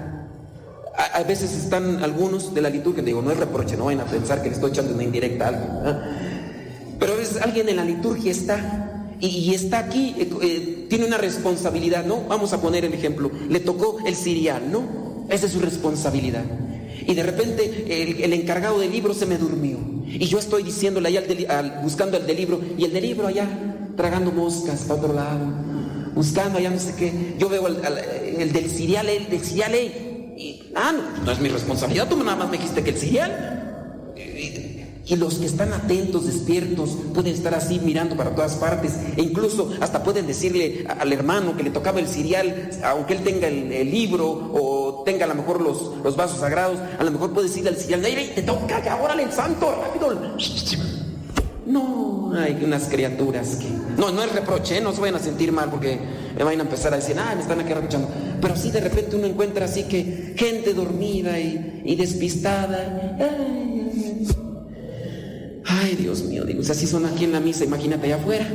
a, 0.99 1.23
veces 1.23 1.53
están 1.53 2.03
algunos 2.03 2.53
de 2.53 2.61
la 2.61 2.69
liturgia, 2.69 3.01
digo, 3.01 3.21
no 3.21 3.31
es 3.31 3.37
reproche, 3.37 3.77
no 3.77 3.85
vayan 3.85 4.01
a 4.01 4.05
pensar 4.05 4.41
que 4.41 4.49
le 4.49 4.55
estoy 4.55 4.71
echando 4.71 4.93
una 4.93 5.03
indirecta 5.03 5.45
a 5.45 5.47
alguien. 5.47 5.71
Pero 6.99 7.13
a 7.13 7.15
veces 7.15 7.41
alguien 7.41 7.69
en 7.69 7.77
la 7.77 7.85
liturgia 7.85 8.31
está 8.31 9.15
y, 9.21 9.53
está 9.53 9.79
aquí, 9.79 10.15
eh, 10.17 10.29
eh, 10.41 10.85
tiene 10.89 11.05
una 11.05 11.17
responsabilidad, 11.17 12.05
¿no? 12.05 12.23
Vamos 12.27 12.51
a 12.51 12.61
poner 12.61 12.83
el 12.83 12.93
ejemplo, 12.93 13.31
le 13.49 13.59
tocó 13.61 13.99
el 14.05 14.15
sirial, 14.15 14.69
¿no? 14.71 15.25
Esa 15.29 15.45
es 15.45 15.53
su 15.53 15.59
responsabilidad. 15.61 16.43
Y 17.07 17.13
de 17.15 17.23
repente 17.23 18.23
el, 18.23 18.33
encargado 18.33 18.79
del 18.79 18.91
libro 18.91 19.13
se 19.13 19.25
me 19.25 19.37
durmió. 19.37 19.77
Y 20.05 20.25
yo 20.25 20.37
estoy 20.37 20.63
diciéndole 20.63 21.07
allá, 21.07 21.79
buscando 21.81 22.17
el 22.17 22.27
del 22.27 22.35
libro, 22.35 22.59
y 22.77 22.83
el 22.83 22.91
del 22.91 23.03
libro 23.03 23.27
allá, 23.27 23.47
tragando 23.95 24.31
moscas 24.31 24.81
para 24.81 24.99
otro 24.99 25.13
lado, 25.13 25.45
buscando 26.13 26.57
allá 26.59 26.69
no 26.69 26.79
sé 26.79 26.93
qué. 26.95 27.35
Yo 27.37 27.47
veo 27.47 27.67
el, 28.39 28.51
del 28.51 28.69
sirial, 28.69 29.09
el 29.09 29.29
del 29.29 29.43
sirial, 29.43 29.75
y, 29.75 30.71
ah, 30.75 30.93
no, 31.23 31.31
es 31.31 31.39
mi 31.39 31.49
responsabilidad, 31.49 32.07
tú 32.07 32.17
nada 32.17 32.35
más 32.35 32.49
me 32.49 32.57
dijiste 32.57 32.83
que 32.83 32.91
el 32.91 32.97
serial. 32.97 33.55
Y, 34.15 35.15
los 35.15 35.39
que 35.39 35.47
están 35.47 35.73
atentos, 35.73 36.27
despiertos, 36.27 36.91
pueden 37.15 37.33
estar 37.33 37.55
así 37.55 37.79
mirando 37.79 38.15
para 38.15 38.35
todas 38.35 38.55
partes. 38.57 38.93
E 39.17 39.23
incluso 39.23 39.71
hasta 39.81 40.03
pueden 40.03 40.27
decirle 40.27 40.85
al 40.87 41.11
hermano 41.11 41.57
que 41.57 41.63
le 41.63 41.71
tocaba 41.71 41.99
el 41.99 42.07
cereal, 42.07 42.69
aunque 42.83 43.13
él 43.13 43.23
tenga 43.23 43.47
el, 43.47 43.89
libro 43.89 44.27
o 44.27 45.01
tenga 45.03 45.25
a 45.25 45.27
lo 45.27 45.33
mejor 45.33 45.61
los, 45.61 45.97
los, 46.03 46.15
vasos 46.15 46.41
sagrados, 46.41 46.77
a 46.99 47.03
lo 47.03 47.09
mejor 47.09 47.33
puede 47.33 47.47
decirle 47.47 47.71
al 47.71 47.77
cereal, 47.77 48.31
te 48.35 48.43
toca, 48.43 48.99
órale, 49.01 49.23
el 49.23 49.31
santo, 49.31 49.81
rápido. 49.81 50.37
No, 51.69 52.33
hay 52.33 52.63
unas 52.63 52.85
criaturas 52.85 53.57
que... 53.57 53.67
No, 53.95 54.09
no 54.09 54.23
es 54.23 54.31
reproche, 54.31 54.79
¿eh? 54.79 54.81
no 54.81 54.91
se 54.91 55.01
vayan 55.01 55.17
a 55.17 55.19
sentir 55.19 55.51
mal 55.51 55.69
porque 55.69 55.99
me 56.35 56.43
van 56.43 56.59
a 56.59 56.63
empezar 56.63 56.91
a 56.93 56.95
decir, 56.95 57.15
ah, 57.19 57.33
me 57.35 57.43
están 57.43 57.59
aquí 57.59 57.71
escuchando. 57.71 58.07
Pero 58.41 58.55
sí 58.55 58.71
de 58.71 58.79
repente 58.79 59.15
uno 59.15 59.27
encuentra 59.27 59.65
así 59.65 59.83
que 59.83 60.33
gente 60.35 60.73
dormida 60.73 61.39
y, 61.39 61.95
despistada. 61.95 63.15
Ay, 65.63 65.95
Dios 65.95 66.23
mío, 66.23 66.43
digo, 66.43 66.63
si 66.63 66.71
así 66.71 66.87
son 66.87 67.05
aquí 67.05 67.25
en 67.25 67.33
la 67.33 67.39
misa, 67.39 67.65
imagínate 67.65 68.07
allá 68.07 68.15
afuera. 68.15 68.47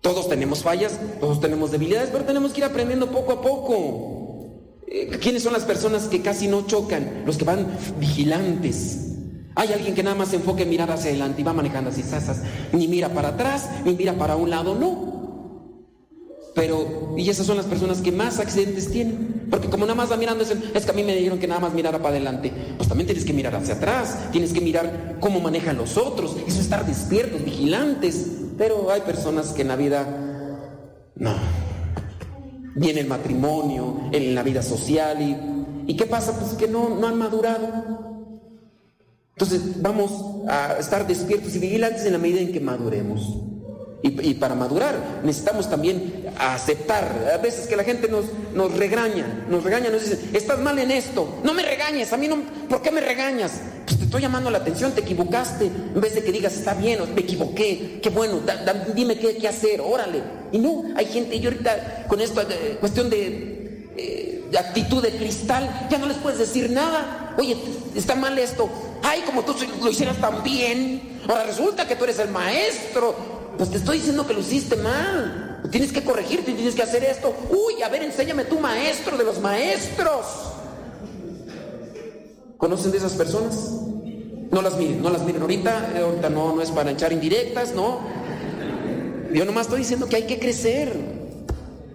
Todos 0.00 0.30
tenemos 0.30 0.62
fallas, 0.62 0.98
todos 1.20 1.42
tenemos 1.42 1.72
debilidades, 1.72 2.08
pero 2.10 2.24
tenemos 2.24 2.52
que 2.52 2.60
ir 2.60 2.64
aprendiendo 2.64 3.10
poco 3.10 3.32
a 3.32 3.42
poco. 3.42 4.80
Eh, 4.86 5.10
¿Quiénes 5.20 5.42
son 5.42 5.52
las 5.52 5.64
personas 5.64 6.04
que 6.04 6.22
casi 6.22 6.48
no 6.48 6.66
chocan? 6.66 7.24
Los 7.26 7.36
que 7.36 7.44
van 7.44 7.66
vigilantes. 8.00 9.05
Hay 9.56 9.72
alguien 9.72 9.94
que 9.94 10.02
nada 10.02 10.14
más 10.14 10.28
se 10.28 10.36
enfoque 10.36 10.64
en 10.64 10.70
mirar 10.70 10.90
hacia 10.90 11.10
adelante 11.10 11.40
y 11.40 11.44
va 11.44 11.54
manejando 11.54 11.88
así, 11.88 12.02
sasas, 12.02 12.42
ni 12.72 12.86
mira 12.88 13.08
para 13.08 13.28
atrás, 13.28 13.70
ni 13.86 13.94
mira 13.94 14.12
para 14.12 14.36
un 14.36 14.50
lado, 14.50 14.74
no. 14.74 15.16
Pero, 16.54 17.14
y 17.16 17.28
esas 17.28 17.46
son 17.46 17.56
las 17.56 17.66
personas 17.66 18.00
que 18.02 18.12
más 18.12 18.38
accidentes 18.38 18.90
tienen. 18.90 19.46
Porque 19.50 19.68
como 19.68 19.84
nada 19.84 19.94
más 19.94 20.10
va 20.10 20.16
mirando, 20.16 20.42
es, 20.42 20.84
que 20.84 20.90
a 20.90 20.94
mí 20.94 21.02
me 21.02 21.14
dijeron 21.14 21.38
que 21.38 21.46
nada 21.46 21.60
más 21.60 21.72
mirara 21.72 21.98
para 21.98 22.10
adelante. 22.10 22.52
Pues 22.76 22.88
también 22.88 23.06
tienes 23.06 23.24
que 23.24 23.32
mirar 23.32 23.54
hacia 23.54 23.74
atrás, 23.74 24.30
tienes 24.30 24.52
que 24.52 24.60
mirar 24.60 25.16
cómo 25.20 25.40
manejan 25.40 25.76
los 25.76 25.96
otros. 25.96 26.34
Eso 26.46 26.58
es 26.58 26.64
estar 26.64 26.84
despiertos, 26.86 27.44
vigilantes. 27.44 28.26
Pero 28.56 28.90
hay 28.90 29.02
personas 29.02 29.52
que 29.52 29.62
en 29.62 29.68
la 29.68 29.76
vida, 29.76 30.06
no. 31.14 31.34
Viene 32.74 33.00
el 33.00 33.06
matrimonio, 33.06 34.08
en 34.12 34.34
la 34.34 34.42
vida 34.42 34.62
social 34.62 35.20
y, 35.20 35.92
¿y 35.92 35.96
qué 35.96 36.06
pasa? 36.06 36.38
Pues 36.38 36.52
que 36.52 36.68
no, 36.68 36.90
no 36.90 37.06
han 37.06 37.18
madurado. 37.18 38.05
Entonces 39.38 39.82
vamos 39.82 40.46
a 40.48 40.78
estar 40.80 41.06
despiertos 41.06 41.54
y 41.54 41.58
vigilantes 41.58 42.06
en 42.06 42.12
la 42.14 42.18
medida 42.18 42.40
en 42.40 42.54
que 42.54 42.60
maduremos. 42.60 43.42
Y, 44.02 44.34
para 44.34 44.54
madurar 44.54 45.20
necesitamos 45.24 45.68
también 45.68 46.30
aceptar. 46.38 47.30
A 47.34 47.36
veces 47.36 47.66
que 47.66 47.76
la 47.76 47.84
gente 47.84 48.08
nos, 48.08 48.24
nos 48.54 48.74
regaña, 48.78 49.44
nos 49.50 49.62
regaña, 49.62 49.90
nos 49.90 50.02
dice, 50.02 50.18
estás 50.32 50.58
mal 50.60 50.78
en 50.78 50.90
esto, 50.90 51.40
no 51.44 51.52
me 51.52 51.62
regañes, 51.62 52.14
a 52.14 52.16
mí 52.16 52.28
no, 52.28 52.38
¿por 52.68 52.80
qué 52.80 52.90
me 52.90 53.02
regañas? 53.02 53.60
Pues 53.84 53.98
te 53.98 54.04
estoy 54.04 54.22
llamando 54.22 54.50
la 54.50 54.58
atención, 54.58 54.92
te 54.92 55.00
equivocaste, 55.02 55.66
en 55.66 56.00
vez 56.00 56.14
de 56.14 56.22
que 56.22 56.32
digas, 56.32 56.54
está 56.54 56.72
bien, 56.72 57.00
me 57.14 57.20
equivoqué, 57.20 57.98
qué 58.02 58.08
bueno, 58.08 58.40
dime 58.94 59.18
qué, 59.18 59.46
hacer, 59.48 59.82
órale. 59.82 60.22
Y 60.52 60.58
no, 60.58 60.84
hay 60.96 61.06
gente, 61.06 61.36
y 61.36 61.44
ahorita 61.44 62.06
con 62.08 62.22
esto, 62.22 62.42
cuestión 62.80 63.10
de, 63.10 63.55
eh, 63.96 64.36
actitud 64.58 65.02
de 65.02 65.10
cristal, 65.16 65.88
ya 65.90 65.98
no 65.98 66.06
les 66.06 66.16
puedes 66.18 66.38
decir 66.38 66.70
nada. 66.70 67.34
Oye, 67.38 67.56
está 67.94 68.14
mal 68.14 68.38
esto, 68.38 68.68
ay, 69.02 69.22
como 69.26 69.42
tú 69.42 69.54
lo 69.82 69.90
hicieras 69.90 70.20
tan 70.20 70.42
bien. 70.42 71.20
Ahora 71.28 71.44
resulta 71.44 71.86
que 71.86 71.96
tú 71.96 72.04
eres 72.04 72.18
el 72.18 72.30
maestro. 72.30 73.14
Pues 73.56 73.70
te 73.70 73.78
estoy 73.78 73.98
diciendo 73.98 74.26
que 74.26 74.34
lo 74.34 74.40
hiciste 74.40 74.76
mal. 74.76 75.62
Tienes 75.70 75.92
que 75.92 76.04
corregirte, 76.04 76.52
tienes 76.52 76.74
que 76.74 76.82
hacer 76.82 77.02
esto. 77.04 77.34
Uy, 77.50 77.82
a 77.82 77.88
ver, 77.88 78.02
enséñame 78.02 78.44
tu 78.44 78.60
maestro 78.60 79.16
de 79.16 79.24
los 79.24 79.40
maestros. 79.40 80.26
¿Conocen 82.56 82.92
de 82.92 82.98
esas 82.98 83.12
personas? 83.12 83.54
No 84.50 84.62
las 84.62 84.76
miren, 84.76 85.02
no 85.02 85.10
las 85.10 85.22
miren 85.22 85.42
ahorita. 85.42 85.92
Eh, 85.96 86.00
ahorita 86.00 86.30
no, 86.30 86.54
no 86.54 86.62
es 86.62 86.70
para 86.70 86.90
echar 86.90 87.12
indirectas, 87.12 87.74
no. 87.74 88.00
Yo 89.32 89.44
nomás 89.44 89.66
estoy 89.66 89.80
diciendo 89.80 90.08
que 90.08 90.16
hay 90.16 90.26
que 90.26 90.38
crecer. 90.38 90.92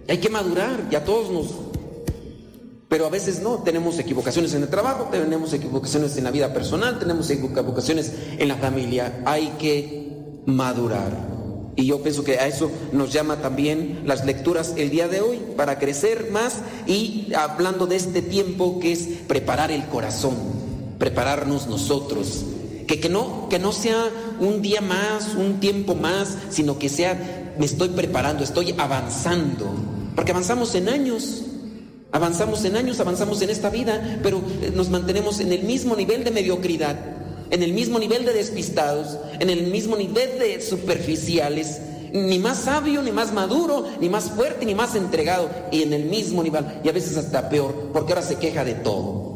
Hay 0.08 0.18
que 0.18 0.28
madurar. 0.28 0.88
Y 0.90 0.94
a 0.94 1.04
todos 1.04 1.30
nos 1.30 1.71
pero 2.92 3.06
a 3.06 3.08
veces 3.08 3.40
no, 3.40 3.60
tenemos 3.60 3.98
equivocaciones 3.98 4.52
en 4.52 4.64
el 4.64 4.68
trabajo, 4.68 5.08
tenemos 5.10 5.50
equivocaciones 5.54 6.14
en 6.18 6.24
la 6.24 6.30
vida 6.30 6.52
personal, 6.52 6.98
tenemos 6.98 7.30
equivocaciones 7.30 8.12
en 8.36 8.46
la 8.46 8.56
familia. 8.56 9.22
Hay 9.24 9.54
que 9.58 10.10
madurar. 10.44 11.16
Y 11.74 11.86
yo 11.86 12.02
pienso 12.02 12.22
que 12.22 12.38
a 12.38 12.46
eso 12.46 12.70
nos 12.92 13.10
llama 13.10 13.36
también 13.36 14.02
las 14.04 14.26
lecturas 14.26 14.74
el 14.76 14.90
día 14.90 15.08
de 15.08 15.22
hoy, 15.22 15.40
para 15.56 15.78
crecer 15.78 16.28
más 16.32 16.58
y 16.86 17.32
hablando 17.34 17.86
de 17.86 17.96
este 17.96 18.20
tiempo 18.20 18.78
que 18.78 18.92
es 18.92 19.08
preparar 19.26 19.70
el 19.70 19.86
corazón, 19.86 20.36
prepararnos 20.98 21.68
nosotros. 21.68 22.44
Que, 22.86 23.00
que, 23.00 23.08
no, 23.08 23.48
que 23.48 23.58
no 23.58 23.72
sea 23.72 24.10
un 24.38 24.60
día 24.60 24.82
más, 24.82 25.34
un 25.34 25.60
tiempo 25.60 25.94
más, 25.94 26.36
sino 26.50 26.78
que 26.78 26.90
sea, 26.90 27.54
me 27.58 27.64
estoy 27.64 27.88
preparando, 27.88 28.44
estoy 28.44 28.74
avanzando, 28.76 29.72
porque 30.14 30.32
avanzamos 30.32 30.74
en 30.74 30.90
años. 30.90 31.44
Avanzamos 32.12 32.62
en 32.66 32.76
años, 32.76 33.00
avanzamos 33.00 33.40
en 33.40 33.48
esta 33.48 33.70
vida, 33.70 34.20
pero 34.22 34.42
eh, 34.60 34.70
nos 34.74 34.90
mantenemos 34.90 35.40
en 35.40 35.50
el 35.50 35.62
mismo 35.62 35.96
nivel 35.96 36.24
de 36.24 36.30
mediocridad, 36.30 36.96
en 37.50 37.62
el 37.62 37.72
mismo 37.72 37.98
nivel 37.98 38.26
de 38.26 38.34
despistados, 38.34 39.18
en 39.40 39.48
el 39.48 39.68
mismo 39.68 39.96
nivel 39.96 40.38
de 40.38 40.60
superficiales. 40.60 41.80
ni 42.12 42.38
más 42.38 42.58
sabio, 42.58 43.02
ni 43.02 43.10
más 43.10 43.32
maduro, 43.32 43.86
ni 43.98 44.10
más 44.10 44.24
fuerte, 44.24 44.66
ni 44.66 44.74
más 44.74 44.94
entregado, 44.94 45.48
y 45.70 45.82
en 45.82 45.94
el 45.94 46.04
mismo 46.04 46.42
nivel, 46.42 46.66
y 46.84 46.88
a 46.90 46.92
veces 46.92 47.16
hasta 47.16 47.48
peor, 47.48 47.88
porque 47.94 48.12
ahora 48.12 48.22
se 48.22 48.36
queja 48.36 48.64
de 48.64 48.74
todo. 48.74 49.32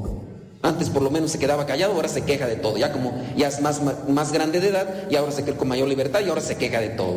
Antes 0.61 0.91
por 0.91 1.01
lo 1.01 1.11
menos 1.11 1.31
se 1.31 1.39
quedaba 1.39 1.65
callado, 1.65 1.95
ahora 1.95 2.09
se 2.09 2.23
queja 2.23 2.47
de 2.47 2.57
todo. 2.57 2.77
Ya 2.77 2.93
como 2.93 3.15
ya 3.37 3.49
es 3.49 3.61
más, 3.63 3.81
más 4.09 4.33
grande 4.33 4.61
de 4.61 4.69
edad, 4.69 5.09
y 5.09 5.17
ahora 5.17 5.33
se 5.33 5.45
queda 5.45 5.57
con 5.57 5.69
mayor 5.69 5.89
libertad 5.89 6.21
y 6.21 6.29
ahora 6.29 6.43
se 6.43 6.57
queja 6.57 6.81
de 6.81 6.91
todo. 6.91 7.17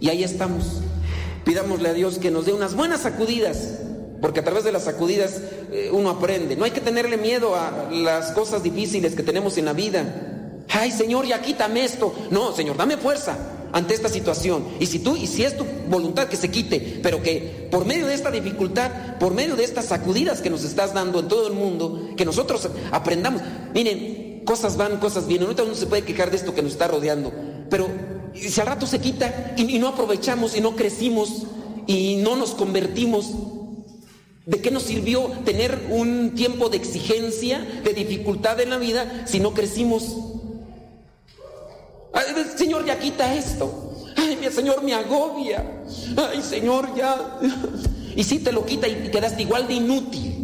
Y 0.00 0.10
ahí 0.10 0.22
estamos. 0.22 0.82
Pidámosle 1.44 1.88
a 1.88 1.92
Dios 1.92 2.18
que 2.18 2.30
nos 2.30 2.46
dé 2.46 2.52
unas 2.52 2.74
buenas 2.74 3.00
sacudidas, 3.00 3.80
porque 4.24 4.40
a 4.40 4.42
través 4.42 4.64
de 4.64 4.72
las 4.72 4.84
sacudidas 4.84 5.38
eh, 5.70 5.90
uno 5.92 6.08
aprende. 6.08 6.56
No 6.56 6.64
hay 6.64 6.70
que 6.70 6.80
tenerle 6.80 7.18
miedo 7.18 7.54
a 7.56 7.90
las 7.92 8.30
cosas 8.30 8.62
difíciles 8.62 9.14
que 9.14 9.22
tenemos 9.22 9.58
en 9.58 9.66
la 9.66 9.74
vida. 9.74 10.62
Ay, 10.70 10.92
Señor, 10.92 11.26
ya 11.26 11.42
quítame 11.42 11.84
esto. 11.84 12.14
No, 12.30 12.54
Señor, 12.54 12.78
dame 12.78 12.96
fuerza 12.96 13.36
ante 13.70 13.92
esta 13.92 14.08
situación. 14.08 14.64
Y 14.80 14.86
si 14.86 15.00
tú, 15.00 15.14
y 15.14 15.26
si 15.26 15.44
es 15.44 15.58
tu 15.58 15.66
voluntad 15.90 16.26
que 16.28 16.38
se 16.38 16.50
quite, 16.50 17.00
pero 17.02 17.20
que 17.20 17.68
por 17.70 17.84
medio 17.84 18.06
de 18.06 18.14
esta 18.14 18.30
dificultad, 18.30 19.18
por 19.20 19.34
medio 19.34 19.56
de 19.56 19.64
estas 19.64 19.84
sacudidas 19.84 20.40
que 20.40 20.48
nos 20.48 20.64
estás 20.64 20.94
dando 20.94 21.20
en 21.20 21.28
todo 21.28 21.46
el 21.46 21.52
mundo, 21.52 22.12
que 22.16 22.24
nosotros 22.24 22.66
aprendamos. 22.92 23.42
Miren, 23.74 24.40
cosas 24.46 24.78
van, 24.78 25.00
cosas 25.00 25.26
vienen. 25.26 25.48
Ahorita 25.48 25.64
uno 25.64 25.74
se 25.74 25.84
puede 25.84 26.02
quejar 26.02 26.30
de 26.30 26.38
esto 26.38 26.54
que 26.54 26.62
nos 26.62 26.72
está 26.72 26.88
rodeando, 26.88 27.30
pero 27.68 27.88
si 28.34 28.58
al 28.58 28.68
rato 28.68 28.86
se 28.86 29.00
quita 29.00 29.52
y, 29.58 29.76
y 29.76 29.78
no 29.78 29.88
aprovechamos 29.88 30.56
y 30.56 30.62
no 30.62 30.74
crecimos 30.76 31.42
y 31.86 32.16
no 32.16 32.36
nos 32.36 32.52
convertimos, 32.52 33.34
¿De 34.46 34.60
qué 34.60 34.70
nos 34.70 34.82
sirvió 34.82 35.22
tener 35.44 35.86
un 35.88 36.34
tiempo 36.34 36.68
de 36.68 36.76
exigencia, 36.76 37.60
de 37.82 37.94
dificultad 37.94 38.60
en 38.60 38.70
la 38.70 38.78
vida, 38.78 39.24
si 39.26 39.40
no 39.40 39.54
crecimos? 39.54 40.04
Señor, 42.56 42.84
ya 42.84 42.98
quita 42.98 43.34
esto. 43.34 44.02
Ay, 44.16 44.36
mi 44.40 44.50
Señor, 44.50 44.82
me 44.82 44.94
agobia. 44.94 45.64
Ay, 46.16 46.42
Señor, 46.42 46.94
ya. 46.94 47.40
Y 48.16 48.22
si 48.22 48.38
te 48.38 48.52
lo 48.52 48.64
quita 48.64 48.86
y 48.86 49.10
quedaste 49.10 49.42
igual 49.42 49.66
de 49.66 49.74
inútil, 49.74 50.34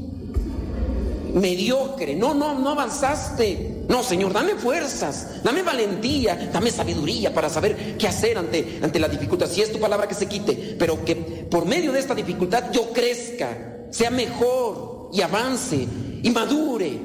mediocre. 1.34 2.16
No, 2.16 2.34
no, 2.34 2.58
no 2.58 2.70
avanzaste. 2.70 3.84
No, 3.88 4.02
Señor, 4.02 4.32
dame 4.32 4.54
fuerzas, 4.54 5.42
dame 5.42 5.62
valentía, 5.62 6.50
dame 6.52 6.70
sabiduría 6.70 7.34
para 7.34 7.48
saber 7.48 7.96
qué 7.98 8.06
hacer 8.06 8.38
ante, 8.38 8.78
ante 8.82 9.00
la 9.00 9.08
dificultad. 9.08 9.48
Si 9.48 9.60
es 9.60 9.72
tu 9.72 9.80
palabra 9.80 10.06
que 10.06 10.14
se 10.14 10.26
quite, 10.26 10.76
pero 10.78 11.04
que 11.04 11.16
por 11.16 11.66
medio 11.66 11.92
de 11.92 11.98
esta 11.98 12.14
dificultad 12.14 12.70
yo 12.72 12.92
crezca, 12.92 13.69
sea 13.90 14.10
mejor 14.10 15.10
y 15.12 15.20
avance 15.20 15.86
y 16.22 16.30
madure, 16.30 16.98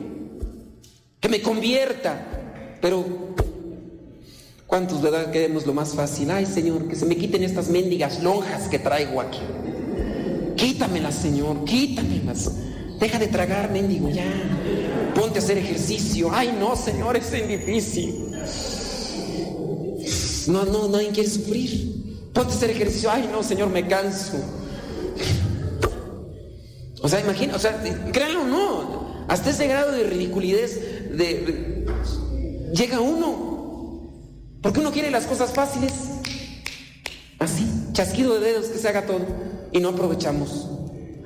que 1.20 1.30
me 1.30 1.42
convierta. 1.42 2.78
Pero 2.82 3.26
¿Cuántos, 4.68 5.02
verdad, 5.02 5.32
queremos 5.32 5.66
lo 5.66 5.74
más 5.74 5.94
fácil? 5.94 6.32
Ay, 6.32 6.46
Señor, 6.46 6.88
que 6.88 6.96
se 6.96 7.06
me 7.06 7.16
quiten 7.16 7.44
estas 7.44 7.70
mendigas 7.70 8.24
lonjas 8.24 8.68
que 8.68 8.80
traigo 8.80 9.22
aquí. 9.22 9.40
Quítamelas, 10.56 11.16
Señor, 11.16 11.64
quítamelas. 11.66 12.52
Deja 13.00 13.20
de 13.20 13.28
tragar, 13.28 13.72
mendigo, 13.72 14.10
ya. 14.10 14.26
Ponte 15.14 15.40
a 15.40 15.42
hacer 15.42 15.60
ejercicio. 15.60 16.30
Ay, 16.32 16.56
no, 16.60 16.76
Señor, 16.76 17.16
es 17.16 17.32
difícil. 17.48 18.32
No, 20.48 20.66
no, 20.66 20.88
nadie 20.88 21.10
quiere 21.10 21.30
sufrir. 21.30 22.32
Ponte 22.34 22.52
a 22.52 22.56
hacer 22.56 22.72
ejercicio. 22.72 23.12
Ay, 23.12 23.30
no, 23.32 23.44
Señor, 23.44 23.70
me 23.70 23.88
canso. 23.88 24.38
O 27.06 27.08
sea, 27.08 27.20
imagina, 27.20 27.56
o 27.56 27.60
sea, 27.60 27.80
créanlo 28.12 28.42
o 28.42 28.46
no, 28.46 29.26
hasta 29.28 29.52
ese 29.52 29.68
grado 29.68 29.92
de 29.92 30.06
ridiculidez 30.06 31.16
de, 31.16 31.86
llega 32.74 33.00
uno. 33.00 34.10
Porque 34.60 34.80
uno 34.80 34.92
quiere 34.92 35.12
las 35.12 35.28
cosas 35.28 35.52
fáciles. 35.52 35.94
Así, 37.38 37.64
chasquido 37.94 38.34
de 38.34 38.48
dedos 38.48 38.66
que 38.70 38.80
se 38.80 38.88
haga 38.88 39.06
todo. 39.06 39.24
Y 39.72 39.82
no 39.82 39.90
aprovechamos. 39.90 40.68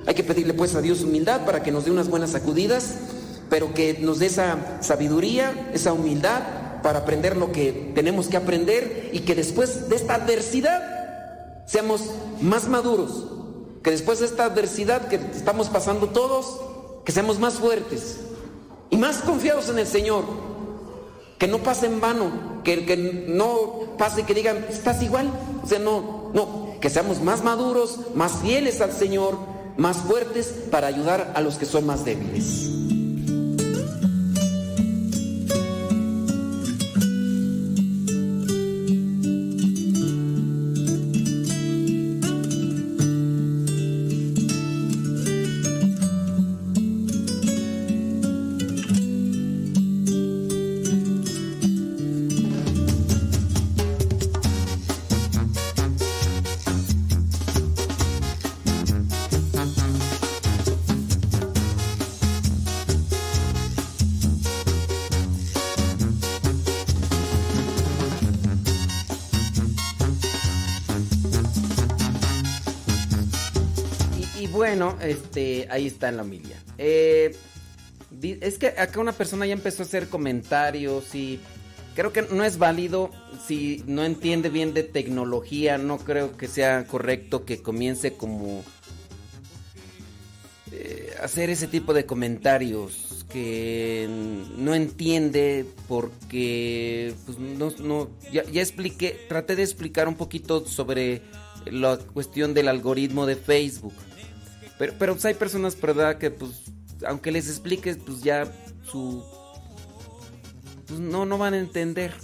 Hay 0.06 0.12
que 0.12 0.22
pedirle 0.22 0.52
pues 0.52 0.74
a 0.74 0.82
Dios 0.82 1.00
humildad 1.00 1.46
para 1.46 1.62
que 1.62 1.72
nos 1.72 1.86
dé 1.86 1.90
unas 1.90 2.10
buenas 2.10 2.32
sacudidas, 2.32 2.96
pero 3.48 3.72
que 3.72 4.00
nos 4.02 4.18
dé 4.18 4.26
esa 4.26 4.82
sabiduría, 4.82 5.70
esa 5.72 5.94
humildad 5.94 6.82
para 6.82 6.98
aprender 6.98 7.38
lo 7.38 7.52
que 7.52 7.92
tenemos 7.94 8.28
que 8.28 8.36
aprender 8.36 9.08
y 9.14 9.20
que 9.20 9.34
después 9.34 9.88
de 9.88 9.96
esta 9.96 10.16
adversidad 10.16 11.64
seamos 11.64 12.02
más 12.42 12.68
maduros. 12.68 13.39
Que 13.82 13.90
después 13.90 14.20
de 14.20 14.26
esta 14.26 14.44
adversidad 14.44 15.08
que 15.08 15.16
estamos 15.16 15.68
pasando 15.68 16.08
todos, 16.08 16.60
que 17.04 17.12
seamos 17.12 17.38
más 17.38 17.54
fuertes 17.54 18.18
y 18.90 18.96
más 18.96 19.18
confiados 19.18 19.68
en 19.68 19.78
el 19.78 19.86
Señor. 19.86 20.24
Que 21.38 21.46
no 21.46 21.58
pase 21.58 21.86
en 21.86 22.00
vano, 22.00 22.60
que, 22.64 22.84
que 22.84 22.96
no 22.96 23.96
pase 23.96 24.24
que 24.24 24.34
digan, 24.34 24.66
estás 24.68 25.02
igual. 25.02 25.30
O 25.64 25.66
sea, 25.66 25.78
no, 25.78 26.30
no, 26.34 26.74
que 26.80 26.90
seamos 26.90 27.22
más 27.22 27.42
maduros, 27.42 28.14
más 28.14 28.40
fieles 28.42 28.80
al 28.82 28.92
Señor, 28.92 29.38
más 29.78 29.98
fuertes 29.98 30.54
para 30.70 30.86
ayudar 30.88 31.32
a 31.34 31.40
los 31.40 31.56
que 31.56 31.64
son 31.64 31.86
más 31.86 32.04
débiles. 32.04 32.79
Este, 75.10 75.66
ahí 75.70 75.86
está 75.86 76.08
en 76.08 76.16
la 76.16 76.22
humilla. 76.22 76.56
Eh, 76.78 77.34
es 78.22 78.58
que 78.58 78.68
acá 78.68 79.00
una 79.00 79.12
persona 79.12 79.46
ya 79.46 79.52
empezó 79.52 79.82
a 79.82 79.86
hacer 79.86 80.08
comentarios 80.08 81.14
y 81.14 81.40
creo 81.94 82.12
que 82.12 82.22
no 82.22 82.44
es 82.44 82.58
válido 82.58 83.10
si 83.46 83.82
no 83.86 84.04
entiende 84.04 84.48
bien 84.48 84.74
de 84.74 84.82
tecnología. 84.82 85.78
No 85.78 85.98
creo 85.98 86.36
que 86.36 86.48
sea 86.48 86.84
correcto 86.86 87.44
que 87.44 87.62
comience 87.62 88.14
como 88.14 88.64
eh, 90.72 91.14
hacer 91.22 91.50
ese 91.50 91.66
tipo 91.66 91.94
de 91.94 92.06
comentarios 92.06 93.24
que 93.30 94.08
no 94.56 94.74
entiende 94.74 95.64
porque 95.86 97.14
pues, 97.26 97.38
no, 97.38 98.10
ya 98.32 98.42
expliqué, 98.60 99.24
traté 99.28 99.54
de 99.54 99.62
explicar 99.62 100.08
un 100.08 100.16
poquito 100.16 100.66
sobre 100.66 101.22
la 101.66 101.96
cuestión 101.98 102.54
del 102.54 102.68
algoritmo 102.68 103.26
de 103.26 103.36
Facebook. 103.36 103.94
Pero, 104.80 104.94
pero 104.98 105.12
pues, 105.12 105.26
hay 105.26 105.34
personas, 105.34 105.78
¿verdad? 105.78 106.16
Que 106.16 106.30
pues, 106.30 106.62
aunque 107.06 107.30
les 107.30 107.50
expliques, 107.50 107.98
pues 107.98 108.22
ya 108.22 108.50
su... 108.90 109.22
Pues 110.86 110.98
no, 110.98 111.26
no 111.26 111.36
van 111.36 111.52
a 111.52 111.58
entender. 111.58 112.14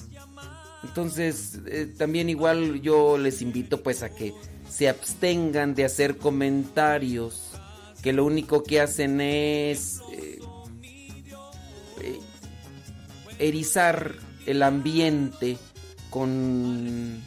Entonces, 0.82 1.58
eh, 1.66 1.92
también 1.98 2.30
igual 2.30 2.80
yo 2.80 3.18
les 3.18 3.42
invito 3.42 3.82
pues 3.82 4.02
a 4.02 4.08
que 4.08 4.32
se 4.70 4.88
abstengan 4.88 5.74
de 5.74 5.84
hacer 5.84 6.16
comentarios 6.16 7.50
que 8.02 8.14
lo 8.14 8.24
único 8.24 8.62
que 8.62 8.80
hacen 8.80 9.20
es 9.20 10.00
eh, 10.12 10.38
eh, 12.00 12.20
erizar 13.38 14.14
el 14.46 14.62
ambiente 14.62 15.58
con, 16.08 17.20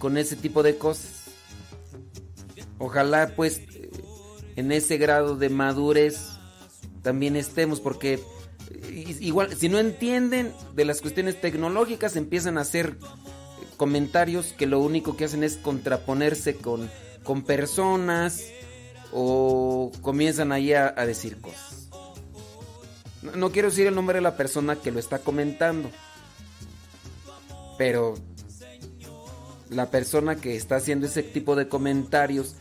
con 0.00 0.16
ese 0.16 0.34
tipo 0.34 0.64
de 0.64 0.76
cosas. 0.78 1.26
Ojalá 2.78 3.30
pues 3.36 3.60
en 4.56 4.72
ese 4.72 4.98
grado 4.98 5.36
de 5.36 5.48
madurez 5.48 6.30
también 7.02 7.36
estemos, 7.36 7.80
porque 7.80 8.20
igual, 9.20 9.54
si 9.56 9.68
no 9.68 9.78
entienden 9.78 10.52
de 10.74 10.84
las 10.84 11.00
cuestiones 11.00 11.40
tecnológicas, 11.40 12.16
empiezan 12.16 12.58
a 12.58 12.62
hacer 12.62 12.96
comentarios 13.76 14.54
que 14.56 14.66
lo 14.66 14.80
único 14.80 15.16
que 15.16 15.24
hacen 15.24 15.44
es 15.44 15.56
contraponerse 15.56 16.56
con, 16.56 16.90
con 17.22 17.42
personas 17.42 18.44
o 19.12 19.92
comienzan 20.00 20.52
ahí 20.52 20.72
a, 20.72 20.92
decir 21.06 21.40
cosas. 21.40 21.88
no 23.22 23.50
quiero 23.50 23.68
decir 23.68 23.86
el 23.86 23.94
nombre 23.94 24.16
de 24.16 24.22
la 24.22 24.36
persona 24.36 24.76
que 24.76 24.90
lo 24.90 24.98
está 24.98 25.18
comentando, 25.18 25.90
pero 27.76 28.14
la 29.70 29.90
persona 29.90 30.36
que 30.36 30.56
está 30.56 30.76
haciendo 30.76 31.06
ese 31.06 31.22
tipo 31.22 31.56
de 31.56 31.68
comentarios 31.68 32.56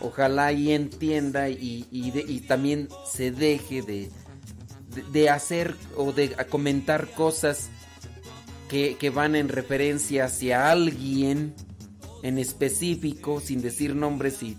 ojalá 0.00 0.52
y 0.52 0.72
entienda 0.72 1.48
y, 1.48 2.44
también 2.48 2.88
se 3.10 3.30
deje 3.30 3.82
de, 3.82 4.10
de, 5.12 5.30
hacer 5.30 5.76
o 5.96 6.12
de 6.12 6.34
comentar 6.48 7.10
cosas 7.12 7.70
que, 8.68 9.10
van 9.14 9.34
en 9.36 9.48
referencia 9.48 10.24
hacia 10.26 10.70
alguien 10.70 11.54
en 12.22 12.38
específico, 12.38 13.40
sin 13.40 13.62
decir 13.62 13.94
nombres 13.94 14.42
y 14.42 14.56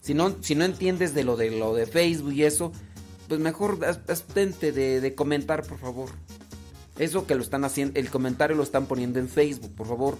si 0.00 0.14
no, 0.14 0.36
si 0.40 0.56
no 0.56 0.64
entiendes 0.64 1.14
de 1.14 1.22
lo 1.22 1.36
de 1.36 1.52
lo 1.52 1.74
de 1.74 1.86
Facebook 1.86 2.32
y 2.32 2.42
eso, 2.42 2.72
pues 3.28 3.40
mejor 3.40 3.78
abstente 4.08 4.72
de, 4.72 5.00
de 5.00 5.14
comentar, 5.14 5.64
por 5.64 5.78
favor. 5.78 6.10
Eso 6.98 7.26
que 7.26 7.36
lo 7.36 7.42
están 7.42 7.64
haciendo, 7.64 7.98
el 7.98 8.10
comentario 8.10 8.56
lo 8.56 8.64
están 8.64 8.86
poniendo 8.86 9.20
en 9.20 9.28
Facebook, 9.28 9.72
por 9.76 9.86
favor. 9.86 10.18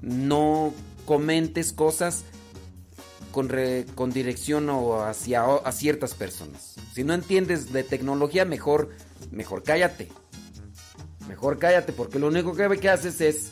No 0.00 0.72
comentes 1.06 1.72
cosas 1.72 2.24
con, 3.34 3.50
con 3.96 4.12
dirección 4.12 4.70
o 4.70 5.02
hacia 5.02 5.42
a 5.42 5.72
ciertas 5.72 6.14
personas. 6.14 6.76
Si 6.94 7.02
no 7.02 7.14
entiendes 7.14 7.72
de 7.72 7.82
tecnología, 7.82 8.44
mejor, 8.44 8.90
mejor 9.32 9.64
cállate. 9.64 10.08
Mejor 11.28 11.58
cállate, 11.58 11.92
porque 11.92 12.20
lo 12.20 12.28
único 12.28 12.54
que, 12.54 12.88
haces 12.88 13.20
es 13.20 13.50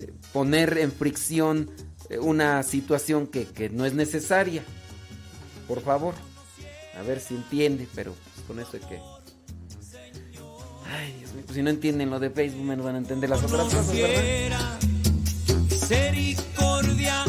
eh, 0.00 0.12
poner 0.34 0.76
en 0.76 0.92
fricción 0.92 1.70
eh, 2.10 2.18
una 2.18 2.62
situación 2.62 3.26
que, 3.26 3.46
que 3.46 3.70
no 3.70 3.86
es 3.86 3.94
necesaria. 3.94 4.62
Por 5.66 5.80
favor. 5.80 6.12
A 6.98 7.02
ver 7.02 7.18
si 7.18 7.34
entiende, 7.34 7.88
pero 7.94 8.12
pues, 8.12 8.46
con 8.46 8.60
eso 8.60 8.76
es 8.76 8.84
que. 8.84 9.00
Ay, 10.86 11.14
Dios 11.18 11.32
mío, 11.32 11.42
pues 11.46 11.56
si 11.56 11.62
no 11.62 11.70
entienden 11.70 12.10
lo 12.10 12.20
de 12.20 12.28
Facebook, 12.28 12.64
menos 12.64 12.84
van 12.84 12.96
a 12.96 12.98
entender 12.98 13.30
las 13.30 13.42
otras 13.42 13.64
cosas, 13.64 13.90
¿verdad? 13.90 14.78
Misericordia 15.70 17.24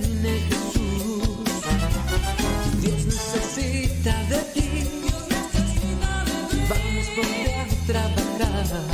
viene 0.00 0.40
Jesús. 0.48 1.62
Dios 2.80 3.06
necesita 3.06 4.14
de 4.24 4.38
ti. 4.54 4.70
Vamos 6.68 7.06
por 7.16 7.96
a 7.96 8.06
trabajar. 8.36 8.84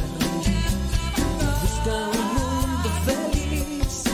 Busca 1.62 1.94
un 2.18 2.26
mundo 2.36 2.88
feliz 3.04 4.04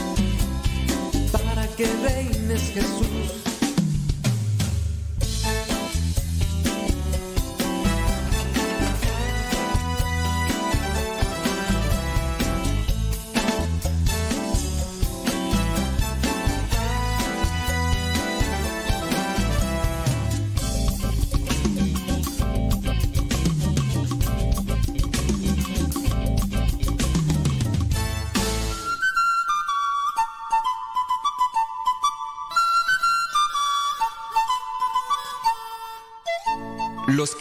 para 1.31 1.67
que 1.75 1.85
reines 2.03 2.61
Jesús. 2.73 3.52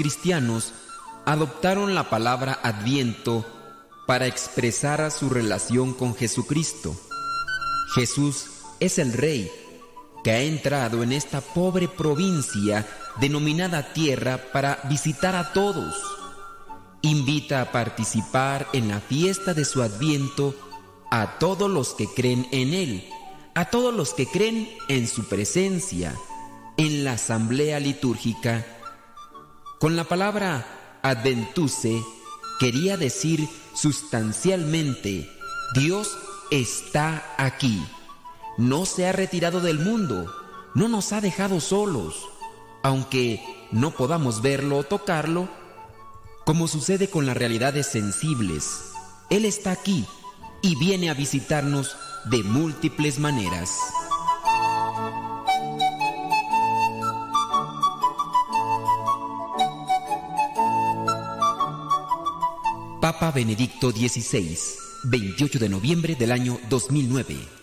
cristianos 0.02 0.72
adoptaron 1.26 1.94
la 1.94 2.10
palabra 2.10 2.58
adviento 2.64 3.46
para 4.04 4.26
expresar 4.26 5.08
su 5.12 5.30
relación 5.30 5.94
con 5.94 6.16
Jesucristo. 6.16 6.96
Jesús 7.94 8.46
es 8.80 8.98
el 8.98 9.12
Rey 9.12 9.48
que 10.24 10.32
ha 10.32 10.40
entrado 10.40 11.04
en 11.04 11.12
esta 11.12 11.40
pobre 11.40 11.86
provincia 11.86 12.84
denominada 13.20 13.92
tierra 13.92 14.40
para 14.52 14.80
visitar 14.88 15.36
a 15.36 15.52
todos. 15.52 15.94
Invita 17.02 17.60
a 17.60 17.70
participar 17.70 18.66
en 18.72 18.88
la 18.88 18.98
fiesta 18.98 19.54
de 19.54 19.64
su 19.64 19.82
adviento 19.82 20.56
a 21.12 21.38
todos 21.38 21.70
los 21.70 21.94
que 21.94 22.08
creen 22.08 22.48
en 22.50 22.74
Él, 22.74 23.08
a 23.54 23.66
todos 23.66 23.94
los 23.94 24.14
que 24.14 24.26
creen 24.26 24.68
en 24.88 25.06
su 25.06 25.28
presencia, 25.28 26.12
en 26.76 27.04
la 27.04 27.12
asamblea 27.12 27.78
litúrgica 27.78 28.66
con 29.82 29.96
la 29.96 30.04
palabra 30.04 31.00
adventuse 31.02 32.04
quería 32.60 32.96
decir 32.96 33.48
sustancialmente, 33.74 35.28
Dios 35.74 36.16
está 36.52 37.34
aquí. 37.36 37.84
No 38.58 38.86
se 38.86 39.08
ha 39.08 39.12
retirado 39.12 39.60
del 39.60 39.80
mundo, 39.80 40.32
no 40.76 40.86
nos 40.86 41.12
ha 41.12 41.20
dejado 41.20 41.58
solos, 41.58 42.28
aunque 42.84 43.42
no 43.72 43.90
podamos 43.90 44.40
verlo 44.40 44.78
o 44.78 44.84
tocarlo, 44.84 45.48
como 46.46 46.68
sucede 46.68 47.10
con 47.10 47.26
las 47.26 47.36
realidades 47.36 47.88
sensibles. 47.88 48.92
Él 49.30 49.44
está 49.44 49.72
aquí 49.72 50.06
y 50.62 50.76
viene 50.76 51.10
a 51.10 51.14
visitarnos 51.14 51.96
de 52.26 52.44
múltiples 52.44 53.18
maneras. 53.18 53.80
Papa 63.02 63.32
Benedicto 63.32 63.90
XVI, 63.90 64.56
28 65.02 65.58
de 65.58 65.68
noviembre 65.68 66.14
del 66.14 66.30
año 66.30 66.60
2009. 66.70 67.61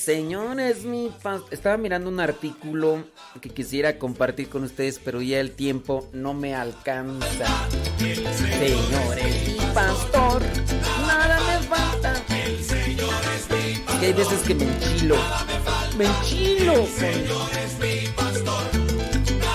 El 0.00 0.04
Señor 0.04 0.58
es 0.60 0.84
mi. 0.84 1.10
Estaba 1.50 1.76
mirando 1.76 2.08
un 2.08 2.20
artículo 2.20 3.04
que 3.42 3.50
quisiera 3.50 3.98
compartir 3.98 4.48
con 4.48 4.64
ustedes, 4.64 4.98
pero 4.98 5.20
ya 5.20 5.40
el 5.40 5.50
tiempo 5.50 6.08
no 6.14 6.32
me 6.32 6.54
alcanza. 6.54 7.68
Señor 7.98 9.18
es 9.18 9.46
mi 9.46 9.74
pastor. 9.74 10.40
Nada 11.06 11.38
me 11.40 11.66
falta. 11.66 12.14
Que 14.00 14.06
hay 14.06 14.12
veces 14.14 14.40
que 14.40 14.54
me 14.54 14.64
enchilo. 14.64 15.16
Me 15.98 16.06
enchilo. 16.06 16.86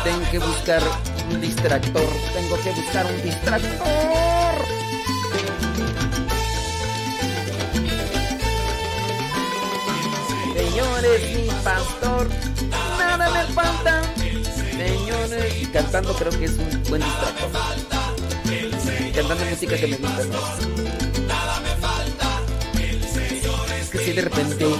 Tengo 0.04 0.30
que 0.30 0.38
buscar 0.38 0.84
un 1.32 1.42
distractor. 1.42 2.08
Tengo 2.36 2.56
que 2.64 2.70
buscar 2.70 3.08
un 3.08 3.24
distractor. 3.24 4.15
Señor 10.76 11.06
es 11.06 11.40
mi 11.40 11.48
pastor, 11.64 12.28
nada 12.70 13.30
me 13.30 13.44
falta. 13.54 14.02
Señores, 14.76 15.62
y 15.62 15.66
cantando 15.68 16.14
creo 16.16 16.38
que 16.38 16.44
es 16.44 16.58
un 16.58 16.84
buen 16.90 17.02
distractor. 17.02 17.50
Cantando 19.16 19.46
música 19.46 19.78
que 19.78 19.88
me 19.88 19.96
gusta 19.96 20.26
más. 20.26 20.60
Es 23.80 23.90
que 23.90 23.98
si 24.00 24.12
de 24.12 24.22
repente 24.22 24.66
me. 24.66 24.76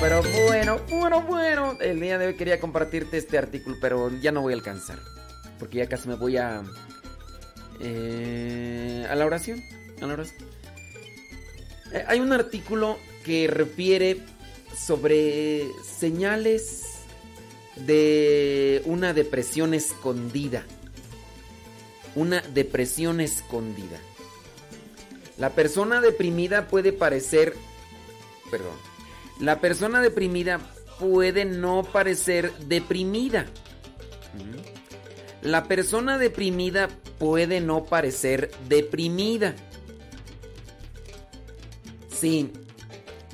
Pero 0.00 0.22
bueno, 0.46 0.80
bueno, 0.90 1.22
bueno. 1.22 1.78
El 1.80 1.98
día 1.98 2.18
de 2.18 2.26
hoy 2.26 2.34
quería 2.34 2.60
compartirte 2.60 3.16
este 3.16 3.38
artículo, 3.38 3.78
pero 3.80 4.10
ya 4.20 4.32
no 4.32 4.42
voy 4.42 4.52
a 4.52 4.56
alcanzar. 4.56 4.98
Porque 5.58 5.78
ya 5.78 5.88
casi 5.88 6.10
me 6.10 6.16
voy 6.16 6.36
a. 6.36 6.62
eh, 7.80 9.06
a 9.08 9.14
la 9.14 9.26
oración. 9.26 9.62
A 10.00 10.06
la 10.06 10.14
oración. 10.14 10.48
Eh, 11.92 12.04
hay 12.06 12.20
un 12.20 12.32
artículo 12.32 12.98
que 13.24 13.46
refiere 13.46 14.18
sobre 14.76 15.66
señales 15.82 16.82
de 17.76 18.82
una 18.84 19.12
depresión 19.12 19.74
escondida. 19.74 20.64
Una 22.14 22.40
depresión 22.40 23.20
escondida. 23.20 23.98
La 25.36 25.50
persona 25.50 26.00
deprimida 26.00 26.68
puede 26.68 26.92
parecer... 26.92 27.54
Perdón. 28.50 28.74
La 29.40 29.60
persona 29.60 30.00
deprimida 30.00 30.60
puede 31.00 31.44
no 31.44 31.82
parecer 31.82 32.52
deprimida. 32.66 33.46
La 35.44 35.64
persona 35.64 36.16
deprimida 36.16 36.88
puede 37.18 37.60
no 37.60 37.84
parecer 37.84 38.50
deprimida. 38.68 39.54
Sí, 42.10 42.50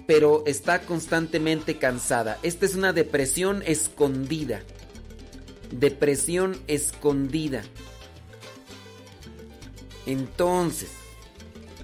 pero 0.08 0.42
está 0.44 0.80
constantemente 0.80 1.78
cansada. 1.78 2.38
Esta 2.42 2.66
es 2.66 2.74
una 2.74 2.92
depresión 2.92 3.62
escondida. 3.64 4.60
Depresión 5.70 6.60
escondida. 6.66 7.62
Entonces, 10.04 10.90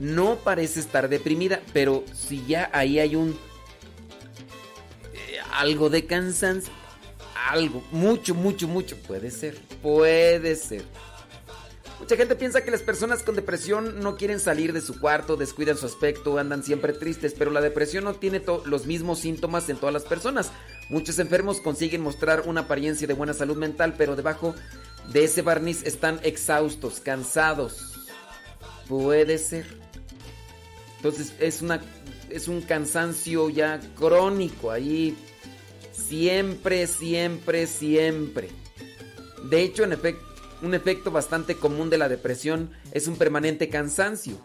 no 0.01 0.37
parece 0.37 0.81
estar 0.81 1.09
deprimida, 1.09 1.62
pero 1.72 2.05
si 2.12 2.45
ya 2.47 2.68
ahí 2.72 2.99
hay 2.99 3.14
un 3.14 3.39
eh, 5.14 5.39
algo 5.53 5.89
de 5.89 6.05
cansancio, 6.05 6.72
algo, 7.49 7.85
mucho, 7.93 8.35
mucho, 8.35 8.66
mucho, 8.66 8.97
puede 8.97 9.31
ser, 9.31 9.57
puede 9.83 10.57
ser. 10.57 10.85
Mucha 11.99 12.16
gente 12.16 12.37
piensa 12.37 12.62
que 12.62 12.70
las 12.70 12.83
personas 12.83 13.22
con 13.22 13.37
depresión 13.37 14.01
no 14.01 14.16
quieren 14.16 14.39
salir 14.39 14.72
de 14.72 14.83
su 14.83 15.01
cuarto, 15.01 15.37
descuidan 15.37 15.79
su 15.79 15.87
aspecto, 15.87 16.39
andan 16.39 16.62
siempre 16.62 16.93
tristes, 16.93 17.35
pero 17.37 17.51
la 17.51 17.62
depresión 17.62 18.05
no 18.05 18.14
tiene 18.14 18.43
los 18.66 18.85
mismos 18.87 19.20
síntomas 19.20 19.68
en 19.70 19.79
todas 19.79 19.95
las 19.95 20.05
personas. 20.05 20.53
Muchos 20.91 21.18
enfermos 21.18 21.61
consiguen 21.61 22.03
mostrar 22.03 22.43
una 22.47 22.62
apariencia 22.62 23.07
de 23.07 23.14
buena 23.14 23.33
salud 23.33 23.57
mental, 23.57 23.95
pero 23.97 24.14
debajo 24.14 24.55
de 25.12 25.24
ese 25.24 25.41
barniz 25.43 25.85
están 25.85 26.20
exhaustos, 26.22 27.01
cansados. 27.01 28.09
Puede 28.89 29.39
ser. 29.39 29.66
Entonces 30.97 31.33
es 31.41 32.49
un 32.49 32.61
cansancio 32.61 33.49
ya 33.49 33.81
crónico 33.97 34.70
ahí 34.70 35.16
siempre, 35.93 36.87
siempre, 36.87 37.66
siempre. 37.66 38.49
De 39.45 39.62
hecho, 39.62 39.84
en 39.84 39.93
efecto, 39.93 40.24
un 40.62 40.74
efecto 40.74 41.11
bastante 41.11 41.57
común 41.57 41.91
de 41.91 41.99
la 41.99 42.09
depresión 42.09 42.70
es 42.93 43.09
un 43.09 43.16
permanente 43.16 43.68
cansancio. 43.68 44.39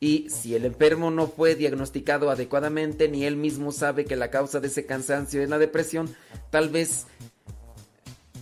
Y 0.00 0.30
si 0.30 0.54
el 0.54 0.64
enfermo 0.64 1.10
no 1.10 1.26
fue 1.26 1.54
diagnosticado 1.54 2.30
adecuadamente, 2.30 3.08
ni 3.08 3.24
él 3.24 3.36
mismo 3.36 3.70
sabe 3.70 4.06
que 4.06 4.16
la 4.16 4.30
causa 4.30 4.58
de 4.58 4.68
ese 4.68 4.86
cansancio 4.86 5.42
es 5.42 5.50
la 5.50 5.58
depresión, 5.58 6.14
tal 6.48 6.70
vez 6.70 7.06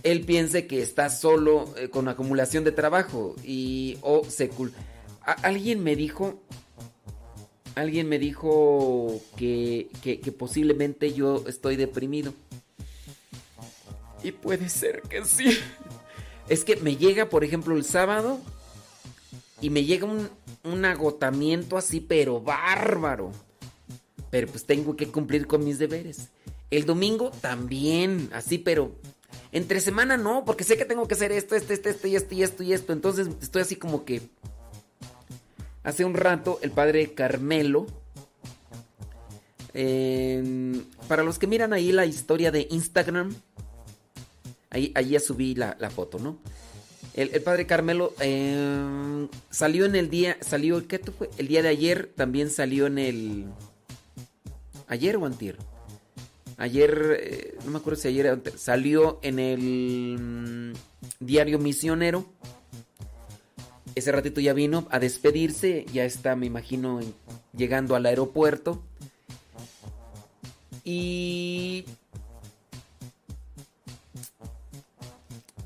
él 0.03 0.21
piense 0.21 0.67
que 0.67 0.81
está 0.81 1.09
solo 1.09 1.73
eh, 1.75 1.89
con 1.89 2.07
acumulación 2.07 2.63
de 2.63 2.71
trabajo 2.71 3.35
y 3.43 3.97
o 4.01 4.23
se 4.23 4.49
alguien 5.43 5.83
me 5.83 5.97
dijo 5.97 6.41
alguien 7.75 8.07
me 8.07 8.19
dijo 8.19 9.19
que, 9.35 9.89
que 10.01 10.31
posiblemente 10.31 11.13
yo 11.13 11.43
estoy 11.47 11.75
deprimido. 11.75 12.33
Y 14.23 14.31
puede 14.31 14.69
ser 14.69 15.01
que 15.03 15.23
sí. 15.25 15.57
Es 16.47 16.63
que 16.63 16.75
me 16.77 16.95
llega, 16.95 17.29
por 17.29 17.43
ejemplo, 17.43 17.75
el 17.75 17.83
sábado 17.83 18.39
y 19.61 19.69
me 19.69 19.83
llega 19.83 20.05
un, 20.05 20.29
un 20.63 20.85
agotamiento 20.85 21.77
así, 21.77 21.99
pero 21.99 22.41
bárbaro. 22.41 23.31
Pero 24.31 24.47
pues 24.47 24.65
tengo 24.65 24.95
que 24.95 25.07
cumplir 25.07 25.47
con 25.47 25.63
mis 25.63 25.79
deberes. 25.79 26.29
El 26.69 26.85
domingo 26.85 27.31
también, 27.41 28.29
así, 28.33 28.57
pero 28.57 28.95
entre 29.51 29.81
semana 29.81 30.17
no, 30.17 30.45
porque 30.45 30.63
sé 30.63 30.77
que 30.77 30.85
tengo 30.85 31.07
que 31.07 31.15
hacer 31.15 31.31
esto, 31.31 31.55
esto, 31.55 31.73
esto, 31.73 31.89
esto 31.89 32.07
y 32.07 32.15
esto 32.15 32.35
y 32.35 32.43
esto 32.43 32.63
y 32.63 32.73
esto. 32.73 32.93
Entonces 32.93 33.27
estoy 33.41 33.61
así 33.61 33.75
como 33.75 34.05
que... 34.05 34.21
Hace 35.81 36.03
un 36.03 36.13
rato 36.13 36.59
el 36.61 36.71
padre 36.71 37.13
Carmelo, 37.13 37.87
eh, 39.73 40.83
para 41.07 41.23
los 41.23 41.39
que 41.39 41.47
miran 41.47 41.73
ahí 41.73 41.91
la 41.91 42.05
historia 42.05 42.51
de 42.51 42.67
Instagram, 42.69 43.33
ahí, 44.69 44.91
ahí 44.95 45.09
ya 45.09 45.19
subí 45.19 45.55
la, 45.55 45.75
la 45.79 45.89
foto, 45.89 46.19
¿no? 46.19 46.39
El, 47.13 47.31
el 47.33 47.41
padre 47.41 47.65
Carmelo 47.65 48.13
eh, 48.19 49.27
salió 49.49 49.85
en 49.85 49.95
el 49.95 50.09
día, 50.09 50.37
salió, 50.41 50.87
¿qué 50.87 50.99
fue? 50.99 51.29
El 51.37 51.47
día 51.47 51.61
de 51.61 51.69
ayer 51.69 52.11
también 52.15 52.49
salió 52.49 52.87
en 52.87 52.97
el... 52.97 53.45
Ayer 54.87 55.17
o 55.17 55.25
antier. 55.25 55.57
Ayer, 56.57 57.17
eh, 57.21 57.57
no 57.65 57.71
me 57.71 57.77
acuerdo 57.77 58.01
si 58.01 58.07
ayer 58.09 58.41
salió 58.57 59.19
en 59.21 59.39
el 59.39 60.17
mm, 60.19 60.73
diario 61.19 61.59
misionero 61.59 62.25
ese 63.99 64.11
ratito 64.11 64.39
ya 64.41 64.53
vino 64.53 64.87
a 64.91 64.99
despedirse, 64.99 65.85
ya 65.91 66.05
está, 66.05 66.35
me 66.35 66.45
imagino, 66.45 66.99
llegando 67.55 67.95
al 67.95 68.05
aeropuerto. 68.05 68.81
Y... 70.83 71.85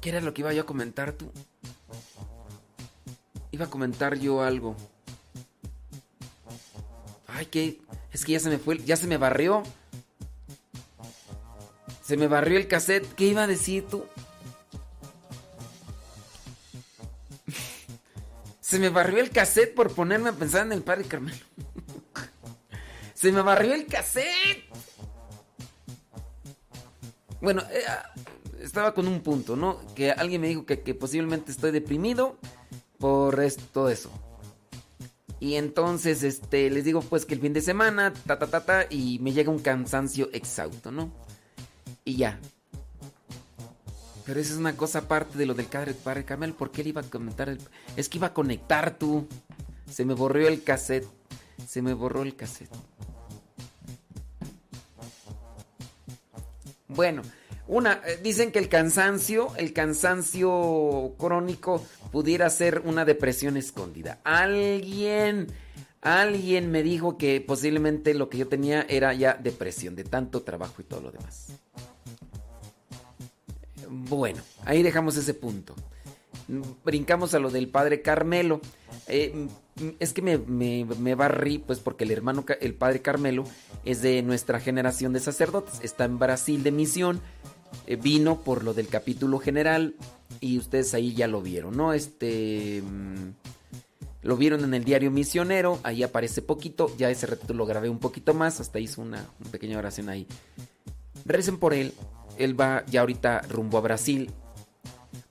¿Qué 0.04 0.10
era 0.10 0.20
lo 0.20 0.34
que 0.34 0.41
iba 0.41 0.51
yo 0.51 0.64
a 0.64 0.66
comentar 0.66 1.14
tú? 1.14 1.32
Iba 3.51 3.68
a 3.68 3.70
comentar 3.70 4.20
yo 4.20 4.41
algo. 4.43 4.76
Ay, 7.26 7.45
que 7.45 7.80
es 8.12 8.26
que 8.26 8.34
ya 8.34 8.41
se 8.41 8.49
me 8.49 8.58
fue, 8.58 8.80
ya 8.80 8.97
se 8.97 9.08
me 9.08 9.16
barrió. 9.16 9.64
Se 12.01 12.18
me 12.18 12.28
barrió 12.28 12.58
el 12.58 12.68
cassette. 12.68 13.08
¿Qué 13.16 13.28
iba 13.28 13.43
a 13.43 13.47
decir 13.47 13.88
tú? 13.88 14.06
Se 18.60 18.80
me 18.80 18.89
barrió 18.89 19.22
el 19.22 19.30
cassette 19.30 19.74
por 19.74 19.95
ponerme 19.95 20.32
a 20.32 20.34
pensar 20.34 20.66
en 20.66 20.74
el 20.74 20.84
padre 20.84 21.06
Carmelo. 21.06 21.45
Se 23.14 23.32
me 23.32 23.41
barrió 23.41 23.74
el 23.74 23.86
cassette. 23.88 24.66
Bueno, 27.39 27.62
eh, 27.72 27.84
ah, 27.88 28.14
estaba 28.64 28.93
con 28.93 29.07
un 29.07 29.22
punto, 29.22 29.55
¿no? 29.55 29.80
Que 29.93 30.11
alguien 30.11 30.41
me 30.41 30.47
dijo 30.47 30.66
que, 30.66 30.78
posiblemente 30.95 31.51
estoy 31.51 31.72
deprimido 31.72 32.38
por 32.97 33.39
todo 33.72 33.89
eso. 33.89 34.09
Y 35.39 35.55
entonces, 35.55 36.24
este, 36.24 36.70
les 36.70 36.86
digo 36.86 37.01
pues 37.01 37.26
que 37.26 37.34
el 37.34 37.41
fin 37.41 37.51
de 37.51 37.61
semana, 37.61 38.14
ta, 38.26 38.39
ta, 38.39 38.47
ta, 38.47 38.66
ta, 38.66 38.86
y 38.89 39.20
me 39.20 39.34
llega 39.34 39.51
un 39.51 39.59
cansancio 39.59 40.30
exhausto, 40.32 40.91
¿no? 40.91 41.11
Y 42.05 42.16
ya. 42.16 42.39
Pero 44.26 44.39
esa 44.39 44.53
es 44.53 44.59
una 44.59 44.78
cosa 44.78 44.99
aparte 44.99 45.38
de 45.38 45.45
lo 45.45 45.53
del 45.53 45.66
padre, 45.66 45.93
padre 45.93 46.24
Carmel. 46.24 46.53
¿Por 46.53 46.72
qué 46.72 46.82
él 46.82 46.88
iba 46.88 47.01
a 47.01 47.03
comentar? 47.03 47.57
Es 47.97 48.07
que 48.07 48.20
iba 48.20 48.28
a 48.28 48.34
conectar 48.34 48.97
tú. 48.97 49.28
Se 49.91 50.05
me 50.05 50.14
borró 50.14 50.47
el 50.47 50.64
cassette. 50.64 51.07
Se 51.68 51.82
me 51.82 51.93
borró 51.93 52.22
el 52.22 52.38
cassette. 52.38 52.72
Bueno, 56.88 57.24
una, 57.68 58.01
eh, 58.05 58.20
dicen 58.22 58.51
que 58.51 58.59
el 58.59 58.70
cansancio, 58.70 59.55
el 59.57 59.74
cansancio 59.74 61.16
crónico 61.18 61.84
pudiera 62.11 62.49
ser 62.49 62.82
una 62.86 63.05
depresión 63.05 63.55
escondida. 63.57 64.20
Alguien, 64.24 65.47
alguien 66.01 66.72
me 66.72 66.84
dijo 66.84 67.18
que 67.18 67.39
posiblemente 67.41 68.14
lo 68.14 68.30
que 68.30 68.38
yo 68.38 68.47
tenía 68.47 68.86
era 68.89 69.14
ya 69.14 69.36
depresión 69.36 69.95
de 69.95 70.03
tanto 70.03 70.41
trabajo 70.41 70.82
y 70.82 70.84
todo 70.84 71.01
lo 71.01 71.11
demás. 71.11 71.53
Bueno, 73.89 74.41
ahí 74.66 74.84
dejamos 74.84 75.16
ese 75.16 75.34
punto. 75.34 75.76
Brincamos 76.84 77.34
a 77.34 77.39
lo 77.39 77.49
del 77.49 77.70
padre 77.70 78.01
Carmelo. 78.01 78.59
Eh, 79.07 79.47
es 79.99 80.14
que 80.14 80.22
me, 80.22 80.38
me, 80.38 81.16
barrí, 81.16 81.57
pues 81.59 81.80
porque 81.80 82.03
el 82.03 82.11
hermano, 82.11 82.45
el 82.59 82.76
padre 82.76 83.01
Carmelo, 83.01 83.43
es 83.86 84.01
de 84.01 84.22
nuestra 84.22 84.59
generación 84.59 85.14
de 85.14 85.20
sacerdotes. 85.20 85.80
Está 85.82 86.05
en 86.05 86.20
Brasil 86.20 86.64
de 86.64 86.72
misión. 86.72 87.22
Eh, 87.88 87.96
vino 87.96 88.42
por 88.42 88.64
lo 88.64 88.74
del 88.74 88.88
capítulo 88.88 89.40
general. 89.40 89.96
Y 90.40 90.58
ustedes 90.58 90.94
ahí 90.94 91.14
ya 91.14 91.28
lo 91.28 91.42
vieron, 91.42 91.76
¿no? 91.76 91.94
Este. 91.94 92.82
Mm, 92.82 93.32
lo 94.24 94.38
vieron 94.38 94.64
en 94.64 94.74
el 94.74 94.84
diario 94.84 95.12
misionero. 95.12 95.80
Ahí 95.84 96.04
aparece 96.04 96.42
poquito. 96.42 96.96
Ya 96.98 97.10
ese 97.10 97.28
reto 97.28 97.54
lo 97.54 97.66
grabé 97.66 97.90
un 97.90 98.00
poquito 98.00 98.34
más. 98.34 98.60
Hasta 98.60 98.80
hizo 98.80 99.02
una, 99.02 99.26
una 99.40 99.52
pequeña 99.52 99.78
oración 99.78 100.10
ahí. 100.10 100.28
Recen 101.26 101.58
por 101.58 101.74
él. 101.74 101.94
Él 102.38 102.60
va 102.60 102.86
ya 102.88 103.02
ahorita 103.02 103.42
rumbo 103.50 103.78
a 103.78 103.82
Brasil. 103.82 104.32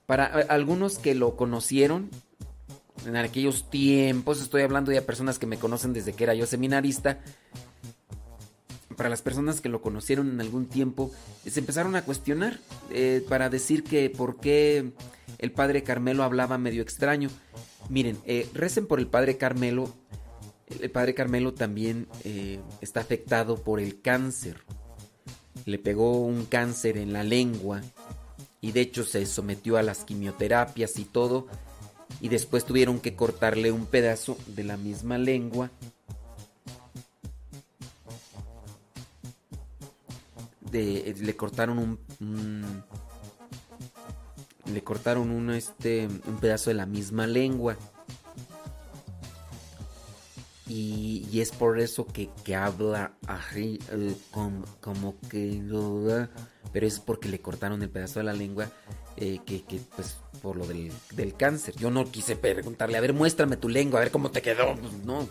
Para 0.05 0.41
eh, 0.41 0.45
algunos 0.49 0.99
que 0.99 1.15
lo 1.15 1.35
conocieron, 1.35 2.09
en 3.05 3.15
aquellos 3.15 3.69
tiempos, 3.69 4.41
estoy 4.41 4.61
hablando 4.61 4.91
de 4.91 5.01
personas 5.01 5.39
que 5.39 5.45
me 5.45 5.57
conocen 5.57 5.93
desde 5.93 6.13
que 6.13 6.23
era 6.23 6.33
yo 6.33 6.45
seminarista, 6.45 7.19
para 8.95 9.09
las 9.09 9.21
personas 9.21 9.61
que 9.61 9.69
lo 9.69 9.81
conocieron 9.81 10.29
en 10.29 10.41
algún 10.41 10.67
tiempo, 10.67 11.11
se 11.45 11.59
empezaron 11.59 11.95
a 11.95 12.03
cuestionar 12.03 12.59
eh, 12.89 13.23
para 13.27 13.49
decir 13.49 13.83
que 13.83 14.09
por 14.09 14.39
qué 14.39 14.91
el 15.39 15.51
padre 15.51 15.83
Carmelo 15.83 16.23
hablaba 16.23 16.57
medio 16.57 16.81
extraño. 16.81 17.29
Miren, 17.89 18.17
eh, 18.25 18.49
recen 18.53 18.87
por 18.87 18.99
el 18.99 19.07
padre 19.07 19.37
Carmelo. 19.37 19.93
El 20.79 20.89
padre 20.89 21.13
Carmelo 21.13 21.53
también 21.53 22.07
eh, 22.23 22.59
está 22.81 23.01
afectado 23.01 23.63
por 23.63 23.79
el 23.79 24.01
cáncer. 24.01 24.61
Le 25.65 25.77
pegó 25.77 26.25
un 26.25 26.45
cáncer 26.45 26.97
en 26.97 27.13
la 27.13 27.23
lengua 27.23 27.81
y 28.61 28.71
de 28.71 28.81
hecho 28.81 29.03
se 29.03 29.25
sometió 29.25 29.77
a 29.77 29.83
las 29.83 30.03
quimioterapias 30.03 30.97
y 30.97 31.05
todo 31.05 31.47
y 32.21 32.29
después 32.29 32.65
tuvieron 32.65 32.99
que 32.99 33.15
cortarle 33.15 33.71
un 33.71 33.85
pedazo 33.85 34.37
de 34.47 34.63
la 34.63 34.77
misma 34.77 35.17
lengua. 35.17 35.71
Le 40.73 41.35
cortaron 41.35 41.77
un, 42.19 42.83
le 44.71 44.83
cortaron 44.83 45.29
un 45.29 45.51
este 45.51 46.07
un 46.07 46.37
pedazo 46.39 46.69
de 46.69 46.75
la 46.75 46.85
misma 46.85 47.27
lengua 47.27 47.77
y, 50.65 51.41
es 51.41 51.51
por 51.51 51.79
eso 51.79 52.07
que, 52.07 52.29
habla 52.55 53.13
así 53.27 53.79
eh, 53.91 54.15
como, 54.31 55.15
que 55.29 55.61
pero 56.71 56.87
es 56.87 56.99
porque 56.99 57.29
le 57.29 57.39
cortaron 57.39 57.83
el 57.83 57.89
pedazo 57.89 58.19
de 58.19 58.25
la 58.25 58.33
lengua 58.33 58.71
eh, 59.17 59.39
que, 59.45 59.63
pues 59.95 60.17
por 60.41 60.55
lo 60.55 60.65
del, 60.65 60.91
cáncer. 61.37 61.75
Yo 61.75 61.91
no 61.91 62.09
quise 62.09 62.35
preguntarle, 62.35 62.97
a 62.97 63.01
ver, 63.01 63.13
muéstrame 63.13 63.57
tu 63.57 63.69
lengua, 63.69 63.99
a 63.99 64.03
ver 64.03 64.11
cómo 64.11 64.31
te 64.31 64.41
quedó. 64.41 64.75
Pues, 64.75 64.93
no. 65.05 65.27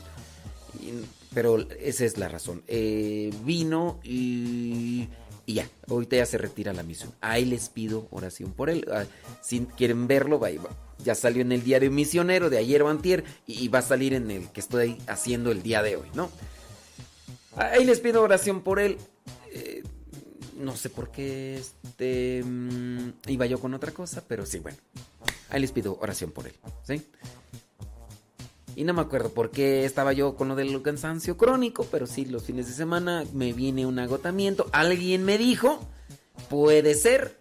pero 1.35 1.59
esa 1.71 2.05
es 2.05 2.19
la 2.19 2.29
razón. 2.29 2.63
Eh, 2.69 3.35
vino 3.45 4.01
y, 4.05 5.09
y, 5.47 5.55
ya, 5.55 5.69
ahorita 5.89 6.17
ya 6.17 6.27
se 6.27 6.39
retira 6.39 6.73
la 6.73 6.83
misión. 6.83 7.13
Ahí 7.21 7.45
les 7.45 7.69
pido 7.69 8.09
oración 8.11 8.53
por 8.53 8.71
él. 8.71 8.87
Ah, 8.91 9.05
si 9.41 9.61
quieren 9.77 10.07
verlo, 10.07 10.39
va, 10.39 10.51
ya 10.99 11.15
salió 11.15 11.43
en 11.43 11.53
el 11.53 11.63
diario 11.63 11.91
misionero 11.91 12.51
de 12.51 12.59
ayer 12.59 12.83
o 12.83 12.89
antier 12.89 13.25
y, 13.47 13.69
va 13.69 13.81
a 13.81 13.83
salir 13.83 14.15
en 14.15 14.31
el 14.31 14.49
que 14.49 14.61
estoy 14.61 14.99
haciendo 15.07 15.51
el 15.51 15.63
día 15.63 15.83
de 15.83 15.97
hoy, 15.97 16.09
¿no? 16.15 16.31
Ahí 17.57 17.85
les 17.85 18.01
pido 18.01 18.23
oración 18.23 18.63
por 18.63 18.81
él. 18.81 18.99
Eh, 19.51 19.83
no 20.57 20.77
sé 20.77 20.91
por 20.91 21.11
qué 21.11 21.57
este, 21.57 22.43
mm, 22.45 23.11
iba 23.27 23.47
yo 23.47 23.59
con 23.61 23.75
otra 23.75 23.93
cosa, 23.93 24.23
pero 24.27 24.47
sí, 24.47 24.61
bueno. 24.61 24.79
Ahí 25.51 25.61
les 25.61 25.73
pido 25.73 25.99
oración 26.01 26.31
por 26.31 26.47
él, 26.47 26.55
¿sí? 26.85 27.03
Y 28.83 28.85
no 28.85 28.95
me 28.95 29.03
acuerdo 29.03 29.29
por 29.29 29.53
qué 29.53 29.85
estaba 29.85 30.13
yo 30.13 30.35
con 30.35 30.49
lo 30.49 30.57
del 30.57 30.83
cansancio 30.83 31.37
crónico, 31.37 31.87
pero 31.89 32.09
sí, 32.09 32.25
los 32.25 32.43
fines 32.43 32.67
de 32.67 32.73
semana 32.73 33.23
me 33.33 33.53
viene 33.53 33.87
un 33.87 34.01
agotamiento. 34.01 34.67
Alguien 34.73 35.25
me 35.25 35.39
dijo, 35.39 35.79
puede 36.51 36.97
ser, 36.97 37.39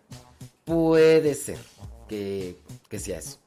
puede 0.65 1.33
ser 1.33 1.57
que, 2.07 2.59
que 2.89 2.99
sea 2.99 3.17
eso. 3.17 3.39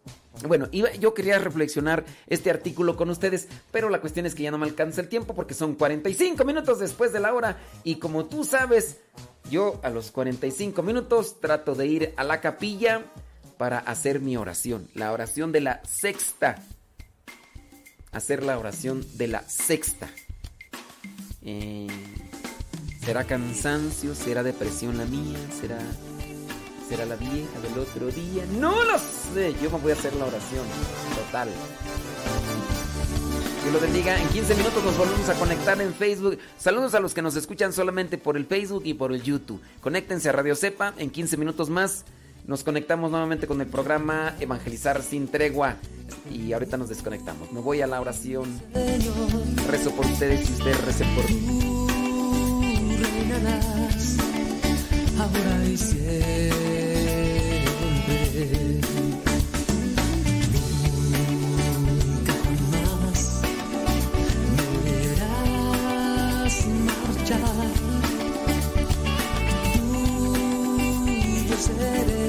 Bueno, 0.48 0.68
yo 0.72 1.14
quería 1.14 1.38
reflexionar 1.38 2.04
este 2.26 2.50
artículo 2.50 2.96
con 2.96 3.10
ustedes, 3.10 3.46
pero 3.70 3.88
la 3.88 4.00
cuestión 4.00 4.26
es 4.26 4.34
que 4.34 4.42
ya 4.42 4.50
no 4.50 4.58
me 4.58 4.66
alcanza 4.66 5.00
el 5.00 5.08
tiempo 5.08 5.36
porque 5.36 5.54
son 5.54 5.76
45 5.76 6.44
minutos 6.44 6.80
después 6.80 7.12
de 7.12 7.20
la 7.20 7.32
hora 7.32 7.58
y 7.84 8.00
como 8.00 8.24
tú 8.24 8.42
sabes, 8.42 9.02
yo 9.48 9.78
a 9.84 9.90
los 9.90 10.10
45 10.10 10.82
minutos 10.82 11.38
trato 11.40 11.76
de 11.76 11.86
ir 11.86 12.14
a 12.16 12.24
la 12.24 12.40
capilla 12.40 13.04
para 13.56 13.78
hacer 13.78 14.18
mi 14.18 14.36
oración, 14.36 14.88
la 14.94 15.12
oración 15.12 15.52
de 15.52 15.60
la 15.60 15.80
sexta. 15.84 16.60
Hacer 18.14 18.42
la 18.42 18.58
oración 18.58 19.04
de 19.14 19.28
la 19.28 19.48
sexta. 19.48 20.08
Eh, 21.42 21.88
¿Será 23.04 23.24
cansancio? 23.24 24.14
¿Será 24.14 24.42
depresión 24.42 24.96
la 24.96 25.04
mía? 25.04 25.38
¿Será 25.60 25.78
será 26.88 27.06
la 27.06 27.16
vieja 27.16 27.60
del 27.60 27.78
otro 27.78 28.06
día. 28.08 28.44
No 28.58 28.84
lo 28.84 28.98
sé. 28.98 29.54
Yo 29.62 29.70
me 29.70 29.78
voy 29.78 29.92
a 29.92 29.94
hacer 29.94 30.14
la 30.14 30.26
oración. 30.26 30.64
Total. 31.26 31.48
Que 33.64 33.70
lo 33.70 33.80
bendiga. 33.80 34.20
En 34.20 34.28
15 34.28 34.54
minutos 34.54 34.84
nos 34.84 34.96
volvemos 34.96 35.28
a 35.28 35.34
conectar 35.34 35.80
en 35.80 35.94
Facebook. 35.94 36.38
Saludos 36.58 36.94
a 36.94 37.00
los 37.00 37.14
que 37.14 37.22
nos 37.22 37.36
escuchan 37.36 37.72
solamente 37.72 38.18
por 38.18 38.36
el 38.36 38.46
Facebook 38.46 38.82
y 38.84 38.94
por 38.94 39.12
el 39.12 39.22
YouTube. 39.22 39.60
Conéctense 39.80 40.28
a 40.28 40.32
Radio 40.32 40.54
Cepa. 40.54 40.94
En 40.98 41.10
15 41.10 41.36
minutos 41.36 41.70
más 41.70 42.04
nos 42.46 42.62
conectamos 42.62 43.10
nuevamente 43.10 43.46
con 43.46 43.60
el 43.62 43.66
programa 43.66 44.34
Evangelizar 44.38 45.02
sin 45.02 45.28
tregua. 45.28 45.76
Y 46.30 46.52
ahorita 46.52 46.76
nos 46.76 46.90
desconectamos. 46.90 47.50
Me 47.52 47.60
voy 47.60 47.80
a 47.80 47.86
la 47.86 48.00
oración. 48.00 48.60
Rezo 49.70 49.90
por 49.92 50.04
ustedes 50.04 50.50
y 50.50 50.52
ustedes 50.52 50.84
recen 50.84 51.14
por 51.14 51.24
mí. 51.30 51.76
Ahora 55.18 55.64
y 55.64 55.76
siempre. 55.76 56.04
Nunca 61.96 62.34
más 62.70 63.40
me 64.54 64.90
verás 64.90 66.54
marchar. 66.84 67.40
Tú, 69.72 70.36
yo 71.48 71.56
seré. 71.56 72.23